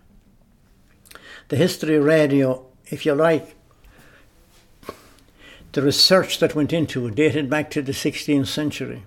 The 1.49 1.57
history 1.57 1.97
of 1.97 2.05
radio, 2.05 2.65
if 2.87 3.05
you 3.05 3.15
like, 3.15 3.57
the 5.73 5.83
research 5.83 6.39
that 6.39 6.55
went 6.55 6.73
into 6.73 7.09
it 7.09 7.17
dated 7.17 7.51
back 7.51 7.69
to 7.71 7.83
the 7.83 7.93
16th 7.93 8.47
century, 8.47 9.03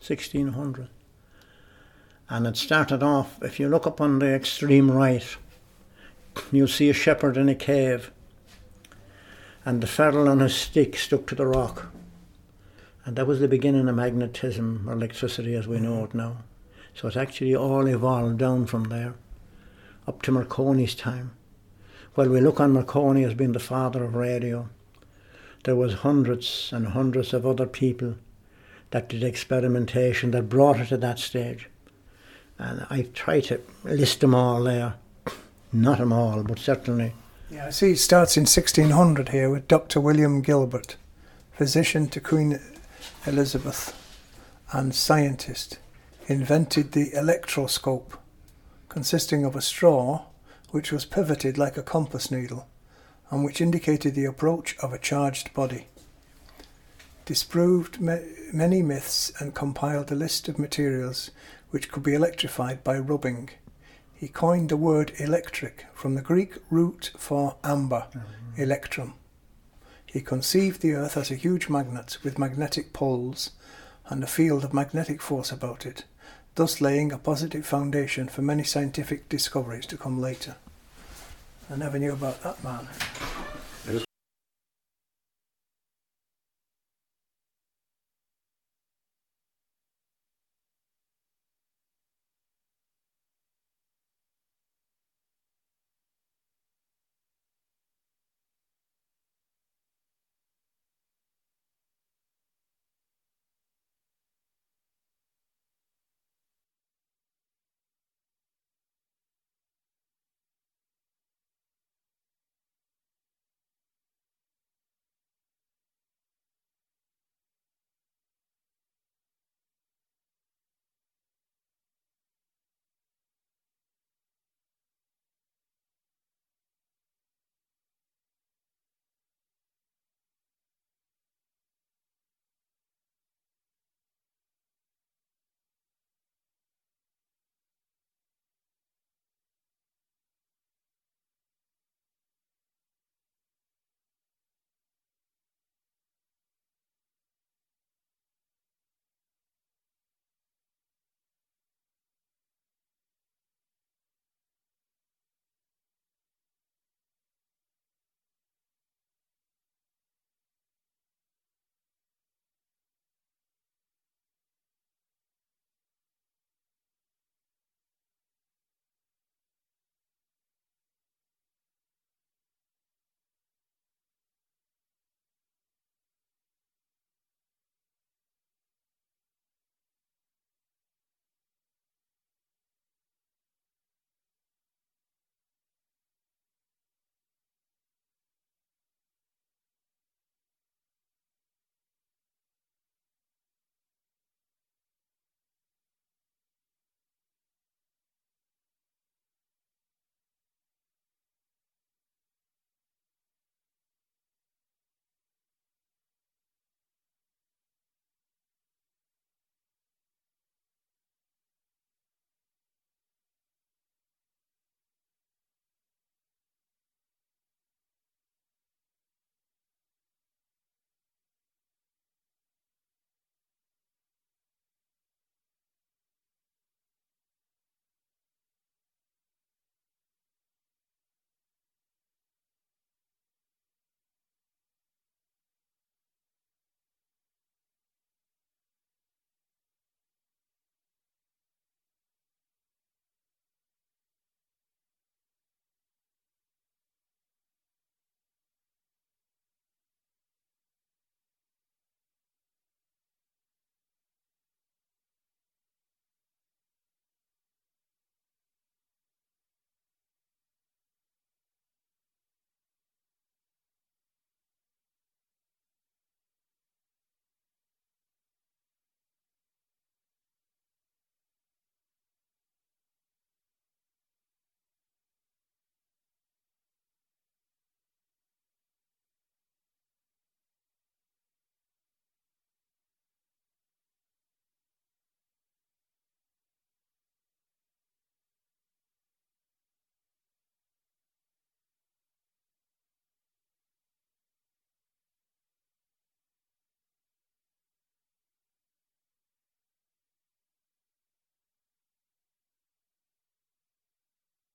1600. 0.00 0.88
And 2.28 2.46
it 2.46 2.58
started 2.58 3.02
off, 3.02 3.42
if 3.42 3.58
you 3.58 3.68
look 3.68 3.86
up 3.86 4.02
on 4.02 4.18
the 4.18 4.34
extreme 4.34 4.90
right, 4.90 5.36
you'll 6.52 6.68
see 6.68 6.88
a 6.90 6.94
shepherd 6.94 7.36
in 7.36 7.48
a 7.48 7.54
cave, 7.54 8.10
and 9.64 9.80
the 9.80 9.86
ferrule 9.86 10.28
on 10.28 10.40
his 10.40 10.54
stick 10.54 10.96
stuck 10.96 11.26
to 11.26 11.34
the 11.34 11.46
rock. 11.46 11.92
And 13.04 13.16
that 13.16 13.26
was 13.26 13.40
the 13.40 13.48
beginning 13.48 13.88
of 13.88 13.94
magnetism 13.96 14.88
or 14.88 14.92
electricity 14.92 15.54
as 15.54 15.66
we 15.66 15.80
know 15.80 16.04
it 16.04 16.14
now. 16.14 16.38
So 16.94 17.08
it 17.08 17.16
actually 17.16 17.54
all 17.54 17.86
evolved 17.86 18.38
down 18.38 18.66
from 18.66 18.84
there, 18.84 19.14
up 20.06 20.22
to 20.22 20.32
Marconi's 20.32 20.94
time. 20.94 21.32
While 22.14 22.28
we 22.28 22.40
look 22.40 22.60
on 22.60 22.72
Marconi 22.72 23.24
as 23.24 23.34
being 23.34 23.52
the 23.52 23.58
father 23.58 24.04
of 24.04 24.14
radio. 24.14 24.68
There 25.64 25.74
was 25.74 25.94
hundreds 25.94 26.70
and 26.72 26.88
hundreds 26.88 27.32
of 27.32 27.46
other 27.46 27.66
people 27.66 28.16
that 28.90 29.08
did 29.08 29.24
experimentation 29.24 30.30
that 30.30 30.50
brought 30.50 30.78
it 30.78 30.88
to 30.88 30.98
that 30.98 31.18
stage. 31.18 31.68
And 32.58 32.86
I 32.90 33.08
try 33.14 33.40
to 33.40 33.60
list 33.82 34.20
them 34.20 34.34
all 34.34 34.62
there. 34.62 34.94
Not 35.74 35.98
them 35.98 36.12
all, 36.12 36.44
but 36.44 36.60
certainly. 36.60 37.14
Yeah, 37.50 37.66
I 37.66 37.70
see 37.70 37.90
it 37.90 37.98
starts 37.98 38.36
in 38.36 38.42
1600 38.42 39.30
here 39.30 39.50
with 39.50 39.66
Dr. 39.66 40.00
William 40.00 40.40
Gilbert, 40.40 40.96
physician 41.52 42.08
to 42.10 42.20
Queen 42.20 42.60
Elizabeth 43.26 43.92
and 44.72 44.94
scientist, 44.94 45.80
invented 46.28 46.92
the 46.92 47.12
electroscope, 47.12 48.16
consisting 48.88 49.44
of 49.44 49.56
a 49.56 49.60
straw 49.60 50.26
which 50.70 50.92
was 50.92 51.04
pivoted 51.04 51.58
like 51.58 51.76
a 51.76 51.82
compass 51.82 52.30
needle 52.30 52.68
and 53.30 53.44
which 53.44 53.60
indicated 53.60 54.14
the 54.14 54.26
approach 54.26 54.76
of 54.78 54.92
a 54.92 54.98
charged 54.98 55.52
body. 55.54 55.88
Disproved 57.24 58.00
ma- 58.00 58.18
many 58.52 58.80
myths 58.80 59.32
and 59.40 59.56
compiled 59.56 60.12
a 60.12 60.14
list 60.14 60.48
of 60.48 60.56
materials 60.56 61.32
which 61.70 61.90
could 61.90 62.04
be 62.04 62.14
electrified 62.14 62.84
by 62.84 62.96
rubbing. 62.96 63.50
He 64.24 64.30
coined 64.30 64.70
the 64.70 64.78
word 64.78 65.12
electric 65.18 65.84
from 65.92 66.14
the 66.14 66.22
Greek 66.22 66.54
root 66.70 67.12
for 67.18 67.56
amber, 67.62 68.06
mm-hmm. 68.08 68.62
electrum. 68.62 69.12
He 70.06 70.22
conceived 70.22 70.80
the 70.80 70.94
earth 70.94 71.18
as 71.18 71.30
a 71.30 71.34
huge 71.34 71.68
magnet 71.68 72.16
with 72.24 72.38
magnetic 72.38 72.94
poles 72.94 73.50
and 74.06 74.24
a 74.24 74.26
field 74.26 74.64
of 74.64 74.72
magnetic 74.72 75.20
force 75.20 75.52
about 75.52 75.84
it, 75.84 76.04
thus 76.54 76.80
laying 76.80 77.12
a 77.12 77.18
positive 77.18 77.66
foundation 77.66 78.28
for 78.28 78.40
many 78.40 78.64
scientific 78.64 79.28
discoveries 79.28 79.84
to 79.88 79.98
come 79.98 80.18
later. 80.18 80.56
I 81.70 81.76
never 81.76 81.98
knew 81.98 82.14
about 82.14 82.42
that 82.44 82.64
man. 82.64 82.88